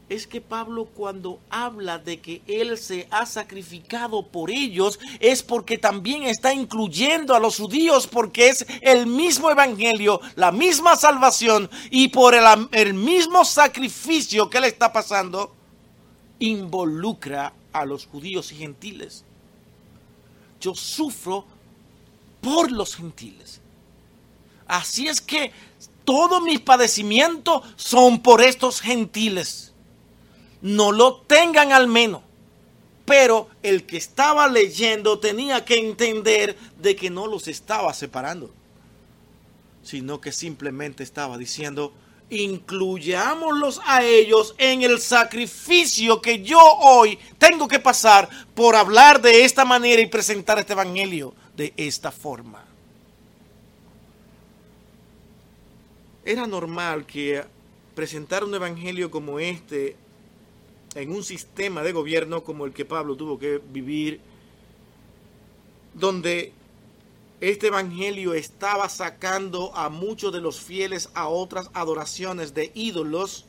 es 0.09 0.25
que 0.25 0.39
Pablo 0.39 0.85
cuando 0.85 1.39
habla 1.49 1.97
de 1.97 2.19
que 2.21 2.41
Él 2.47 2.77
se 2.77 3.07
ha 3.11 3.25
sacrificado 3.25 4.25
por 4.25 4.49
ellos 4.49 4.99
es 5.19 5.43
porque 5.43 5.77
también 5.77 6.23
está 6.23 6.53
incluyendo 6.53 7.35
a 7.35 7.39
los 7.39 7.57
judíos 7.57 8.07
porque 8.07 8.49
es 8.49 8.65
el 8.81 9.07
mismo 9.07 9.51
evangelio, 9.51 10.21
la 10.35 10.51
misma 10.51 10.95
salvación 10.95 11.69
y 11.89 12.07
por 12.07 12.35
el, 12.35 12.93
mismo 12.93 13.43
sacrificio 13.43 14.49
que 14.49 14.59
Él 14.59 14.63
está 14.65 14.93
pasando 14.93 15.53
involucra 16.39 17.53
a 17.73 17.85
los 17.85 18.05
judíos 18.05 18.51
y 18.51 18.55
gentiles. 18.55 19.25
Yo 20.61 20.73
sufro 20.73 21.45
por 22.47 22.71
los 22.71 22.95
gentiles. 22.95 23.59
Así 24.67 25.07
es 25.07 25.19
que 25.19 25.51
todo 26.05 26.39
mi 26.39 26.59
padecimiento 26.59 27.61
son 27.75 28.21
por 28.21 28.41
estos 28.41 28.79
gentiles 28.79 29.67
no 30.61 30.91
lo 30.91 31.17
tengan 31.21 31.71
al 31.71 31.87
menos. 31.87 32.21
Pero 33.05 33.49
el 33.63 33.85
que 33.85 33.97
estaba 33.97 34.47
leyendo 34.47 35.19
tenía 35.19 35.63
que 35.63 35.77
entender 35.77 36.57
de 36.77 36.95
que 36.95 37.09
no 37.09 37.25
los 37.27 37.47
estaba 37.47 37.93
separando, 37.93 38.53
sino 39.81 40.19
que 40.19 40.33
simplemente 40.33 41.03
estaba 41.03 41.37
diciendo, 41.37 41.93
incluyámoslos 42.29 43.79
a 43.85 44.03
ellos 44.03 44.53
en 44.57 44.81
el 44.81 44.99
sacrificio 44.99 46.21
que 46.21 46.41
yo 46.43 46.59
hoy 46.59 47.17
tengo 47.37 47.67
que 47.67 47.79
pasar 47.79 48.29
por 48.53 48.75
hablar 48.75 49.21
de 49.21 49.45
esta 49.45 49.63
manera 49.63 50.01
y 50.01 50.07
presentar 50.07 50.59
este 50.59 50.73
evangelio 50.73 51.33
de 51.55 51.73
esta 51.77 52.11
forma. 52.11 52.63
Era 56.25 56.45
normal 56.45 57.05
que 57.05 57.43
presentar 57.95 58.43
un 58.43 58.53
evangelio 58.53 59.09
como 59.09 59.39
este 59.39 59.95
en 60.95 61.11
un 61.11 61.23
sistema 61.23 61.83
de 61.83 61.93
gobierno 61.93 62.43
como 62.43 62.65
el 62.65 62.73
que 62.73 62.83
Pablo 62.83 63.15
tuvo 63.15 63.39
que 63.39 63.61
vivir, 63.71 64.19
donde 65.93 66.51
este 67.39 67.67
evangelio 67.67 68.33
estaba 68.33 68.89
sacando 68.89 69.75
a 69.75 69.89
muchos 69.89 70.33
de 70.33 70.41
los 70.41 70.59
fieles 70.59 71.09
a 71.13 71.27
otras 71.27 71.69
adoraciones 71.73 72.53
de 72.53 72.71
ídolos, 72.73 73.45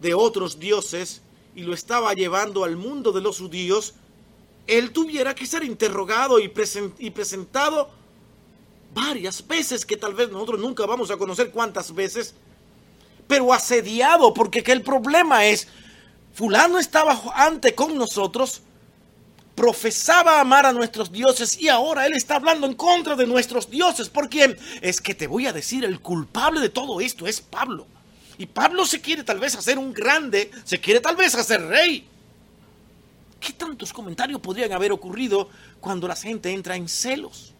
de 0.00 0.14
otros 0.14 0.58
dioses, 0.60 1.22
y 1.56 1.62
lo 1.62 1.74
estaba 1.74 2.12
llevando 2.14 2.64
al 2.64 2.76
mundo 2.76 3.12
de 3.12 3.20
los 3.20 3.38
judíos, 3.38 3.94
él 4.66 4.92
tuviera 4.92 5.34
que 5.34 5.46
ser 5.46 5.64
interrogado 5.64 6.38
y, 6.38 6.48
presentado 6.48 7.90
varias 8.94 9.46
veces, 9.46 9.84
que 9.84 9.96
tal 9.96 10.14
vez 10.14 10.30
nosotros 10.30 10.60
nunca 10.60 10.86
vamos 10.86 11.10
a 11.10 11.16
conocer 11.16 11.50
cuántas 11.50 11.94
veces, 11.94 12.34
pero 13.26 13.52
asediado, 13.52 14.32
porque 14.32 14.62
que 14.62 14.72
el 14.72 14.82
problema 14.82 15.46
es, 15.46 15.68
fulano 16.32 16.78
estaba 16.78 17.20
antes 17.34 17.72
con 17.74 17.96
nosotros, 17.96 18.62
profesaba 19.54 20.40
amar 20.40 20.66
a 20.66 20.72
nuestros 20.72 21.12
dioses 21.12 21.60
y 21.60 21.68
ahora 21.68 22.06
él 22.06 22.14
está 22.14 22.36
hablando 22.36 22.66
en 22.66 22.74
contra 22.74 23.16
de 23.16 23.26
nuestros 23.26 23.70
dioses. 23.70 24.08
¿Por 24.08 24.28
quién? 24.28 24.56
Es 24.80 25.00
que 25.00 25.14
te 25.14 25.26
voy 25.26 25.46
a 25.46 25.52
decir, 25.52 25.84
el 25.84 26.00
culpable 26.00 26.60
de 26.60 26.68
todo 26.68 27.00
esto 27.00 27.26
es 27.26 27.40
Pablo. 27.40 27.86
Y 28.36 28.46
Pablo 28.46 28.84
se 28.84 29.00
quiere 29.00 29.22
tal 29.22 29.38
vez 29.38 29.54
hacer 29.54 29.78
un 29.78 29.92
grande, 29.92 30.50
se 30.64 30.80
quiere 30.80 31.00
tal 31.00 31.16
vez 31.16 31.34
hacer 31.34 31.62
rey. 31.62 32.08
¿Qué 33.38 33.52
tantos 33.52 33.92
comentarios 33.92 34.40
podrían 34.40 34.72
haber 34.72 34.90
ocurrido 34.90 35.48
cuando 35.80 36.08
la 36.08 36.16
gente 36.16 36.50
entra 36.50 36.76
en 36.76 36.88
celos? 36.88 37.54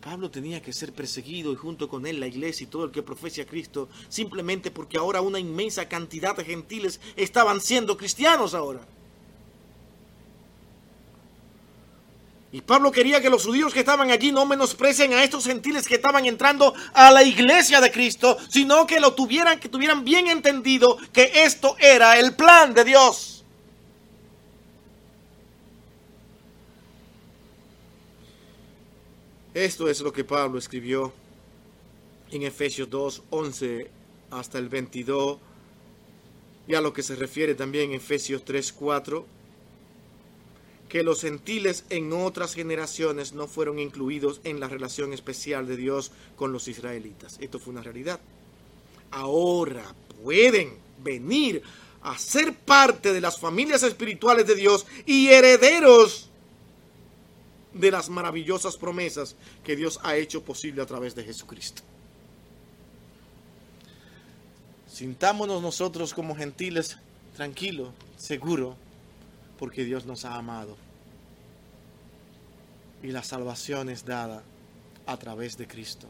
Pablo 0.00 0.30
tenía 0.30 0.62
que 0.62 0.72
ser 0.72 0.94
perseguido 0.94 1.52
y 1.52 1.56
junto 1.56 1.88
con 1.88 2.06
él 2.06 2.20
la 2.20 2.26
iglesia 2.26 2.64
y 2.64 2.68
todo 2.68 2.84
el 2.84 2.90
que 2.90 3.02
profesa 3.02 3.42
a 3.42 3.44
Cristo, 3.44 3.88
simplemente 4.08 4.70
porque 4.70 4.96
ahora 4.96 5.20
una 5.20 5.38
inmensa 5.38 5.88
cantidad 5.88 6.34
de 6.34 6.44
gentiles 6.44 7.00
estaban 7.16 7.60
siendo 7.60 7.98
cristianos 7.98 8.54
ahora. 8.54 8.80
Y 12.52 12.62
Pablo 12.62 12.90
quería 12.90 13.20
que 13.20 13.30
los 13.30 13.46
judíos 13.46 13.72
que 13.72 13.80
estaban 13.80 14.10
allí 14.10 14.32
no 14.32 14.44
menosprecien 14.44 15.12
a 15.12 15.22
estos 15.22 15.44
gentiles 15.44 15.86
que 15.86 15.94
estaban 15.94 16.26
entrando 16.26 16.74
a 16.92 17.12
la 17.12 17.22
iglesia 17.22 17.80
de 17.80 17.92
Cristo, 17.92 18.36
sino 18.48 18.86
que 18.88 18.98
lo 18.98 19.14
tuvieran, 19.14 19.60
que 19.60 19.68
tuvieran 19.68 20.04
bien 20.04 20.26
entendido 20.26 20.98
que 21.12 21.30
esto 21.44 21.76
era 21.78 22.18
el 22.18 22.34
plan 22.34 22.74
de 22.74 22.84
Dios. 22.84 23.44
Esto 29.54 29.88
es 29.88 30.00
lo 30.00 30.12
que 30.12 30.24
Pablo 30.24 30.58
escribió 30.58 31.12
en 32.32 32.42
Efesios 32.42 32.90
2, 32.90 33.22
11 33.30 33.90
hasta 34.30 34.58
el 34.58 34.68
22, 34.68 35.38
y 36.66 36.74
a 36.74 36.80
lo 36.80 36.92
que 36.92 37.02
se 37.02 37.16
refiere 37.16 37.54
también 37.54 37.90
en 37.90 37.96
Efesios 37.96 38.44
3, 38.44 38.72
4, 38.72 39.26
que 40.90 41.04
los 41.04 41.20
gentiles 41.20 41.84
en 41.88 42.12
otras 42.12 42.52
generaciones 42.52 43.32
no 43.32 43.46
fueron 43.46 43.78
incluidos 43.78 44.40
en 44.42 44.58
la 44.58 44.66
relación 44.66 45.12
especial 45.12 45.66
de 45.68 45.76
Dios 45.76 46.10
con 46.34 46.52
los 46.52 46.66
israelitas. 46.66 47.38
Esto 47.40 47.60
fue 47.60 47.72
una 47.72 47.82
realidad. 47.82 48.18
Ahora 49.12 49.94
pueden 50.22 50.76
venir 51.02 51.62
a 52.02 52.18
ser 52.18 52.54
parte 52.54 53.12
de 53.12 53.20
las 53.20 53.38
familias 53.38 53.84
espirituales 53.84 54.48
de 54.48 54.56
Dios 54.56 54.84
y 55.06 55.28
herederos 55.28 56.28
de 57.72 57.92
las 57.92 58.08
maravillosas 58.08 58.76
promesas 58.76 59.36
que 59.62 59.76
Dios 59.76 60.00
ha 60.02 60.16
hecho 60.16 60.42
posible 60.42 60.82
a 60.82 60.86
través 60.86 61.14
de 61.14 61.22
Jesucristo. 61.22 61.82
Sintámonos 64.92 65.62
nosotros 65.62 66.12
como 66.12 66.34
gentiles 66.34 66.98
tranquilos, 67.36 67.90
seguros, 68.16 68.74
porque 69.60 69.84
Dios 69.84 70.04
nos 70.04 70.24
ha 70.24 70.34
amado. 70.34 70.76
Y 73.04 73.12
la 73.12 73.22
salvación 73.22 73.88
es 73.88 74.04
dada 74.04 74.42
a 75.06 75.16
través 75.16 75.56
de 75.56 75.68
Cristo. 75.68 76.08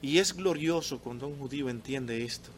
Y 0.00 0.16
es 0.16 0.32
glorioso 0.34 1.00
cuando 1.00 1.28
un 1.28 1.38
judío 1.38 1.68
entiende 1.68 2.24
esto. 2.24 2.48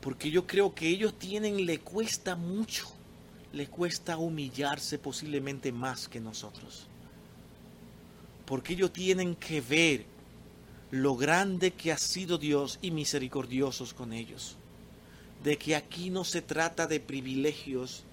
Porque 0.00 0.30
yo 0.30 0.46
creo 0.46 0.72
que 0.72 0.86
ellos 0.86 1.18
tienen, 1.18 1.66
le 1.66 1.80
cuesta 1.80 2.36
mucho 2.36 2.86
le 3.52 3.66
cuesta 3.66 4.16
humillarse 4.16 4.98
posiblemente 4.98 5.72
más 5.72 6.08
que 6.08 6.20
nosotros. 6.20 6.86
Porque 8.46 8.74
ellos 8.74 8.92
tienen 8.92 9.34
que 9.34 9.60
ver 9.60 10.04
lo 10.90 11.16
grande 11.16 11.72
que 11.72 11.92
ha 11.92 11.98
sido 11.98 12.38
Dios 12.38 12.78
y 12.82 12.90
misericordiosos 12.90 13.94
con 13.94 14.12
ellos. 14.12 14.56
De 15.42 15.56
que 15.56 15.74
aquí 15.74 16.10
no 16.10 16.24
se 16.24 16.42
trata 16.42 16.86
de 16.86 17.00
privilegios 17.00 18.04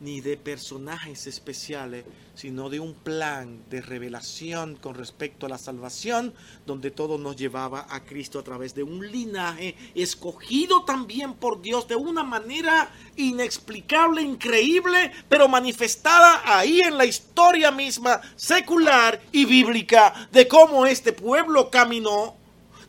ni 0.00 0.20
de 0.20 0.36
personajes 0.36 1.26
especiales, 1.26 2.04
sino 2.34 2.70
de 2.70 2.78
un 2.78 2.94
plan 2.94 3.64
de 3.68 3.80
revelación 3.80 4.76
con 4.76 4.94
respecto 4.94 5.46
a 5.46 5.48
la 5.48 5.58
salvación, 5.58 6.34
donde 6.66 6.90
todo 6.90 7.18
nos 7.18 7.36
llevaba 7.36 7.86
a 7.90 8.04
Cristo 8.04 8.38
a 8.38 8.44
través 8.44 8.74
de 8.74 8.84
un 8.84 9.10
linaje 9.10 9.76
escogido 9.94 10.84
también 10.84 11.34
por 11.34 11.60
Dios 11.60 11.88
de 11.88 11.96
una 11.96 12.22
manera 12.22 12.90
inexplicable, 13.16 14.22
increíble, 14.22 15.10
pero 15.28 15.48
manifestada 15.48 16.42
ahí 16.44 16.80
en 16.80 16.96
la 16.96 17.06
historia 17.06 17.70
misma 17.70 18.20
secular 18.36 19.20
y 19.32 19.44
bíblica 19.44 20.28
de 20.30 20.46
cómo 20.46 20.86
este 20.86 21.12
pueblo 21.12 21.70
caminó 21.70 22.36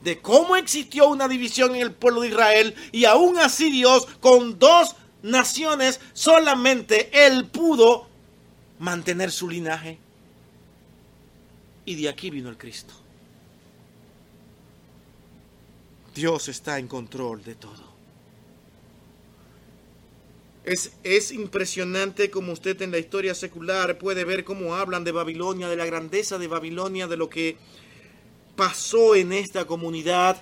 de 0.01 0.22
cómo 0.22 0.55
existió 0.55 1.10
una 1.10 1.28
división 1.28 1.76
en 1.76 1.82
el 1.82 1.91
pueblo 1.91 2.22
de 2.22 2.30
Israel 2.30 2.76
y 2.91 3.05
aún 3.05 3.38
así 3.38 3.70
Dios 3.70 4.07
con 4.22 4.57
dos 4.57 4.95
naciones, 5.22 5.99
solamente 6.13 7.09
él 7.26 7.45
pudo 7.45 8.07
mantener 8.80 9.32
su 9.32 9.49
linaje. 9.49 9.99
Y 11.86 11.95
de 11.95 12.09
aquí 12.09 12.30
vino 12.30 12.49
el 12.49 12.57
Cristo. 12.57 12.93
Dios 16.13 16.47
está 16.49 16.80
en 16.80 16.88
control 16.88 17.43
de 17.43 17.55
todo. 17.55 17.89
Es, 20.65 20.91
es, 21.03 21.32
impresionante 21.32 22.30
como 22.30 22.51
usted 22.51 22.80
en 22.82 22.91
la 22.91 22.99
historia 22.99 23.34
secular 23.34 23.97
puede 23.97 24.24
ver 24.24 24.43
cómo 24.43 24.76
hablan 24.76 25.03
de 25.03 25.11
Babilonia, 25.11 25.67
de 25.67 25.78
la 25.78 25.86
grandeza 25.86 26.38
de 26.38 26.47
Babilonia, 26.47 27.07
de 27.07 27.17
lo 27.17 27.30
que 27.30 27.57
pasó 28.55 29.15
en 29.15 29.32
esta 29.32 29.65
comunidad. 29.65 30.41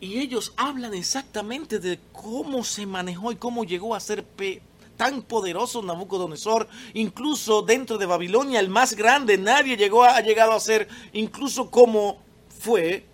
Y 0.00 0.18
ellos 0.18 0.52
hablan 0.56 0.94
exactamente 0.94 1.78
de 1.78 1.98
cómo 2.12 2.62
se 2.62 2.86
manejó 2.86 3.32
y 3.32 3.36
cómo 3.36 3.64
llegó 3.64 3.94
a 3.94 4.00
ser 4.00 4.24
tan 4.96 5.22
poderoso 5.22 5.82
Nabucodonosor, 5.82 6.68
incluso 6.94 7.62
dentro 7.62 7.98
de 7.98 8.06
Babilonia 8.06 8.60
el 8.60 8.68
más 8.68 8.94
grande, 8.94 9.38
nadie 9.38 9.76
llegó 9.76 10.04
ha 10.04 10.20
llegado 10.20 10.52
a 10.52 10.60
ser 10.60 10.88
incluso 11.12 11.70
como 11.70 12.18
fue 12.58 13.06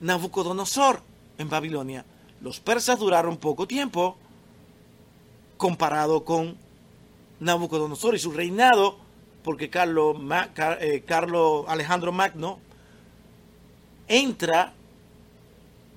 Nabucodonosor 0.00 1.02
en 1.38 1.48
Babilonia. 1.48 2.04
Los 2.40 2.60
persas 2.60 2.98
duraron 2.98 3.36
poco 3.36 3.68
tiempo 3.68 4.16
comparado 5.56 6.24
con 6.24 6.56
Nabucodonosor 7.38 8.14
y 8.14 8.18
su 8.18 8.32
reinado, 8.32 8.96
porque 9.44 9.70
Carlos, 9.70 10.16
eh, 10.80 11.04
Carlos 11.06 11.64
Alejandro 11.68 12.10
Magno 12.10 12.58
entra 14.08 14.72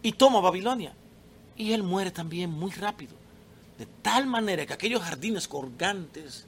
y 0.05 0.11
toma 0.11 0.39
Babilonia. 0.39 0.93
Y 1.57 1.71
él 1.71 1.81
muere 1.81 2.11
también 2.11 2.51
muy 2.51 2.69
rápido. 2.69 3.13
De 3.75 3.87
tal 4.03 4.27
manera 4.27 4.63
que 4.63 4.73
aquellos 4.73 5.01
jardines 5.01 5.47
colgantes, 5.47 6.45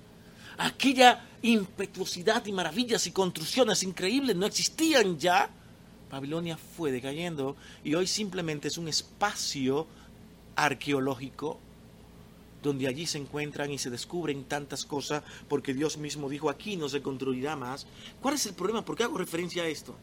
aquella 0.60 1.26
impetuosidad 1.42 2.46
y 2.46 2.52
maravillas 2.52 3.08
y 3.08 3.12
construcciones 3.12 3.82
increíbles 3.82 4.36
no 4.36 4.46
existían 4.46 5.18
ya. 5.18 5.50
Babilonia 6.12 6.56
fue 6.56 6.92
decayendo 6.92 7.56
y 7.84 7.96
hoy 7.96 8.06
simplemente 8.06 8.68
es 8.68 8.78
un 8.78 8.90
espacio 8.90 9.88
arqueológico 10.56 11.60
donde 12.62 12.88
allí 12.88 13.08
se 13.08 13.18
encuentran 13.18 13.72
y 13.72 13.80
se 13.80 13.90
descubren 13.90 14.44
tantas 14.44 14.86
cosas 14.86 15.24
porque 15.50 15.74
Dios 15.74 15.98
mismo 15.98 16.30
dijo 16.30 16.52
aquí 16.52 16.78
no 16.78 16.90
se 16.90 17.02
construirá 17.02 17.56
más. 17.56 17.88
¿Cuál 18.22 18.36
es 18.36 18.46
el 18.46 18.54
problema? 18.54 18.86
¿Por 18.86 18.96
qué 18.96 19.04
hago 19.04 19.18
referencia 19.18 19.64
a 19.64 19.68
esto? 19.68 19.96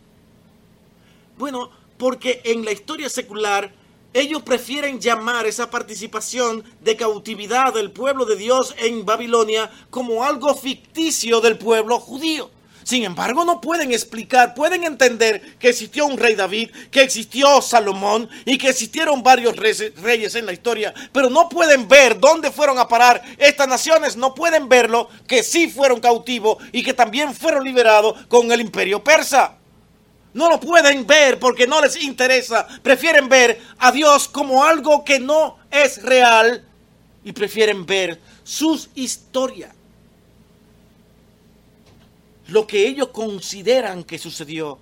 Bueno, 1.39 1.71
porque 1.97 2.41
en 2.45 2.65
la 2.65 2.73
historia 2.73 3.09
secular 3.09 3.73
ellos 4.15 4.43
prefieren 4.43 5.01
llamar 5.01 5.45
esa 5.47 5.71
participación 5.71 6.63
de 6.81 6.97
cautividad 6.97 7.75
del 7.75 7.91
pueblo 7.91 8.25
de 8.25 8.37
Dios 8.37 8.75
en 8.79 9.05
Babilonia 9.05 9.71
como 9.91 10.23
algo 10.23 10.55
ficticio 10.55 11.41
del 11.41 11.59
pueblo 11.59 11.99
judío. 11.99 12.49
Sin 12.85 13.03
embargo, 13.03 13.45
no 13.45 13.61
pueden 13.61 13.93
explicar, 13.93 14.55
pueden 14.55 14.85
entender 14.85 15.57
que 15.59 15.71
existió 15.71 16.07
un 16.07 16.19
rey 16.19 16.35
David, 16.35 16.71
que 16.91 17.03
existió 17.03 17.63
Salomón 17.63 18.29
y 18.45 18.59
que 18.59 18.69
existieron 18.69 19.23
varios 19.23 19.57
reyes 19.57 20.35
en 20.35 20.47
la 20.47 20.53
historia, 20.53 20.93
pero 21.11 21.31
no 21.31 21.49
pueden 21.49 21.89
ver 21.89 22.21
dónde 22.21 22.53
fueron 22.53 22.79
a 22.79 22.87
parar 22.87 23.23
estas 23.39 23.67
naciones, 23.67 24.17
no 24.17 24.35
pueden 24.35 24.69
verlo 24.69 25.09
que 25.27 25.43
sí 25.43 25.69
fueron 25.69 25.99
cautivos 25.99 26.59
y 26.73 26.83
que 26.83 26.93
también 26.93 27.35
fueron 27.35 27.65
liberados 27.65 28.27
con 28.29 28.53
el 28.53 28.61
imperio 28.61 29.03
persa. 29.03 29.59
No 30.35 30.49
lo 30.49 30.61
pueden 30.61 31.07
ver 31.07 31.39
porque 31.39 31.67
no 31.67 31.81
les 31.81 32.03
interesa. 32.03 32.67
Prefieren 32.83 33.29
ver 33.29 33.61
a 33.79 33.93
Dios 33.93 34.29
como 34.29 34.65
algo 34.65 35.05
que 35.05 35.21
no 35.21 35.59
es 35.71 36.03
real 36.03 36.65
y 37.25 37.33
prefieren 37.33 37.87
ver 37.87 38.21
sus 38.43 38.91
historias. 38.95 39.73
Lo 42.49 42.67
que 42.67 42.87
ellos 42.87 43.09
consideran 43.09 44.05
que 44.05 44.19
sucedió 44.19 44.79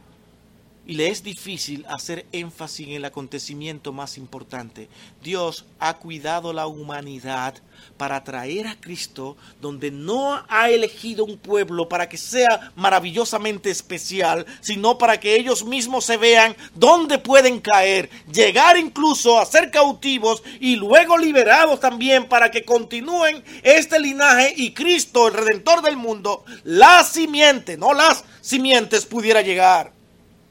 y 0.86 0.94
le 0.94 1.08
es 1.08 1.22
difícil 1.22 1.84
hacer 1.88 2.26
énfasis 2.32 2.88
en 2.88 2.94
el 2.94 3.04
acontecimiento 3.04 3.92
más 3.92 4.18
importante. 4.18 4.88
Dios 5.22 5.64
ha 5.78 5.94
cuidado 5.94 6.52
la 6.52 6.66
humanidad 6.66 7.54
para 7.96 8.22
traer 8.24 8.66
a 8.66 8.80
Cristo 8.80 9.36
donde 9.60 9.90
no 9.90 10.44
ha 10.48 10.70
elegido 10.70 11.24
un 11.24 11.38
pueblo 11.38 11.88
para 11.88 12.08
que 12.08 12.16
sea 12.16 12.72
maravillosamente 12.74 13.70
especial, 13.70 14.44
sino 14.60 14.98
para 14.98 15.20
que 15.20 15.36
ellos 15.36 15.64
mismos 15.64 16.04
se 16.04 16.16
vean 16.16 16.56
dónde 16.74 17.18
pueden 17.18 17.60
caer, 17.60 18.10
llegar 18.32 18.76
incluso 18.76 19.38
a 19.38 19.46
ser 19.46 19.70
cautivos 19.70 20.42
y 20.60 20.76
luego 20.76 21.16
liberados 21.16 21.78
también 21.80 22.28
para 22.28 22.50
que 22.50 22.64
continúen 22.64 23.44
este 23.62 24.00
linaje 24.00 24.52
y 24.56 24.72
Cristo, 24.72 25.28
el 25.28 25.34
redentor 25.34 25.82
del 25.82 25.96
mundo, 25.96 26.44
la 26.64 27.04
simiente, 27.04 27.76
no 27.76 27.94
las 27.94 28.24
simientes, 28.40 29.06
pudiera 29.06 29.42
llegar 29.42 30.01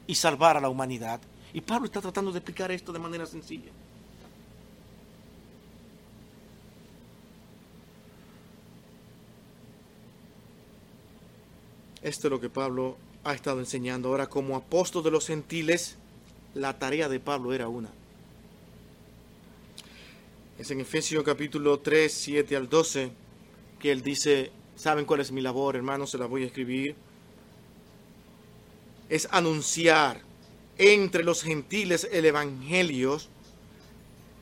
y 0.06 0.14
salvar 0.14 0.56
a 0.56 0.60
la 0.60 0.68
humanidad. 0.68 1.20
Y 1.54 1.60
Pablo 1.60 1.86
está 1.86 2.00
tratando 2.00 2.32
de 2.32 2.38
explicar 2.38 2.70
esto 2.70 2.92
de 2.92 2.98
manera 2.98 3.26
sencilla. 3.26 3.70
Esto 12.02 12.26
es 12.26 12.30
lo 12.32 12.40
que 12.40 12.50
Pablo 12.50 12.96
ha 13.22 13.32
estado 13.32 13.60
enseñando. 13.60 14.08
Ahora, 14.08 14.28
como 14.28 14.56
apóstol 14.56 15.04
de 15.04 15.12
los 15.12 15.26
gentiles, 15.26 15.96
la 16.54 16.78
tarea 16.78 17.08
de 17.08 17.20
Pablo 17.20 17.52
era 17.52 17.68
una. 17.68 17.90
Es 20.58 20.70
en 20.70 20.80
Efesios 20.80 21.22
capítulo 21.24 21.78
3, 21.78 22.12
7 22.12 22.56
al 22.56 22.68
12, 22.68 23.12
que 23.78 23.92
él 23.92 24.02
dice, 24.02 24.50
¿saben 24.74 25.04
cuál 25.04 25.20
es 25.20 25.32
mi 25.32 25.40
labor, 25.40 25.76
hermanos? 25.76 26.10
Se 26.10 26.18
la 26.18 26.26
voy 26.26 26.42
a 26.42 26.46
escribir 26.46 26.96
es 29.12 29.28
anunciar 29.30 30.22
entre 30.78 31.22
los 31.22 31.42
gentiles 31.42 32.08
el 32.12 32.24
Evangelio 32.24 33.20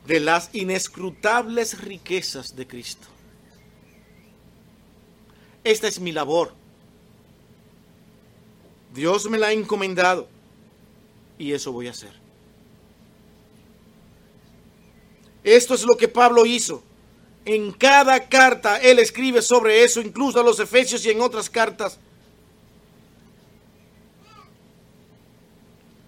de 0.07 0.21
las 0.21 0.49
inescrutables 0.53 1.81
riquezas 1.81 2.55
de 2.55 2.65
Cristo. 2.65 3.05
Esta 5.65 5.89
es 5.89 5.99
mi 5.99 6.13
labor. 6.13 6.53
Dios 8.93 9.29
me 9.29 9.37
la 9.37 9.47
ha 9.47 9.51
encomendado 9.51 10.29
y 11.37 11.51
eso 11.51 11.73
voy 11.73 11.87
a 11.87 11.91
hacer. 11.91 12.13
Esto 15.43 15.73
es 15.73 15.83
lo 15.83 15.97
que 15.97 16.07
Pablo 16.07 16.45
hizo. 16.45 16.81
En 17.43 17.73
cada 17.73 18.29
carta 18.29 18.77
él 18.77 18.99
escribe 18.99 19.41
sobre 19.41 19.83
eso, 19.83 19.99
incluso 19.99 20.39
a 20.39 20.43
los 20.45 20.61
Efesios 20.61 21.05
y 21.05 21.09
en 21.09 21.19
otras 21.19 21.49
cartas 21.49 21.99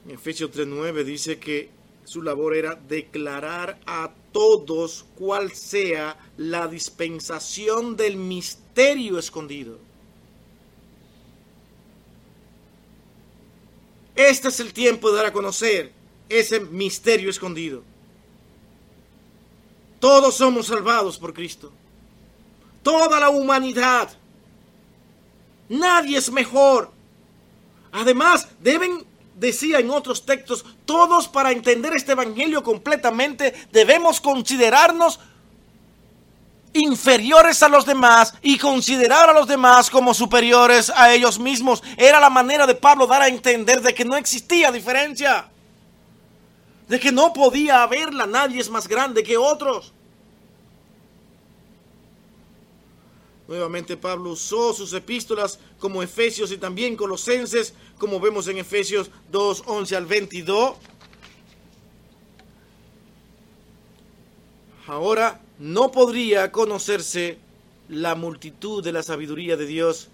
Efesios 0.08 0.52
3.9 0.52 1.04
dice 1.04 1.40
que 1.40 1.70
su 2.04 2.22
labor 2.22 2.56
era 2.56 2.76
declarar 2.76 3.80
a 3.86 4.12
todos 4.32 5.06
cuál 5.16 5.54
sea 5.54 6.18
la 6.38 6.68
dispensación 6.68 7.96
del 7.96 8.18
misterio 8.18 9.18
escondido. 9.18 9.80
Este 14.16 14.50
es 14.50 14.60
el 14.60 14.74
tiempo 14.74 15.10
de 15.10 15.18
dar 15.18 15.28
a 15.28 15.34
conocer 15.34 15.92
ese 16.28 16.60
misterio 16.60 17.30
escondido. 17.30 17.84
Todos 20.00 20.36
somos 20.36 20.68
salvados 20.68 21.18
por 21.18 21.34
Cristo. 21.34 21.72
Toda 22.84 23.20
la 23.20 23.30
humanidad. 23.30 24.12
Nadie 25.70 26.18
es 26.18 26.30
mejor. 26.30 26.92
Además, 27.92 28.50
deben 28.62 29.06
decía 29.36 29.80
en 29.80 29.90
otros 29.90 30.26
textos, 30.26 30.66
todos 30.86 31.28
para 31.28 31.52
entender 31.52 31.94
este 31.96 32.14
Evangelio 32.14 32.64
completamente 32.64 33.54
debemos 33.72 34.22
considerarnos 34.22 35.20
inferiores 36.74 37.62
a 37.62 37.70
los 37.70 37.86
demás 37.86 38.34
y 38.42 38.58
considerar 38.58 39.30
a 39.30 39.34
los 39.34 39.48
demás 39.48 39.90
como 39.90 40.14
superiores 40.14 40.92
a 40.96 41.14
ellos 41.14 41.40
mismos. 41.40 41.84
Era 41.98 42.20
la 42.20 42.30
manera 42.30 42.66
de 42.66 42.76
Pablo 42.76 43.08
dar 43.08 43.22
a 43.22 43.28
entender 43.28 43.82
de 43.82 43.94
que 43.94 44.06
no 44.06 44.18
existía 44.18 44.72
diferencia, 44.72 45.48
de 46.88 47.00
que 47.00 47.12
no 47.12 47.32
podía 47.34 47.84
haberla, 47.84 48.26
nadie 48.26 48.60
es 48.60 48.70
más 48.70 48.88
grande 48.88 49.24
que 49.24 49.38
otros. 49.38 49.94
Nuevamente 53.48 53.98
Pablo 53.98 54.32
usó 54.32 54.74
sus 54.74 54.94
epístolas 54.94 55.60
como 55.80 56.02
Efesios 56.02 56.52
y 56.52 56.58
también 56.58 56.96
Colosenses, 56.96 57.74
como 57.98 58.20
vemos 58.20 58.48
en 58.48 58.58
Efesios 58.58 59.12
2, 59.32 59.64
11 59.66 59.96
al 59.96 60.06
22. 60.06 60.76
Ahora 64.88 65.42
no 65.60 65.92
podría 65.92 66.52
conocerse 66.52 67.38
la 67.90 68.16
multitud 68.16 68.84
de 68.84 68.92
la 68.94 69.04
sabiduría 69.04 69.58
de 69.58 69.66
Dios 69.66 70.10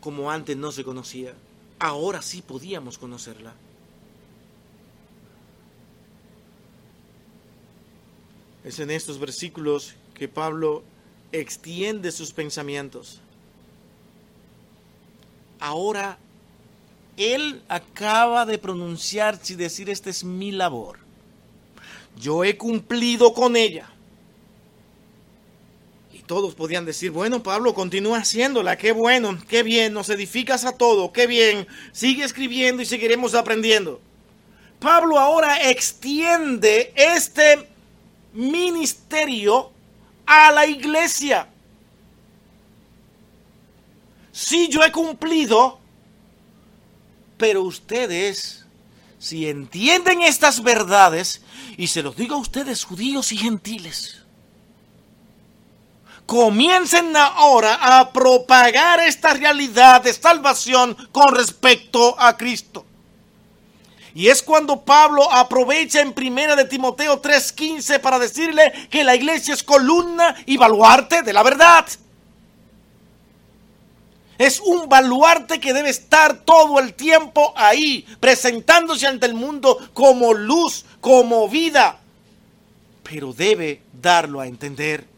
como 0.00 0.30
antes 0.30 0.56
no 0.56 0.70
se 0.70 0.84
conocía. 0.84 1.34
Ahora 1.78 2.20
sí 2.20 2.42
podíamos 2.42 2.98
conocerla. 2.98 3.54
Es 8.64 8.78
en 8.78 8.90
estos 8.90 9.18
versículos 9.18 9.94
que 10.14 10.28
Pablo 10.28 10.82
extiende 11.40 12.12
sus 12.12 12.32
pensamientos. 12.32 13.20
Ahora, 15.58 16.18
él 17.16 17.62
acaba 17.68 18.46
de 18.46 18.58
pronunciarse 18.58 19.54
y 19.54 19.56
decir, 19.56 19.90
esta 19.90 20.10
es 20.10 20.24
mi 20.24 20.52
labor. 20.52 20.98
Yo 22.16 22.44
he 22.44 22.56
cumplido 22.56 23.34
con 23.34 23.56
ella. 23.56 23.90
Y 26.12 26.20
todos 26.20 26.54
podían 26.54 26.84
decir, 26.84 27.10
bueno, 27.10 27.42
Pablo, 27.42 27.74
continúa 27.74 28.18
haciéndola, 28.18 28.78
qué 28.78 28.92
bueno, 28.92 29.38
qué 29.48 29.62
bien, 29.62 29.92
nos 29.92 30.10
edificas 30.10 30.64
a 30.64 30.76
todo, 30.76 31.12
qué 31.12 31.26
bien, 31.26 31.66
sigue 31.92 32.24
escribiendo 32.24 32.82
y 32.82 32.86
seguiremos 32.86 33.34
aprendiendo. 33.34 34.00
Pablo 34.78 35.18
ahora 35.18 35.70
extiende 35.70 36.92
este 36.94 37.68
ministerio 38.32 39.73
a 40.26 40.52
la 40.52 40.66
iglesia. 40.66 41.48
Sí, 44.32 44.68
yo 44.68 44.82
he 44.82 44.90
cumplido, 44.90 45.78
pero 47.36 47.62
ustedes, 47.62 48.64
si 49.18 49.48
entienden 49.48 50.22
estas 50.22 50.62
verdades, 50.62 51.42
y 51.76 51.86
se 51.86 52.02
los 52.02 52.16
digo 52.16 52.34
a 52.34 52.38
ustedes, 52.38 52.84
judíos 52.84 53.32
y 53.32 53.36
gentiles, 53.36 54.22
comiencen 56.26 57.16
ahora 57.16 58.00
a 58.00 58.12
propagar 58.12 59.00
esta 59.00 59.34
realidad 59.34 60.02
de 60.02 60.12
salvación 60.12 60.96
con 61.12 61.34
respecto 61.34 62.18
a 62.18 62.36
Cristo. 62.36 62.86
Y 64.14 64.28
es 64.28 64.42
cuando 64.42 64.84
Pablo 64.84 65.30
aprovecha 65.32 66.00
en 66.00 66.12
primera 66.12 66.54
de 66.54 66.64
Timoteo 66.64 67.20
3:15 67.20 67.98
para 67.98 68.20
decirle 68.20 68.72
que 68.88 69.02
la 69.02 69.16
iglesia 69.16 69.54
es 69.54 69.64
columna 69.64 70.36
y 70.46 70.56
baluarte 70.56 71.22
de 71.22 71.32
la 71.32 71.42
verdad. 71.42 71.84
Es 74.38 74.60
un 74.60 74.88
baluarte 74.88 75.58
que 75.58 75.72
debe 75.72 75.90
estar 75.90 76.44
todo 76.44 76.78
el 76.78 76.94
tiempo 76.94 77.52
ahí, 77.56 78.06
presentándose 78.20 79.06
ante 79.06 79.26
el 79.26 79.34
mundo 79.34 79.78
como 79.92 80.32
luz, 80.32 80.84
como 81.00 81.48
vida. 81.48 81.98
Pero 83.02 83.32
debe 83.32 83.82
darlo 83.92 84.40
a 84.40 84.46
entender. 84.46 85.13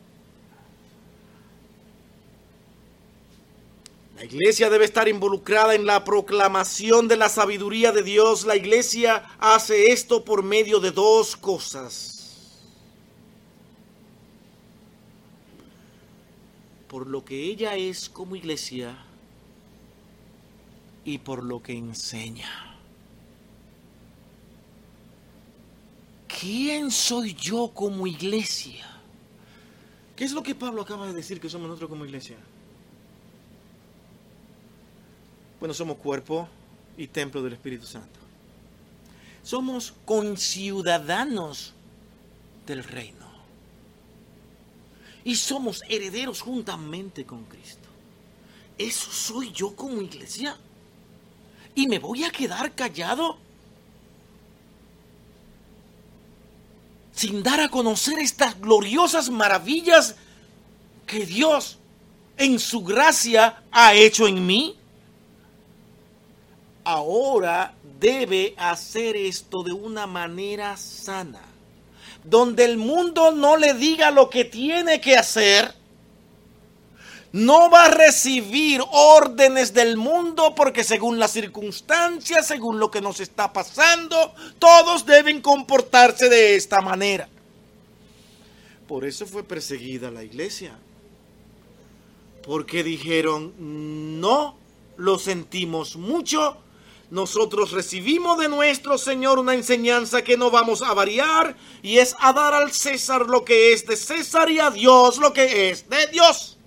La 4.17 4.25
iglesia 4.25 4.71
debe 4.71 4.87
estar 4.87 5.09
involucrada 5.09 5.75
en 5.75 5.85
la 5.85 6.03
proclamación 6.03 7.07
de 7.07 7.17
la 7.17 7.29
sabiduría 7.29 7.93
de 7.93 8.03
Dios. 8.03 8.47
La 8.47 8.57
iglesia 8.57 9.27
hace 9.39 9.93
esto 9.93 10.25
por 10.25 10.43
medio 10.43 10.81
de 10.81 10.91
dos 10.91 11.37
cosas. 11.37 12.63
Por 16.89 17.07
lo 17.07 17.27
que 17.27 17.43
ella 17.43 17.77
es 17.77 18.09
como 18.09 18.37
iglesia 18.37 18.97
y 21.05 21.19
por 21.19 21.45
lo 21.45 21.63
que 21.63 21.75
enseña. 21.75 22.79
¿Quién 26.27 26.91
soy 26.91 27.35
yo 27.35 27.71
como 27.75 28.07
iglesia? 28.07 28.87
¿Qué 30.17 30.25
es 30.25 30.33
lo 30.33 30.43
que 30.43 30.55
Pablo 30.55 30.81
acaba 30.81 31.07
de 31.07 31.13
decir 31.13 31.39
que 31.39 31.51
somos 31.51 31.69
nosotros 31.69 31.91
como 31.91 32.07
iglesia? 32.07 32.39
Bueno, 35.59 35.73
somos 35.73 35.97
cuerpo 35.99 36.49
y 36.97 37.07
templo 37.07 37.43
del 37.43 37.55
Espíritu 37.55 37.87
Santo. 37.87 38.21
Somos 39.43 39.95
conciudadanos 40.05 41.73
del 42.67 42.85
reino. 42.85 43.27
Y 45.25 45.37
somos 45.37 45.83
herederos 45.89 46.41
juntamente 46.41 47.25
con 47.25 47.45
Cristo. 47.45 47.89
¿Eso 48.79 49.11
soy 49.11 49.53
yo 49.53 49.75
como 49.75 50.03
iglesia? 50.03 50.57
¿Y 51.75 51.89
me 51.89 51.99
voy 51.99 52.25
a 52.25 52.31
quedar 52.31 52.75
callado? 52.75 53.39
Sin 57.13 57.43
dar 57.43 57.61
a 57.61 57.69
conocer 57.69 58.19
estas 58.19 58.61
gloriosas 58.61 59.31
maravillas 59.31 60.17
que 61.07 61.25
Dios 61.25 61.79
en 62.37 62.59
su 62.59 62.83
gracia 62.83 63.63
ha 63.73 63.95
hecho 63.95 64.27
en 64.27 64.45
mí 64.45 64.77
ahora 66.87 67.75
debe 67.99 68.55
hacer 68.57 69.17
esto 69.17 69.65
de 69.65 69.73
una 69.73 70.07
manera 70.07 70.77
sana. 70.77 71.43
Donde 72.23 72.65
el 72.65 72.77
mundo 72.77 73.33
no 73.33 73.57
le 73.57 73.75
diga 73.75 74.13
lo 74.13 74.31
que 74.31 74.45
tiene 74.45 75.01
que 75.01 75.17
hacer, 75.17 75.75
no 77.33 77.71
va 77.71 77.87
a 77.87 77.91
recibir 77.91 78.81
órdenes 78.93 79.75
del 79.75 79.97
mundo 79.97 80.55
porque 80.55 80.85
según 80.85 81.19
las 81.19 81.33
circunstancias, 81.33 82.47
según 82.47 82.79
lo 82.79 82.91
que 82.91 83.01
nos 83.01 83.19
está 83.19 83.53
pasando, 83.53 84.33
todos 84.61 85.05
deben 85.05 85.41
comportarse 85.43 86.29
de 86.29 86.55
esta 86.55 86.81
manera. 86.81 87.29
Por 88.87 89.05
eso 89.05 89.27
fue 89.27 89.43
perseguida 89.43 90.13
la 90.13 90.23
iglesia. 90.23 90.79
Porque 92.45 92.85
dijeron, 92.85 93.55
no 94.21 94.57
lo 94.97 95.19
sentimos 95.19 95.97
mucho, 95.97 96.59
nosotros 97.11 97.71
recibimos 97.71 98.39
de 98.39 98.49
nuestro 98.49 98.99
Señor 98.99 99.39
una 99.39 99.55
enseñanza 99.55 100.23
que 100.23 100.37
no 100.37 100.51
vamos 100.51 100.83
a 100.83 100.93
variar 100.93 101.57
y 101.83 101.99
es 101.99 102.17
a 102.19 102.33
dar 102.33 102.53
al 102.55 102.73
César 102.73 103.27
lo 103.27 103.45
que 103.45 103.73
es 103.73 103.87
de 103.87 103.97
César 103.97 104.51
y 104.51 104.59
a 104.59 104.71
Dios 104.71 105.19
lo 105.19 105.33
que 105.33 105.71
es 105.71 105.89
de 105.89 106.07
Dios. 106.09 106.59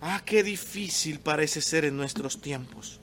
Ah, 0.00 0.22
qué 0.24 0.42
difícil 0.42 1.20
parece 1.20 1.60
ser 1.60 1.84
en 1.84 1.96
nuestros 1.96 2.40
tiempos. 2.40 3.00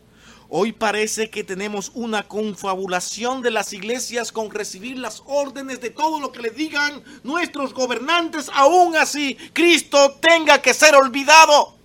Hoy 0.50 0.72
parece 0.72 1.30
que 1.30 1.44
tenemos 1.44 1.92
una 1.94 2.28
confabulación 2.28 3.42
de 3.42 3.52
las 3.52 3.74
iglesias 3.74 4.32
con 4.32 4.50
recibir 4.50 4.98
las 4.98 5.22
órdenes 5.26 5.82
de 5.82 5.90
todo 5.90 6.20
lo 6.20 6.32
que 6.32 6.42
le 6.42 6.50
digan 6.50 7.04
nuestros 7.24 7.74
gobernantes. 7.74 8.50
Aún 8.54 8.96
así, 8.96 9.36
Cristo 9.54 10.18
tenga 10.22 10.62
que 10.62 10.74
ser 10.74 10.96
olvidado. 10.96 11.77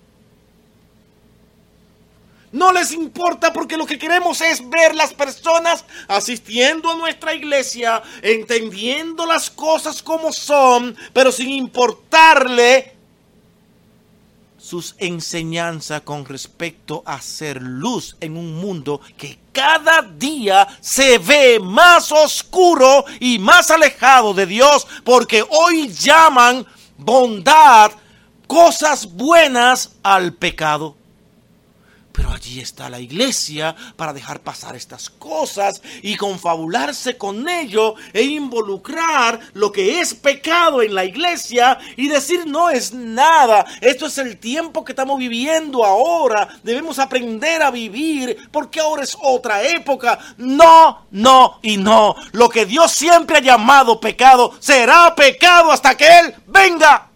No 2.53 2.71
les 2.71 2.91
importa 2.91 3.51
porque 3.51 3.77
lo 3.77 3.87
que 3.87 3.97
queremos 3.97 4.39
es 4.41 4.69
ver 4.69 4.93
las 4.93 5.11
personas 5.11 5.83
asistiendo 6.07 6.91
a 6.91 6.95
nuestra 6.95 7.33
iglesia, 7.33 8.03
entendiendo 8.21 9.25
las 9.25 9.49
cosas 9.49 10.03
como 10.03 10.31
son, 10.31 10.95
pero 11.13 11.31
sin 11.31 11.49
importarle 11.49 12.95
sus 14.55 14.93
enseñanzas 14.99 16.01
con 16.01 16.25
respecto 16.25 17.01
a 17.07 17.19
ser 17.21 17.59
luz 17.59 18.15
en 18.19 18.37
un 18.37 18.53
mundo 18.53 19.01
que 19.17 19.39
cada 19.51 20.03
día 20.03 20.67
se 20.79 21.17
ve 21.17 21.59
más 21.59 22.11
oscuro 22.11 23.03
y 23.19 23.39
más 23.39 23.71
alejado 23.71 24.31
de 24.35 24.45
Dios, 24.45 24.85
porque 25.03 25.43
hoy 25.49 25.87
llaman 25.87 26.63
bondad, 26.97 27.93
cosas 28.45 29.11
buenas 29.11 29.95
al 30.03 30.33
pecado. 30.33 30.95
Pero 32.13 32.31
allí 32.31 32.59
está 32.59 32.89
la 32.91 32.99
iglesia 32.99 33.75
para 33.95 34.13
dejar 34.13 34.39
pasar 34.39 34.75
estas 34.75 35.09
cosas 35.09 35.81
y 36.03 36.15
confabularse 36.15 37.17
con 37.17 37.49
ello 37.49 37.95
e 38.13 38.21
involucrar 38.21 39.39
lo 39.53 39.71
que 39.71 39.99
es 39.99 40.13
pecado 40.13 40.83
en 40.83 40.93
la 40.93 41.05
iglesia 41.05 41.79
y 41.97 42.07
decir 42.07 42.45
no 42.45 42.69
es 42.69 42.93
nada. 42.93 43.65
Esto 43.81 44.05
es 44.05 44.19
el 44.19 44.37
tiempo 44.37 44.85
que 44.85 44.91
estamos 44.91 45.17
viviendo 45.17 45.83
ahora. 45.83 46.47
Debemos 46.61 46.99
aprender 46.99 47.63
a 47.63 47.71
vivir 47.71 48.37
porque 48.51 48.79
ahora 48.79 49.03
es 49.03 49.17
otra 49.19 49.63
época. 49.63 50.19
No, 50.37 51.07
no 51.09 51.57
y 51.63 51.77
no. 51.77 52.15
Lo 52.31 52.47
que 52.47 52.67
Dios 52.67 52.91
siempre 52.91 53.37
ha 53.37 53.41
llamado 53.41 53.99
pecado 53.99 54.53
será 54.59 55.15
pecado 55.15 55.71
hasta 55.71 55.97
que 55.97 56.07
Él 56.19 56.35
venga. 56.45 57.09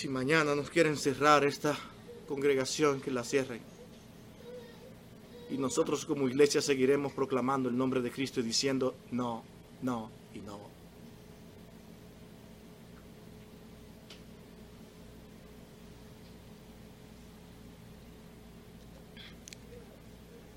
Si 0.00 0.08
mañana 0.08 0.54
nos 0.54 0.70
quieren 0.70 0.96
cerrar 0.96 1.44
esta 1.44 1.78
congregación, 2.26 3.02
que 3.02 3.10
la 3.10 3.22
cierren. 3.22 3.60
Y 5.50 5.58
nosotros 5.58 6.06
como 6.06 6.26
iglesia 6.26 6.62
seguiremos 6.62 7.12
proclamando 7.12 7.68
el 7.68 7.76
nombre 7.76 8.00
de 8.00 8.10
Cristo 8.10 8.40
y 8.40 8.44
diciendo 8.44 8.94
no, 9.10 9.44
no 9.82 10.10
y 10.34 10.38
no. 10.38 10.58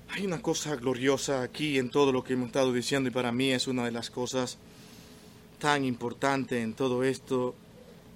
Hay 0.08 0.24
una 0.24 0.40
cosa 0.40 0.74
gloriosa 0.76 1.42
aquí 1.42 1.78
en 1.78 1.90
todo 1.90 2.12
lo 2.12 2.24
que 2.24 2.32
hemos 2.32 2.46
estado 2.46 2.72
diciendo 2.72 3.10
y 3.10 3.12
para 3.12 3.30
mí 3.30 3.50
es 3.50 3.66
una 3.66 3.84
de 3.84 3.90
las 3.90 4.08
cosas 4.08 4.56
tan 5.58 5.84
importantes 5.84 6.64
en 6.64 6.72
todo 6.72 7.04
esto 7.04 7.54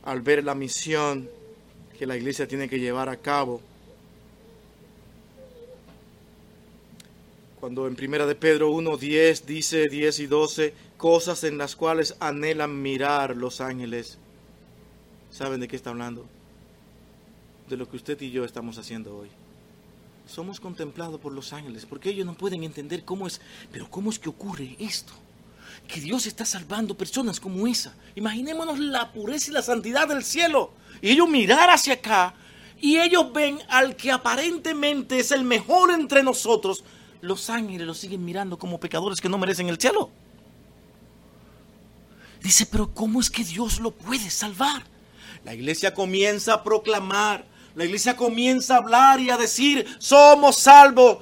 al 0.09 0.23
ver 0.23 0.43
la 0.43 0.55
misión 0.55 1.29
que 1.99 2.07
la 2.07 2.17
iglesia 2.17 2.49
tiene 2.49 2.67
que 2.67 2.81
llevar 2.81 3.11
a 3.11 3.17
cabo. 3.19 3.61
Cuando 7.61 7.87
en 7.87 7.95
Primera 7.95 8.25
de 8.25 8.35
Pedro 8.35 8.71
1, 8.71 8.97
10 8.97 9.45
dice 9.45 9.85
10 9.87 10.21
y 10.21 10.27
12, 10.27 10.75
cosas 10.97 11.45
en 11.45 11.59
las 11.59 11.77
cuales 11.77 12.17
anhelan 12.21 12.81
mirar 12.81 13.37
los 13.37 13.61
ángeles. 13.61 14.17
¿Saben 15.31 15.61
de 15.61 15.69
qué 15.69 15.77
está 15.77 15.91
hablando? 15.91 16.25
De 17.69 17.77
lo 17.77 17.87
que 17.87 17.99
usted 17.99 18.19
y 18.23 18.31
yo 18.31 18.47
estamos 18.47 18.79
haciendo 18.79 19.15
hoy. 19.15 19.29
Somos 20.27 20.59
contemplados 20.59 21.21
por 21.21 21.35
los 21.35 21.53
ángeles, 21.53 21.85
porque 21.85 22.09
ellos 22.09 22.25
no 22.25 22.33
pueden 22.33 22.65
entender 22.65 23.05
cómo 23.05 23.27
es, 23.27 23.43
pero 23.71 23.91
cómo 23.91 24.09
es 24.09 24.19
que 24.19 24.31
ocurre 24.31 24.75
esto 24.79 25.13
que 25.87 26.01
Dios 26.01 26.27
está 26.27 26.45
salvando 26.45 26.97
personas 26.97 27.41
como 27.41 27.67
esa. 27.67 27.95
Imaginémonos 28.15 28.79
la 28.79 29.13
pureza 29.13 29.51
y 29.51 29.55
la 29.55 29.63
santidad 29.63 30.09
del 30.09 30.25
cielo. 30.25 30.73
Y 31.01 31.11
ellos 31.11 31.29
mirar 31.29 31.71
hacia 31.71 31.95
acá 31.95 32.35
y 32.81 32.99
ellos 32.99 33.33
ven 33.33 33.59
al 33.69 33.97
que 33.97 34.13
aparentemente 34.13 35.19
es 35.19 35.33
el 35.33 35.45
mejor 35.45 35.91
entre 35.91 36.23
nosotros, 36.23 36.85
los 37.21 37.51
ángeles 37.51 37.87
los 37.87 37.99
siguen 37.99 38.25
mirando 38.25 38.59
como 38.59 38.79
pecadores 38.79 39.21
que 39.21 39.29
no 39.29 39.39
merecen 39.39 39.69
el 39.69 39.79
cielo. 39.79 40.11
Dice, 42.41 42.67
pero 42.67 42.95
¿cómo 42.95 43.21
es 43.21 43.31
que 43.31 43.43
Dios 43.43 43.81
lo 43.81 43.91
puede 43.91 44.31
salvar? 44.31 44.85
La 45.45 45.55
iglesia 45.55 45.93
comienza 45.93 46.55
a 46.55 46.63
proclamar, 46.63 47.45
la 47.75 47.85
iglesia 47.85 48.17
comienza 48.17 48.75
a 48.75 48.79
hablar 48.79 49.21
y 49.21 49.31
a 49.31 49.37
decir, 49.37 49.87
somos 49.99 50.57
salvos. 50.57 51.19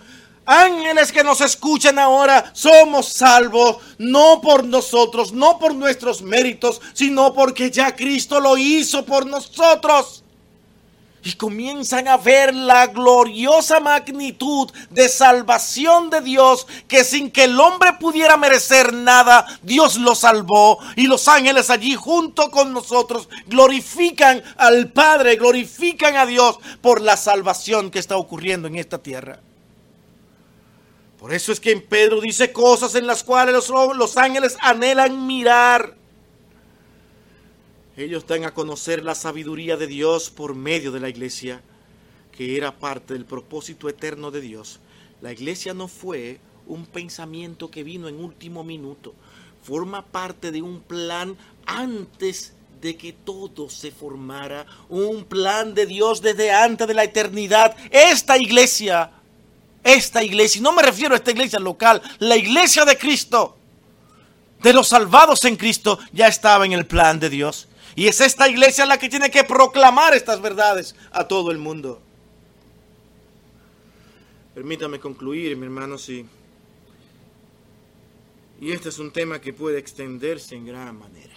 Ángeles 0.47 1.11
que 1.11 1.24
nos 1.24 1.40
escuchan 1.40 1.99
ahora, 1.99 2.51
somos 2.53 3.09
salvos, 3.09 3.78
no 3.99 4.40
por 4.40 4.64
nosotros, 4.64 5.32
no 5.32 5.59
por 5.59 5.74
nuestros 5.74 6.22
méritos, 6.22 6.80
sino 6.92 7.34
porque 7.34 7.70
ya 7.70 7.97
Cristo 7.97 8.40
lo 8.40 8.57
hizo 8.57 9.05
por 9.05 9.26
nosotros 9.26 10.22
y 11.26 11.32
comienzan 11.32 12.07
a 12.07 12.16
ver 12.16 12.55
la 12.55 12.86
gloriosa 12.86 13.80
magnitud 13.80 14.70
de 14.90 15.09
salvación 15.09 16.09
de 16.09 16.20
Dios, 16.20 16.68
que 16.86 17.03
sin 17.03 17.32
que 17.32 17.44
el 17.44 17.59
hombre 17.59 17.94
pudiera 17.94 18.36
merecer 18.36 18.92
nada, 18.92 19.44
Dios 19.62 19.97
lo 19.97 20.14
salvó 20.14 20.78
y 20.94 21.09
los 21.09 21.26
ángeles 21.26 21.68
allí 21.68 21.97
junto 21.97 22.53
con 22.53 22.72
nosotros 22.72 23.28
glorifican 23.49 24.40
al 24.57 24.92
Padre, 24.92 25.34
glorifican 25.34 26.14
a 26.14 26.26
Dios 26.26 26.61
por 26.80 27.01
la 27.01 27.16
salvación 27.16 27.90
que 27.90 27.99
está 27.99 28.16
ocurriendo 28.16 28.68
en 28.68 28.76
esta 28.76 28.99
tierra. 28.99 29.40
Por 31.19 31.33
eso 31.33 31.51
es 31.51 31.61
que 31.61 31.73
en 31.73 31.83
Pedro 31.83 32.21
dice 32.21 32.53
cosas 32.53 32.95
en 32.95 33.07
las 33.07 33.25
cuales 33.25 33.55
los, 33.55 34.17
ángeles 34.17 34.57
anhelan 34.61 35.27
mirar. 35.27 35.97
Ellos 37.97 38.27
dan 38.27 38.45
a 38.45 38.53
conocer 38.53 39.03
la 39.03 39.14
sabiduría 39.14 39.77
de 39.79 39.87
Dios 39.87 40.29
por 40.29 40.55
medio 40.55 40.93
de 40.93 41.01
la 41.01 41.09
iglesia, 41.09 41.62
que 42.33 42.57
era 42.57 42.79
parte 42.79 43.14
del 43.14 43.25
propósito 43.25 43.89
eterno 43.89 44.31
de 44.31 44.43
Dios. 44.43 44.81
La 45.23 45.33
iglesia 45.33 45.73
no 45.73 45.89
fue 45.89 46.39
un 46.67 46.85
pensamiento 46.85 47.71
que 47.71 47.83
vino 47.83 48.09
en 48.09 48.23
último 48.23 48.64
minuto, 48.64 49.14
forma 49.62 50.05
parte 50.05 50.53
de 50.53 50.61
un 50.61 50.81
plan 50.81 51.37
antes 51.64 52.53
de 52.83 52.97
que 52.97 53.14
todo 53.14 53.71
se 53.71 53.91
formara, 53.91 54.67
un 54.91 55.25
plan 55.25 55.75
de 55.75 55.87
Dios 55.87 56.21
desde 56.21 56.53
antes 56.53 56.87
de 56.87 56.93
la 56.93 57.05
eternidad. 57.05 57.75
Esta 57.91 58.37
iglesia, 58.37 59.11
esta 59.87 60.22
iglesia, 60.22 60.59
y 60.59 60.62
no 60.62 60.72
me 60.72 60.82
refiero 60.82 61.14
a 61.14 61.18
esta 61.18 61.30
iglesia 61.30 61.61
local, 61.61 62.03
la 62.18 62.37
iglesia 62.37 62.84
de 62.84 62.99
Cristo, 62.99 63.57
de 64.61 64.72
los 64.72 64.89
salvados 64.89 65.45
en 65.45 65.57
Cristo, 65.57 65.99
ya 66.12 66.26
estaba 66.26 66.66
en 66.66 66.72
el 66.72 66.87
plan 66.87 67.20
de 67.20 67.30
Dios. 67.30 67.68
Y 67.95 68.09
es 68.09 68.20
esta 68.20 68.49
iglesia 68.49 68.84
la 68.84 68.99
que 68.99 69.09
tiene 69.09 69.30
que 69.30 69.45
proclamar 69.45 70.12
estas 70.12 70.43
verdades 70.43 70.97
a 71.12 71.28
todo 71.28 71.53
el 71.53 71.59
mundo. 71.59 72.03
Permítame 74.55 74.99
concluir, 74.99 75.57
mi 75.57 75.64
hermano, 75.64 75.99
sí. 75.99 76.26
Y 78.61 78.72
este 78.72 78.89
es 78.89 78.99
un 78.99 79.12
tema 79.12 79.41
que 79.41 79.53
puede 79.53 79.78
extenderse 79.78 80.57
en 80.57 80.66
gran 80.66 80.99
manera. 80.99 81.34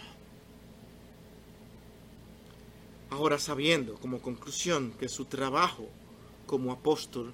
Ahora 3.11 3.37
sabiendo 3.37 3.95
como 3.95 4.21
conclusión 4.21 4.93
que 4.99 5.07
su 5.07 5.25
trabajo 5.25 5.87
como 6.45 6.71
apóstol 6.71 7.33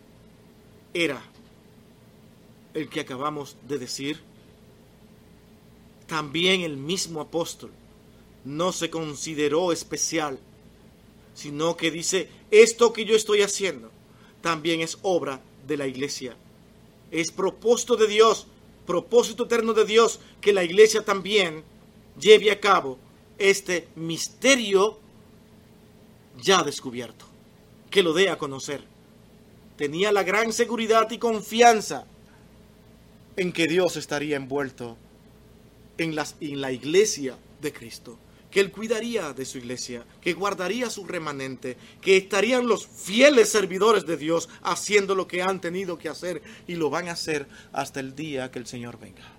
era 0.96 1.22
el 2.74 2.89
que 2.89 3.02
acabamos 3.02 3.58
de 3.68 3.78
decir, 3.78 4.22
también 6.08 6.62
el 6.62 6.78
mismo 6.78 7.20
apóstol 7.20 7.72
no 8.46 8.72
se 8.72 8.89
consideró 8.89 9.74
especial, 9.74 10.39
sino 11.34 11.76
que 11.76 11.91
dice, 11.91 12.30
esto 12.50 12.93
que 12.93 13.04
yo 13.04 13.16
estoy 13.16 13.41
haciendo 13.41 13.91
también 14.41 14.80
es 14.80 14.98
obra 15.02 15.41
de 15.68 15.76
la 15.76 15.86
iglesia. 15.86 16.38
Es 17.12 17.30
propósito 17.30 17.98
de 17.98 18.08
Dios, 18.08 18.48
propósito 18.86 19.43
eterno 19.43 19.74
de 19.74 19.84
Dios, 19.84 20.22
que 20.39 20.54
la 20.54 20.64
iglesia 20.64 21.04
también 21.04 21.64
lleve 22.18 22.52
a 22.52 22.60
cabo 22.62 22.98
este 23.38 23.89
misterio 23.96 24.98
ya 26.41 26.64
descubierto, 26.64 27.26
que 27.89 28.02
lo 28.02 28.14
dé 28.14 28.30
a 28.30 28.38
conocer. 28.38 28.95
Tenía 29.78 30.11
la 30.11 30.23
gran 30.23 30.53
seguridad 30.53 31.09
y 31.11 31.17
confianza 31.17 32.05
en 33.36 33.51
que 33.51 33.67
Dios 33.67 33.97
estaría 33.97 34.38
envuelto 34.38 34.97
en, 35.97 36.15
las, 36.15 36.36
en 36.39 36.61
la 36.61 36.71
iglesia 36.71 37.36
de 37.61 37.73
Cristo 37.73 38.17
que 38.55 38.61
Él 38.61 38.71
cuidaría 38.71 39.34
de 39.34 39.43
su 39.43 39.57
iglesia, 39.57 40.05
que 40.21 40.32
guardaría 40.32 40.89
su 40.89 41.05
remanente, 41.05 41.76
que 41.99 42.15
estarían 42.15 42.67
los 42.67 42.88
fieles 42.88 43.49
servidores 43.49 44.05
de 44.05 44.15
Dios 44.15 44.47
haciendo 44.63 45.13
lo 45.13 45.28
que 45.28 45.41
han 45.41 45.59
tenido 45.59 45.97
que 45.97 46.07
hacer 46.07 46.41
y 46.65 46.76
lo 46.76 46.89
van 46.89 47.09
a 47.09 47.11
hacer 47.11 47.47
hasta 47.73 47.99
el 47.99 48.15
día 48.15 48.49
que 48.51 48.59
el 48.59 48.65
Señor 48.65 48.97
venga. 48.97 49.30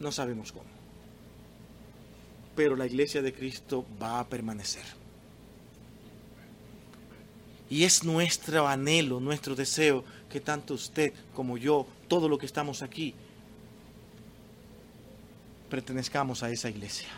No 0.00 0.10
sabemos 0.10 0.50
cómo. 0.50 0.64
Pero 2.56 2.74
la 2.74 2.86
iglesia 2.86 3.22
de 3.22 3.32
Cristo 3.32 3.86
va 4.02 4.18
a 4.18 4.28
permanecer. 4.28 4.82
Y 7.68 7.84
es 7.84 8.04
nuestro 8.04 8.68
anhelo, 8.68 9.20
nuestro 9.20 9.54
deseo 9.54 10.04
que 10.30 10.40
tanto 10.40 10.74
usted 10.74 11.12
como 11.34 11.56
yo, 11.58 11.86
todo 12.08 12.28
lo 12.28 12.38
que 12.38 12.46
estamos 12.46 12.82
aquí, 12.82 13.14
pertenezcamos 15.68 16.42
a 16.42 16.50
esa 16.50 16.70
iglesia. 16.70 17.08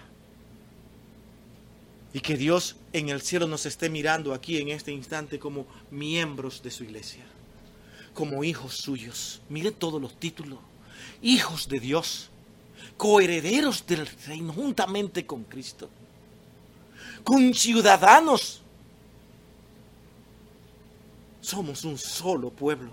Y 2.12 2.20
que 2.20 2.36
Dios 2.36 2.76
en 2.92 3.10
el 3.10 3.20
cielo 3.20 3.46
nos 3.46 3.66
esté 3.66 3.90
mirando 3.90 4.32
aquí 4.32 4.58
en 4.58 4.70
este 4.70 4.92
instante 4.92 5.38
como 5.38 5.66
miembros 5.90 6.62
de 6.62 6.70
su 6.70 6.84
iglesia, 6.84 7.24
como 8.14 8.42
hijos 8.44 8.78
suyos. 8.78 9.42
Mire 9.48 9.72
todos 9.72 10.00
los 10.00 10.18
títulos. 10.18 10.58
Hijos 11.20 11.68
de 11.68 11.80
Dios, 11.80 12.30
coherederos 12.96 13.86
del 13.86 14.06
reino 14.26 14.52
juntamente 14.52 15.26
con 15.26 15.44
Cristo, 15.44 15.90
con 17.22 17.52
ciudadanos. 17.54 18.62
Somos 21.48 21.84
un 21.84 21.96
solo 21.96 22.50
pueblo. 22.50 22.92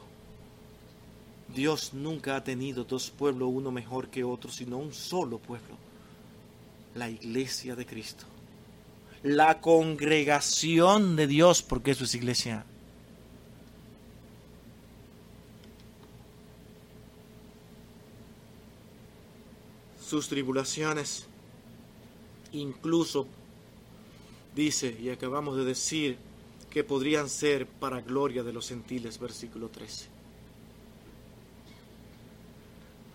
Dios 1.54 1.94
nunca 1.94 2.36
ha 2.36 2.44
tenido 2.44 2.84
dos 2.84 3.10
pueblos, 3.10 3.50
uno 3.52 3.72
mejor 3.72 4.08
que 4.08 4.24
otro, 4.24 4.52
sino 4.52 4.78
un 4.78 4.94
solo 4.94 5.38
pueblo, 5.40 5.76
la 6.96 7.10
iglesia 7.10 7.76
de 7.76 7.86
Cristo 7.86 8.26
la 9.26 9.60
congregación 9.60 11.16
de 11.16 11.26
Dios, 11.26 11.64
porque 11.64 11.92
eso 11.92 12.04
es 12.04 12.14
iglesia. 12.14 12.64
Sus 20.08 20.30
tribulaciones, 20.30 21.26
incluso, 22.52 23.26
dice, 24.56 24.96
y 25.02 25.10
acabamos 25.10 25.58
de 25.58 25.66
decir, 25.66 26.20
que 26.76 26.84
podrían 26.84 27.30
ser 27.30 27.68
para 27.68 28.02
gloria 28.02 28.44
de 28.44 28.52
los 28.52 28.68
gentiles, 28.68 29.18
versículo 29.18 29.70
13. 29.70 30.10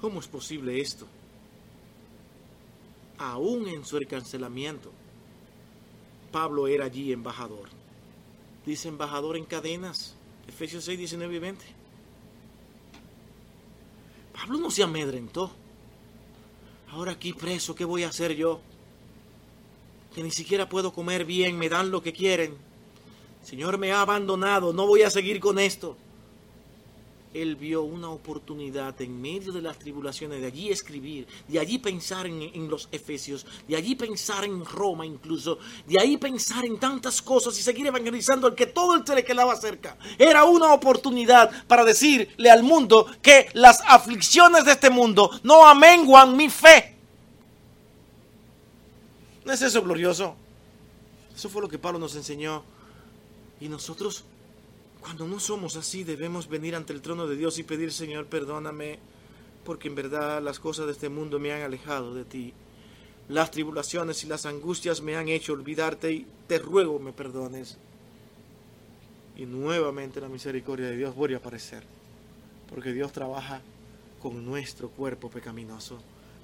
¿Cómo 0.01 0.19
es 0.19 0.27
posible 0.27 0.81
esto? 0.81 1.07
Aún 3.19 3.69
en 3.69 3.85
su 3.85 3.99
encarcelamiento, 3.99 4.91
Pablo 6.33 6.69
era 6.69 6.87
allí 6.87 7.13
embajador. 7.13 7.69
Dice 8.65 8.89
embajador 8.89 9.37
en 9.37 9.45
cadenas. 9.45 10.15
Efesios 10.49 10.85
6, 10.85 10.97
19 10.97 11.35
y 11.35 11.39
20. 11.39 11.65
Pablo 14.33 14.57
no 14.57 14.71
se 14.71 14.85
amedrentó. 14.85 15.53
Ahora 16.93 17.13
aquí 17.13 17.35
preso, 17.35 17.75
¿qué 17.75 17.85
voy 17.85 18.05
a 18.05 18.09
hacer 18.09 18.35
yo? 18.35 18.63
Que 20.15 20.23
ni 20.23 20.31
siquiera 20.31 20.67
puedo 20.67 20.95
comer 20.95 21.27
bien, 21.27 21.59
me 21.59 21.69
dan 21.69 21.91
lo 21.91 22.03
que 22.03 22.15
quieren. 22.15 22.70
Señor 23.43 23.79
me 23.79 23.93
ha 23.93 24.03
abandonado, 24.03 24.73
no 24.73 24.87
voy 24.87 25.03
a 25.03 25.11
seguir 25.11 25.41
con 25.41 25.59
esto 25.59 25.97
él 27.33 27.55
vio 27.55 27.83
una 27.83 28.11
oportunidad 28.11 29.01
en 29.01 29.21
medio 29.21 29.53
de 29.53 29.63
las 29.63 29.79
tribulaciones 29.79 30.41
de 30.41 30.49
allí 30.49 30.71
escribir, 30.71 31.29
de 31.47 31.61
allí 31.61 31.79
pensar 31.79 32.27
en, 32.27 32.69
los 32.69 32.89
Efesios, 32.91 33.47
de 33.69 33.77
allí 33.77 33.95
pensar 33.95 34.45
en 34.45 34.65
Roma 34.65 35.07
incluso, 35.07 35.59
de 35.87 36.01
allí 36.01 36.17
pensar 36.17 36.65
en 36.65 36.79
tantas 36.79 37.23
cosas 37.23 37.57
y 37.59 37.63
seguir 37.63 37.87
evangelizando 37.87 38.49
al 38.49 38.55
que 38.55 38.67
todo 38.67 38.97
el 38.97 39.07
se 39.07 39.15
le 39.15 39.25
quedaba 39.25 39.55
cerca. 39.57 39.97
Era 40.19 40.45
una 40.45 40.73
oportunidad 40.73 41.67
para 41.67 41.85
decirle 41.85 42.51
al 42.51 42.63
mundo 42.63 43.07
que 43.23 43.49
las 43.55 43.81
aflicciones 43.87 44.65
de 44.65 44.73
este 44.73 44.91
mundo 44.91 45.31
no 45.45 45.67
amenguan 45.67 46.37
mi 46.37 46.51
fe. 46.51 46.97
¿No 49.45 49.53
es 49.53 49.63
eso 49.63 49.83
glorioso? 49.83 50.35
Eso 51.35 51.49
fue 51.49 51.63
lo 51.63 51.69
que 51.69 51.79
Pablo 51.79 51.99
nos 51.99 52.15
enseñó. 52.17 52.65
Y 53.61 53.69
nosotros 53.69 54.25
cuando 55.01 55.27
no 55.27 55.41
somos 55.41 55.77
así, 55.77 56.05
debemos 56.05 56.49
venir 56.49 56.77
ante 56.77 56.93
el 56.93 57.01
trono 57.01 57.27
de 57.27 57.37
Dios 57.37 57.59
y 57.59 57.63
pedir, 57.63 57.93
Señor, 57.93 58.27
perdóname, 58.27 58.99
porque 59.65 59.89
en 59.89 59.95
verdad 59.95 60.43
las 60.43 60.61
cosas 60.61 60.87
de 60.87 60.93
este 60.93 61.09
mundo 61.09 61.39
me 61.39 61.53
han 61.53 61.63
alejado 61.63 62.15
de 62.15 62.25
ti. 62.25 62.53
Las 63.29 63.51
tribulaciones 63.51 64.23
y 64.25 64.27
las 64.27 64.45
angustias 64.45 65.01
me 65.01 65.17
han 65.17 65.29
hecho 65.29 65.55
olvidarte 65.55 66.13
y 66.13 66.27
te 66.47 66.59
ruego 66.59 66.99
me 66.99 67.13
perdones. 67.13 67.79
Y 69.37 69.47
nuevamente 69.47 70.21
la 70.21 70.29
misericordia 70.29 70.87
de 70.87 70.97
Dios 70.97 71.15
vuelve 71.15 71.37
a 71.37 71.39
aparecer 71.39 71.83
Porque 72.69 72.93
Dios 72.93 73.11
trabaja 73.11 73.63
con 74.21 74.45
nuestro 74.45 74.91
cuerpo 74.91 75.31
pecaminoso. 75.31 75.99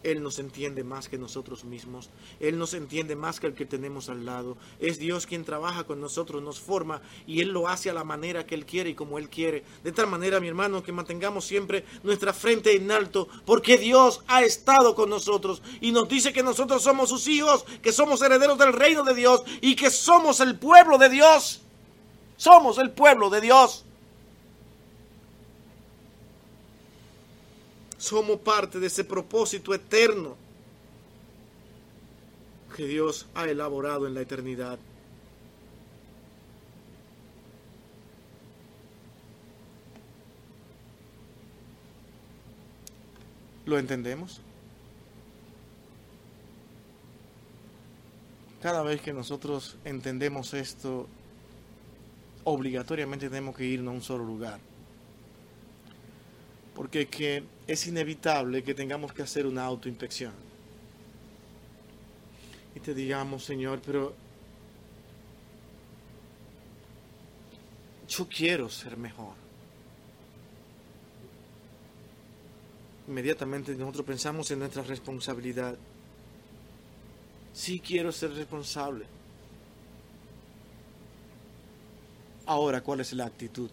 Él 0.06 0.22
nos 0.22 0.38
entiende 0.38 0.84
más 0.84 1.08
que 1.08 1.18
nosotros 1.18 1.64
mismos. 1.64 2.10
Él 2.38 2.58
nos 2.58 2.74
entiende 2.74 3.16
más 3.16 3.40
que 3.40 3.48
el 3.48 3.54
que 3.54 3.66
tenemos 3.66 4.08
al 4.08 4.24
lado. 4.24 4.56
Es 4.78 5.00
Dios 5.00 5.26
quien 5.26 5.44
trabaja 5.44 5.82
con 5.82 6.00
nosotros, 6.00 6.40
nos 6.40 6.60
forma 6.60 7.02
y 7.26 7.40
Él 7.40 7.48
lo 7.48 7.66
hace 7.66 7.90
a 7.90 7.92
la 7.92 8.04
manera 8.04 8.46
que 8.46 8.54
Él 8.54 8.66
quiere 8.66 8.90
y 8.90 8.94
como 8.94 9.18
Él 9.18 9.28
quiere. 9.28 9.64
De 9.82 9.90
tal 9.90 10.06
manera, 10.06 10.38
mi 10.38 10.46
hermano, 10.46 10.80
que 10.80 10.92
mantengamos 10.92 11.44
siempre 11.44 11.84
nuestra 12.04 12.32
frente 12.32 12.72
en 12.76 12.92
alto, 12.92 13.26
porque 13.44 13.78
Dios 13.78 14.22
ha 14.28 14.44
estado 14.44 14.94
con 14.94 15.10
nosotros 15.10 15.60
y 15.80 15.90
nos 15.90 16.08
dice 16.08 16.32
que 16.32 16.44
nosotros 16.44 16.84
somos 16.84 17.08
sus 17.08 17.26
hijos, 17.26 17.64
que 17.82 17.90
somos 17.90 18.22
herederos 18.22 18.58
del 18.58 18.72
reino 18.72 19.02
de 19.02 19.14
Dios 19.14 19.42
y 19.60 19.74
que 19.74 19.90
somos 19.90 20.38
el 20.38 20.56
pueblo 20.56 20.98
de 20.98 21.08
Dios. 21.08 21.62
Somos 22.36 22.78
el 22.78 22.92
pueblo 22.92 23.28
de 23.28 23.40
Dios. 23.40 23.85
Somos 28.06 28.38
parte 28.38 28.78
de 28.78 28.86
ese 28.86 29.02
propósito 29.02 29.74
eterno 29.74 30.36
que 32.76 32.86
Dios 32.86 33.26
ha 33.34 33.46
elaborado 33.46 34.06
en 34.06 34.14
la 34.14 34.20
eternidad. 34.20 34.78
¿Lo 43.64 43.76
entendemos? 43.76 44.40
Cada 48.62 48.84
vez 48.84 49.00
que 49.00 49.12
nosotros 49.12 49.78
entendemos 49.84 50.54
esto, 50.54 51.08
obligatoriamente 52.44 53.28
tenemos 53.28 53.56
que 53.56 53.64
irnos 53.64 53.90
a 53.90 53.96
un 53.96 54.02
solo 54.02 54.24
lugar 54.24 54.65
porque 56.76 57.08
que 57.08 57.42
es 57.66 57.86
inevitable 57.86 58.62
que 58.62 58.74
tengamos 58.74 59.10
que 59.14 59.22
hacer 59.22 59.46
una 59.46 59.64
autoinspección. 59.64 60.34
Y 62.74 62.80
te 62.80 62.92
digamos, 62.92 63.44
Señor, 63.44 63.80
pero 63.84 64.14
yo 68.06 68.28
quiero 68.28 68.68
ser 68.68 68.98
mejor. 68.98 69.32
Inmediatamente 73.08 73.74
nosotros 73.74 74.04
pensamos 74.04 74.50
en 74.50 74.58
nuestra 74.58 74.82
responsabilidad. 74.82 75.78
Sí 77.54 77.80
quiero 77.80 78.12
ser 78.12 78.34
responsable. 78.34 79.06
Ahora, 82.44 82.82
¿cuál 82.82 83.00
es 83.00 83.14
la 83.14 83.24
actitud? 83.24 83.70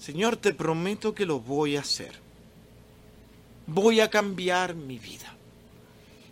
Señor, 0.00 0.38
te 0.38 0.54
prometo 0.54 1.14
que 1.14 1.26
lo 1.26 1.40
voy 1.40 1.76
a 1.76 1.80
hacer. 1.80 2.12
Voy 3.66 4.00
a 4.00 4.08
cambiar 4.08 4.74
mi 4.74 4.98
vida. 4.98 5.36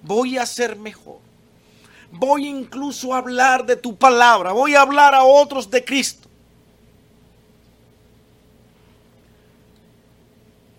Voy 0.03 0.39
a 0.39 0.47
ser 0.47 0.77
mejor. 0.77 1.19
Voy 2.11 2.47
incluso 2.47 3.13
a 3.13 3.19
hablar 3.19 3.67
de 3.67 3.77
tu 3.77 3.97
palabra. 3.97 4.53
Voy 4.53 4.75
a 4.75 4.81
hablar 4.81 5.15
a 5.15 5.23
otros 5.23 5.71
de 5.71 5.85
Cristo. 5.85 6.29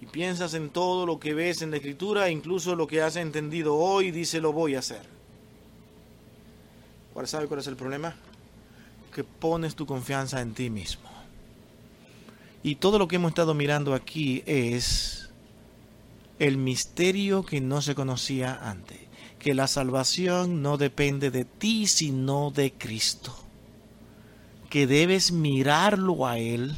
Y 0.01 0.07
piensas 0.07 0.55
en 0.55 0.71
todo 0.71 1.05
lo 1.05 1.19
que 1.19 1.35
ves 1.35 1.61
en 1.61 1.69
la 1.69 1.77
escritura, 1.77 2.31
incluso 2.31 2.75
lo 2.75 2.87
que 2.87 3.03
has 3.03 3.17
entendido 3.17 3.75
hoy, 3.75 4.09
dice 4.09 4.41
lo 4.41 4.51
voy 4.51 4.73
a 4.73 4.79
hacer. 4.79 5.05
¿Cuál 7.13 7.27
sabe 7.27 7.47
cuál 7.47 7.59
es 7.59 7.67
el 7.67 7.75
problema? 7.75 8.15
Que 9.13 9.23
pones 9.23 9.75
tu 9.75 9.85
confianza 9.85 10.41
en 10.41 10.55
ti 10.55 10.71
mismo. 10.71 11.08
Y 12.61 12.75
todo 12.75 12.99
lo 12.99 13.07
que 13.07 13.15
hemos 13.15 13.29
estado 13.29 13.53
mirando 13.53 13.93
aquí 13.93 14.43
es 14.45 15.29
el 16.39 16.57
misterio 16.57 17.45
que 17.45 17.61
no 17.61 17.81
se 17.81 17.95
conocía 17.95 18.59
antes, 18.61 18.97
que 19.39 19.53
la 19.53 19.67
salvación 19.67 20.61
no 20.61 20.77
depende 20.77 21.31
de 21.31 21.45
ti, 21.45 21.87
sino 21.87 22.51
de 22.51 22.73
Cristo, 22.73 23.33
que 24.69 24.87
debes 24.87 25.31
mirarlo 25.31 26.27
a 26.27 26.37
Él, 26.37 26.77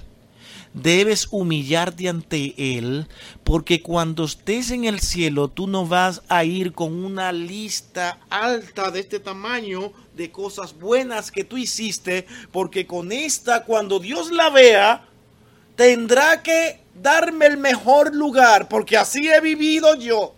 debes 0.74 1.28
humillarte 1.32 2.10
ante 2.10 2.78
Él, 2.78 3.08
porque 3.44 3.82
cuando 3.82 4.26
estés 4.26 4.70
en 4.70 4.86
el 4.86 5.00
cielo 5.00 5.48
tú 5.48 5.66
no 5.66 5.88
vas 5.88 6.22
a 6.30 6.44
ir 6.44 6.74
con 6.74 6.94
una 7.04 7.32
lista 7.32 8.20
alta 8.30 8.92
de 8.92 9.00
este 9.00 9.20
tamaño 9.20 9.94
de 10.16 10.32
cosas 10.32 10.78
buenas 10.78 11.32
que 11.32 11.44
tú 11.44 11.58
hiciste, 11.58 12.28
porque 12.52 12.86
con 12.86 13.12
esta 13.12 13.64
cuando 13.64 14.00
Dios 14.00 14.32
la 14.32 14.50
vea, 14.52 15.08
tendrá 15.82 16.44
que 16.44 16.80
darme 16.94 17.48
el 17.48 17.58
mejor 17.58 18.14
lugar, 18.14 18.68
porque 18.68 18.98
así 18.98 19.28
he 19.28 19.42
vivido 19.42 19.96
yo. 19.96 20.36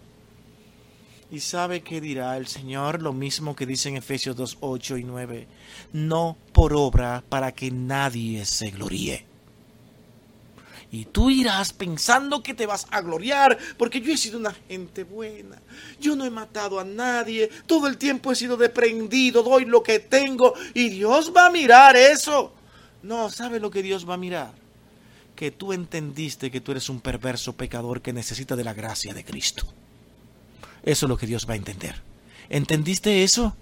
¿Y 1.29 1.41
sabe 1.41 1.81
qué 1.81 1.99
dirá 1.99 2.37
el 2.37 2.47
Señor? 2.47 3.01
Lo 3.01 3.11
mismo 3.11 3.53
que 3.53 3.65
dice 3.65 3.89
en 3.89 3.97
Efesios 3.97 4.37
2, 4.37 4.59
8 4.61 4.97
y 4.99 5.03
9. 5.03 5.47
No 5.91 6.37
por 6.53 6.73
obra 6.73 7.25
para 7.27 7.51
que 7.51 7.71
nadie 7.71 8.45
se 8.45 8.71
gloríe. 8.71 9.25
Y 10.91 11.05
tú 11.05 11.29
irás 11.29 11.73
pensando 11.73 12.41
que 12.41 12.53
te 12.53 12.65
vas 12.65 12.87
a 12.89 13.01
gloriar, 13.01 13.57
porque 13.77 13.99
yo 13.99 14.13
he 14.13 14.17
sido 14.17 14.39
una 14.39 14.55
gente 14.69 15.03
buena. 15.03 15.61
Yo 15.99 16.15
no 16.15 16.23
he 16.23 16.29
matado 16.29 16.79
a 16.79 16.85
nadie. 16.85 17.49
Todo 17.67 17.87
el 17.87 17.97
tiempo 17.97 18.31
he 18.31 18.35
sido 18.35 18.55
deprendido, 18.55 19.43
doy 19.43 19.65
lo 19.65 19.83
que 19.83 19.99
tengo. 19.99 20.53
Y 20.73 20.87
Dios 20.87 21.33
va 21.35 21.47
a 21.47 21.51
mirar 21.51 21.97
eso. 21.97 22.53
No, 23.01 23.29
¿sabe 23.29 23.59
lo 23.59 23.69
que 23.69 23.83
Dios 23.83 24.07
va 24.07 24.13
a 24.13 24.17
mirar? 24.17 24.62
Que 25.35 25.51
tú 25.51 25.73
entendiste 25.73 26.51
que 26.51 26.61
tú 26.61 26.71
eres 26.71 26.89
un 26.89 27.01
perverso 27.01 27.53
pecador 27.53 28.01
que 28.01 28.13
necesita 28.13 28.55
de 28.55 28.63
la 28.63 28.73
gracia 28.73 29.13
de 29.13 29.23
Cristo. 29.23 29.65
Eso 30.83 31.05
es 31.05 31.09
lo 31.09 31.17
que 31.17 31.27
Dios 31.27 31.47
va 31.47 31.53
a 31.53 31.57
entender. 31.57 32.01
¿Entendiste 32.49 33.23
eso? 33.23 33.55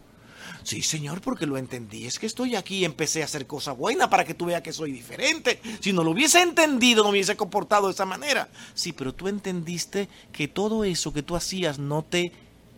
Sí, 0.64 0.82
Señor, 0.82 1.22
porque 1.22 1.46
lo 1.46 1.58
entendí. 1.58 2.06
Es 2.06 2.20
que 2.20 2.28
estoy 2.28 2.56
aquí 2.56 2.80
y 2.80 2.86
empecé 2.86 3.22
a 3.22 3.26
hacer 3.26 3.48
cosa 3.48 3.72
buena 3.72 4.10
para 4.10 4.26
que 4.26 4.34
tú 4.34 4.46
veas 4.46 4.62
que 4.62 4.74
soy 4.74 4.92
diferente. 4.92 5.60
Si 5.80 5.92
no 5.92 6.04
lo 6.04 6.12
hubiese 6.12 6.42
entendido, 6.42 7.04
no 7.04 7.10
hubiese 7.10 7.36
comportado 7.36 7.88
de 7.88 7.94
esa 7.94 8.06
manera. 8.06 8.50
Sí, 8.74 8.94
pero 8.94 9.14
tú 9.14 9.28
entendiste 9.28 10.08
que 10.32 10.48
todo 10.48 10.84
eso 10.84 11.14
que 11.14 11.24
tú 11.24 11.36
hacías 11.36 11.80
no 11.80 12.04
te 12.04 12.32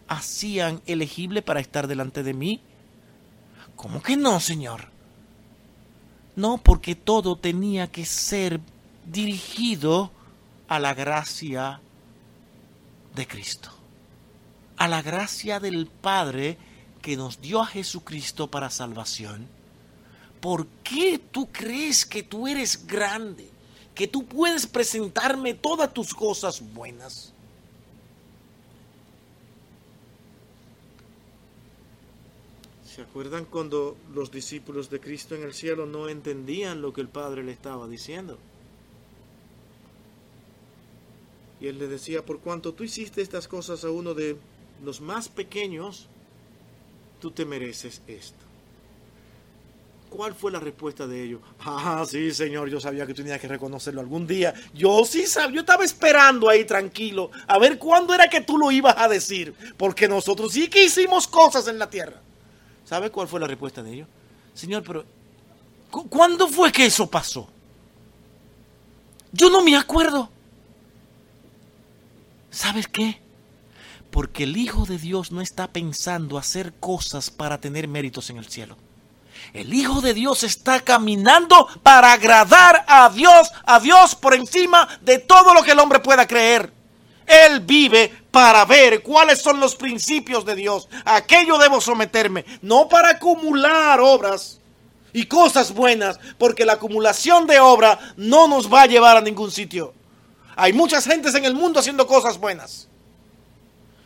hacían 0.07 0.81
elegible 0.85 1.41
para 1.41 1.59
estar 1.59 1.87
delante 1.87 2.23
de 2.23 2.33
mí. 2.33 2.61
¿Cómo 3.75 4.01
que 4.01 4.15
no, 4.15 4.39
Señor? 4.39 4.89
No, 6.35 6.57
porque 6.57 6.95
todo 6.95 7.35
tenía 7.35 7.91
que 7.91 8.05
ser 8.05 8.59
dirigido 9.05 10.11
a 10.67 10.79
la 10.79 10.93
gracia 10.93 11.81
de 13.15 13.27
Cristo, 13.27 13.69
a 14.77 14.87
la 14.87 15.01
gracia 15.01 15.59
del 15.59 15.87
Padre 15.87 16.57
que 17.01 17.17
nos 17.17 17.41
dio 17.41 17.61
a 17.61 17.67
Jesucristo 17.67 18.47
para 18.47 18.69
salvación. 18.69 19.47
¿Por 20.39 20.67
qué 20.83 21.19
tú 21.31 21.49
crees 21.51 22.05
que 22.05 22.23
tú 22.23 22.47
eres 22.47 22.87
grande? 22.87 23.49
Que 23.93 24.07
tú 24.07 24.25
puedes 24.25 24.65
presentarme 24.65 25.53
todas 25.53 25.93
tus 25.93 26.13
cosas 26.13 26.61
buenas. 26.73 27.33
¿Se 32.85 33.01
acuerdan 33.01 33.45
cuando 33.45 33.97
los 34.13 34.31
discípulos 34.31 34.89
de 34.89 34.99
Cristo 34.99 35.35
en 35.35 35.43
el 35.43 35.53
cielo 35.53 35.85
no 35.85 36.09
entendían 36.09 36.81
lo 36.81 36.93
que 36.93 37.01
el 37.01 37.09
Padre 37.09 37.43
le 37.43 37.51
estaba 37.51 37.87
diciendo? 37.87 38.37
Y 41.63 41.67
él 41.67 41.79
le 41.79 41.87
decía, 41.87 42.25
por 42.25 42.41
cuanto 42.41 42.73
tú 42.73 42.83
hiciste 42.83 43.21
estas 43.21 43.47
cosas 43.47 43.85
a 43.85 43.89
uno 43.89 44.13
de 44.13 44.35
los 44.83 44.99
más 44.99 45.29
pequeños, 45.29 46.09
tú 47.21 47.31
te 47.31 47.45
mereces 47.45 48.01
esto. 48.05 48.43
¿Cuál 50.09 50.35
fue 50.35 50.51
la 50.51 50.59
respuesta 50.59 51.07
de 51.07 51.23
ellos? 51.23 51.39
Ah, 51.65 52.03
sí, 52.05 52.33
Señor, 52.33 52.69
yo 52.69 52.81
sabía 52.81 53.07
que 53.07 53.13
tenía 53.13 53.39
que 53.39 53.47
reconocerlo 53.47 54.01
algún 54.01 54.27
día. 54.27 54.53
Yo 54.73 55.05
sí 55.05 55.25
sabía, 55.25 55.55
yo 55.55 55.61
estaba 55.61 55.85
esperando 55.85 56.49
ahí 56.49 56.65
tranquilo, 56.65 57.31
a 57.47 57.57
ver 57.59 57.79
cuándo 57.79 58.13
era 58.13 58.27
que 58.27 58.41
tú 58.41 58.57
lo 58.57 58.69
ibas 58.69 58.97
a 58.97 59.07
decir, 59.07 59.55
porque 59.77 60.09
nosotros 60.09 60.51
sí 60.51 60.69
que 60.69 60.83
hicimos 60.83 61.29
cosas 61.29 61.69
en 61.69 61.79
la 61.79 61.89
tierra. 61.89 62.21
¿Sabe 62.83 63.09
cuál 63.09 63.29
fue 63.29 63.39
la 63.39 63.47
respuesta 63.47 63.81
de 63.81 63.93
ellos? 63.93 64.07
Señor, 64.53 64.83
pero 64.85 65.05
¿cuándo 66.09 66.49
fue 66.49 66.73
que 66.73 66.87
eso 66.87 67.09
pasó? 67.09 67.47
Yo 69.31 69.49
no 69.49 69.63
me 69.63 69.77
acuerdo. 69.77 70.32
¿Sabes 72.53 72.87
qué? 72.87 73.19
Porque 74.11 74.43
el 74.43 74.57
Hijo 74.57 74.85
de 74.85 74.99
Dios 74.99 75.31
no 75.31 75.41
está 75.41 75.69
pensando 75.69 76.37
hacer 76.37 76.71
cosas 76.79 77.31
para 77.31 77.59
tener 77.59 77.87
méritos 77.87 78.29
en 78.29 78.37
el 78.37 78.47
cielo. 78.47 78.77
El 79.53 79.73
Hijo 79.73 80.01
de 80.01 80.13
Dios 80.13 80.43
está 80.43 80.79
caminando 80.79 81.67
para 81.81 82.13
agradar 82.13 82.85
a 82.87 83.09
Dios, 83.09 83.51
a 83.65 83.79
Dios 83.79 84.13
por 84.13 84.35
encima 84.35 84.87
de 85.01 85.17
todo 85.17 85.55
lo 85.55 85.63
que 85.63 85.71
el 85.71 85.79
hombre 85.79 85.99
pueda 85.99 86.27
creer. 86.27 86.71
Él 87.25 87.61
vive 87.61 88.13
para 88.29 88.65
ver 88.65 89.01
cuáles 89.01 89.41
son 89.41 89.59
los 89.59 89.75
principios 89.75 90.45
de 90.45 90.53
Dios. 90.53 90.87
Aquello 91.05 91.57
debo 91.57 91.81
someterme, 91.81 92.45
no 92.61 92.87
para 92.87 93.09
acumular 93.09 93.99
obras, 93.99 94.59
y 95.11 95.25
cosas 95.25 95.73
buenas, 95.73 96.19
porque 96.37 96.65
la 96.65 96.73
acumulación 96.73 97.47
de 97.47 97.59
obra 97.59 97.97
no 98.15 98.47
nos 98.47 98.71
va 98.71 98.83
a 98.83 98.87
llevar 98.87 99.17
a 99.17 99.21
ningún 99.21 99.49
sitio. 99.49 99.95
Hay 100.55 100.73
muchas 100.73 101.05
gentes 101.05 101.33
en 101.35 101.45
el 101.45 101.53
mundo 101.53 101.79
haciendo 101.79 102.05
cosas 102.05 102.37
buenas, 102.37 102.87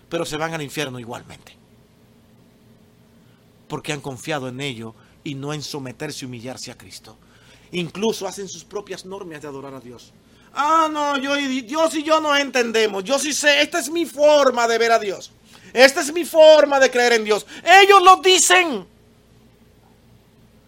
pero 0.10 0.26
se 0.26 0.38
van 0.38 0.54
al 0.54 0.62
infierno 0.62 1.00
igualmente, 1.00 1.56
porque 3.68 3.94
han 3.94 4.02
confiado 4.02 4.48
en 4.48 4.62
ello 4.62 4.96
y 5.24 5.36
no 5.36 5.54
en 5.54 5.62
someterse 5.62 6.24
y 6.24 6.28
humillarse 6.28 6.72
a 6.72 6.78
Cristo. 6.78 7.18
Incluso 7.72 8.28
hacen 8.28 8.48
sus 8.48 8.64
propias 8.64 9.06
normas 9.06 9.42
de 9.42 9.48
adorar 9.48 9.74
a 9.74 9.80
Dios. 9.80 10.14
Ah, 10.54 10.88
no, 10.92 11.18
yo 11.18 11.36
Dios 11.36 11.96
y 11.96 12.04
yo 12.04 12.22
no 12.22 12.36
entendemos. 12.36 13.04
Yo 13.04 13.20
sí 13.20 13.34
sé, 13.34 13.62
esta 13.62 13.80
es 13.80 13.90
mi 13.90 14.06
forma 14.06 14.68
de 14.68 14.78
ver 14.78 14.92
a 14.92 15.00
Dios. 15.00 15.32
Esta 15.74 16.02
es 16.02 16.14
mi 16.14 16.26
forma 16.26 16.80
de 16.80 16.90
creer 16.90 17.14
en 17.14 17.26
Dios. 17.26 17.46
Ellos 17.64 18.02
lo 18.02 18.18
dicen. 18.18 18.88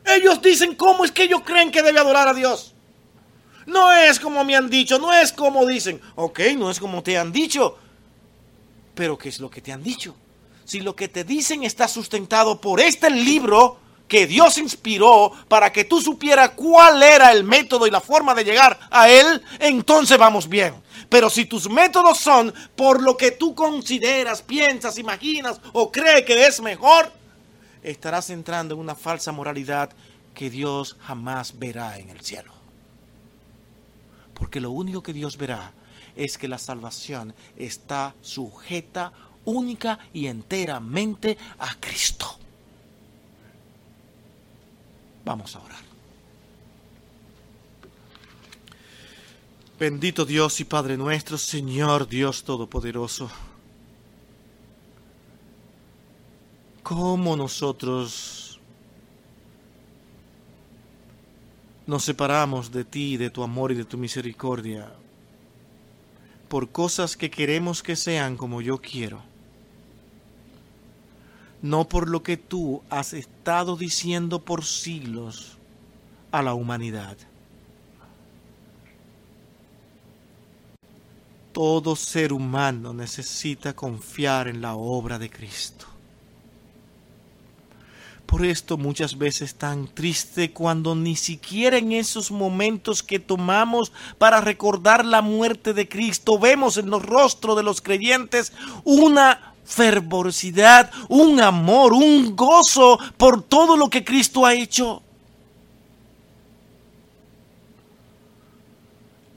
Ellos 0.05 0.41
dicen 0.41 0.75
cómo 0.75 1.05
es 1.05 1.11
que 1.11 1.23
ellos 1.23 1.41
creen 1.45 1.71
que 1.71 1.81
debe 1.81 1.99
adorar 1.99 2.27
a 2.27 2.33
Dios. 2.33 2.73
No 3.69 3.91
es 3.91 4.19
como 4.19 4.43
me 4.43 4.55
han 4.55 4.69
dicho, 4.69 4.97
no 4.99 5.13
es 5.13 5.31
como 5.31 5.65
dicen. 5.65 6.01
Ok, 6.15 6.39
no 6.57 6.69
es 6.69 6.79
como 6.79 7.03
te 7.03 7.17
han 7.17 7.31
dicho. 7.31 7.77
Pero 8.95 9.17
¿qué 9.17 9.29
es 9.29 9.39
lo 9.39 9.49
que 9.49 9.61
te 9.61 9.71
han 9.71 9.83
dicho? 9.83 10.15
Si 10.65 10.81
lo 10.81 10.95
que 10.95 11.07
te 11.07 11.23
dicen 11.23 11.63
está 11.63 11.87
sustentado 11.87 12.59
por 12.59 12.79
este 12.79 13.09
libro 13.09 13.79
que 14.07 14.27
Dios 14.27 14.57
inspiró 14.57 15.31
para 15.47 15.71
que 15.71 15.85
tú 15.85 16.01
supieras 16.01 16.51
cuál 16.55 17.01
era 17.01 17.31
el 17.31 17.43
método 17.43 17.85
y 17.85 17.91
la 17.91 18.01
forma 18.01 18.33
de 18.33 18.43
llegar 18.43 18.79
a 18.89 19.09
Él, 19.09 19.41
entonces 19.59 20.17
vamos 20.17 20.49
bien. 20.49 20.73
Pero 21.07 21.29
si 21.29 21.45
tus 21.45 21.69
métodos 21.69 22.17
son 22.17 22.53
por 22.75 23.01
lo 23.01 23.15
que 23.15 23.31
tú 23.31 23.55
consideras, 23.55 24.41
piensas, 24.41 24.97
imaginas 24.97 25.61
o 25.73 25.91
crees 25.91 26.25
que 26.25 26.45
es 26.45 26.59
mejor, 26.59 27.11
estarás 27.83 28.29
entrando 28.31 28.73
en 28.73 28.81
una 28.81 28.95
falsa 28.95 29.31
moralidad 29.31 29.91
que 30.33 30.49
Dios 30.49 30.97
jamás 31.01 31.57
verá 31.57 31.97
en 31.97 32.09
el 32.09 32.21
cielo. 32.21 32.58
Porque 34.39 34.61
lo 34.61 34.71
único 34.71 35.03
que 35.03 35.13
Dios 35.13 35.37
verá 35.37 35.73
es 36.15 36.37
que 36.37 36.47
la 36.47 36.57
salvación 36.57 37.35
está 37.57 38.15
sujeta 38.21 39.11
única 39.45 39.99
y 40.13 40.27
enteramente 40.27 41.37
a 41.59 41.75
Cristo. 41.79 42.37
Vamos 45.25 45.55
a 45.55 45.59
orar. 45.59 45.89
Bendito 49.79 50.25
Dios 50.25 50.59
y 50.59 50.65
Padre 50.65 50.97
nuestro, 50.97 51.37
Señor 51.37 52.07
Dios 52.07 52.43
Todopoderoso. 52.43 53.29
¿Cómo 56.83 57.35
nosotros 57.37 58.38
nos 61.89 62.05
separamos 62.05 62.71
de 62.71 62.85
ti, 62.85 63.17
de 63.17 63.31
tu 63.31 63.41
amor 63.41 63.71
y 63.71 63.75
de 63.75 63.83
tu 63.83 63.97
misericordia 63.97 64.91
por 66.47 66.69
cosas 66.69 67.17
que 67.17 67.31
queremos 67.31 67.81
que 67.81 67.95
sean 67.95 68.37
como 68.37 68.61
yo 68.61 68.77
quiero? 68.77 69.23
No 71.63 71.89
por 71.89 72.07
lo 72.07 72.21
que 72.21 72.37
tú 72.37 72.83
has 72.91 73.13
estado 73.13 73.75
diciendo 73.75 74.45
por 74.45 74.63
siglos 74.63 75.57
a 76.31 76.43
la 76.43 76.53
humanidad. 76.53 77.17
Todo 81.51 81.95
ser 81.95 82.33
humano 82.33 82.93
necesita 82.93 83.75
confiar 83.75 84.47
en 84.47 84.61
la 84.61 84.75
obra 84.75 85.17
de 85.17 85.31
Cristo. 85.31 85.87
Por 88.29 88.45
esto 88.45 88.77
muchas 88.77 89.17
veces 89.17 89.55
tan 89.55 89.87
triste 89.87 90.51
cuando 90.51 90.93
ni 90.93 91.15
siquiera 91.15 91.79
en 91.79 91.91
esos 91.91 92.29
momentos 92.29 93.01
que 93.01 93.17
tomamos 93.17 93.91
para 94.19 94.39
recordar 94.39 95.03
la 95.03 95.23
muerte 95.23 95.73
de 95.73 95.89
Cristo 95.89 96.37
vemos 96.37 96.77
en 96.77 96.91
los 96.91 97.03
rostros 97.03 97.57
de 97.57 97.63
los 97.63 97.81
creyentes 97.81 98.53
una 98.83 99.55
fervorosidad, 99.65 100.91
un 101.07 101.41
amor, 101.41 101.93
un 101.93 102.35
gozo 102.35 102.99
por 103.17 103.41
todo 103.41 103.75
lo 103.75 103.89
que 103.89 104.05
Cristo 104.05 104.45
ha 104.45 104.53
hecho. 104.53 105.01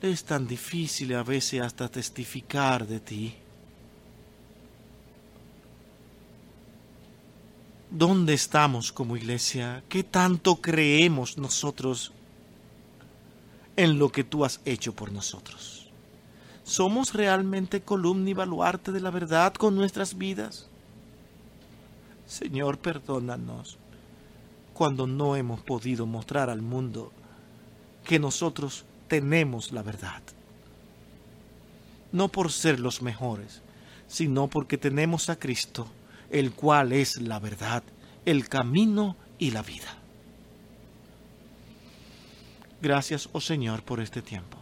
Es 0.03 0.22
tan 0.22 0.47
difícil 0.47 1.14
a 1.14 1.22
veces 1.22 1.62
hasta 1.62 1.88
testificar 1.88 2.86
de 2.86 3.01
ti. 3.01 3.41
¿Dónde 7.95 8.32
estamos 8.32 8.90
como 8.90 9.18
iglesia? 9.18 9.84
¿Qué 9.90 10.03
tanto 10.03 10.57
creemos 10.62 11.36
nosotros 11.36 12.11
en 13.76 13.99
lo 13.99 14.09
que 14.09 14.24
tú 14.24 14.47
has 14.47 14.61
hecho 14.64 14.95
por 14.95 15.12
nosotros? 15.12 15.90
¿Somos 16.64 17.12
realmente 17.12 17.82
columna 17.82 18.30
y 18.30 18.32
baluarte 18.32 18.93
de 18.93 19.01
la 19.01 19.11
verdad 19.11 19.53
con 19.53 19.74
nuestras 19.74 20.16
vidas? 20.16 20.70
Señor, 22.26 22.78
perdónanos 22.78 23.76
cuando 24.72 25.07
no 25.07 25.36
hemos 25.36 25.61
podido 25.61 26.07
mostrar 26.07 26.49
al 26.49 26.62
mundo 26.62 27.12
que 28.05 28.18
nosotros 28.18 28.86
tenemos 29.07 29.70
la 29.70 29.82
verdad. 29.82 30.22
No 32.11 32.28
por 32.28 32.53
ser 32.53 32.80
los 32.80 33.03
mejores, 33.03 33.61
sino 34.09 34.49
porque 34.49 34.78
tenemos 34.78 35.28
a 35.28 35.38
Cristo 35.38 35.88
el 36.32 36.52
cual 36.52 36.92
es 36.92 37.20
la 37.20 37.38
verdad, 37.38 37.84
el 38.24 38.48
camino 38.48 39.16
y 39.38 39.52
la 39.52 39.62
vida. 39.62 39.98
Gracias, 42.80 43.28
oh 43.32 43.40
Señor, 43.40 43.84
por 43.84 44.00
este 44.00 44.22
tiempo. 44.22 44.58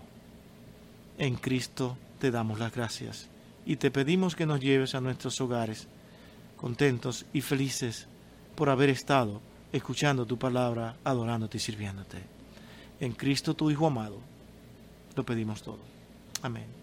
En 1.16 1.36
Cristo 1.36 1.96
te 2.18 2.30
damos 2.30 2.58
las 2.58 2.72
gracias 2.72 3.28
y 3.64 3.76
te 3.76 3.90
pedimos 3.90 4.36
que 4.36 4.46
nos 4.46 4.60
lleves 4.60 4.94
a 4.94 5.00
nuestros 5.00 5.40
hogares 5.40 5.86
contentos 6.56 7.24
y 7.32 7.40
felices 7.40 8.06
por 8.56 8.68
haber 8.68 8.90
estado 8.90 9.40
escuchando 9.72 10.26
tu 10.26 10.38
palabra, 10.38 10.96
adorándote 11.04 11.56
y 11.56 11.60
sirviéndote. 11.60 12.18
En 12.98 13.12
Cristo 13.12 13.54
tu 13.54 13.70
Hijo 13.70 13.86
amado, 13.86 14.18
lo 15.14 15.24
pedimos 15.24 15.62
todo. 15.62 15.78
Amén. 16.42 16.79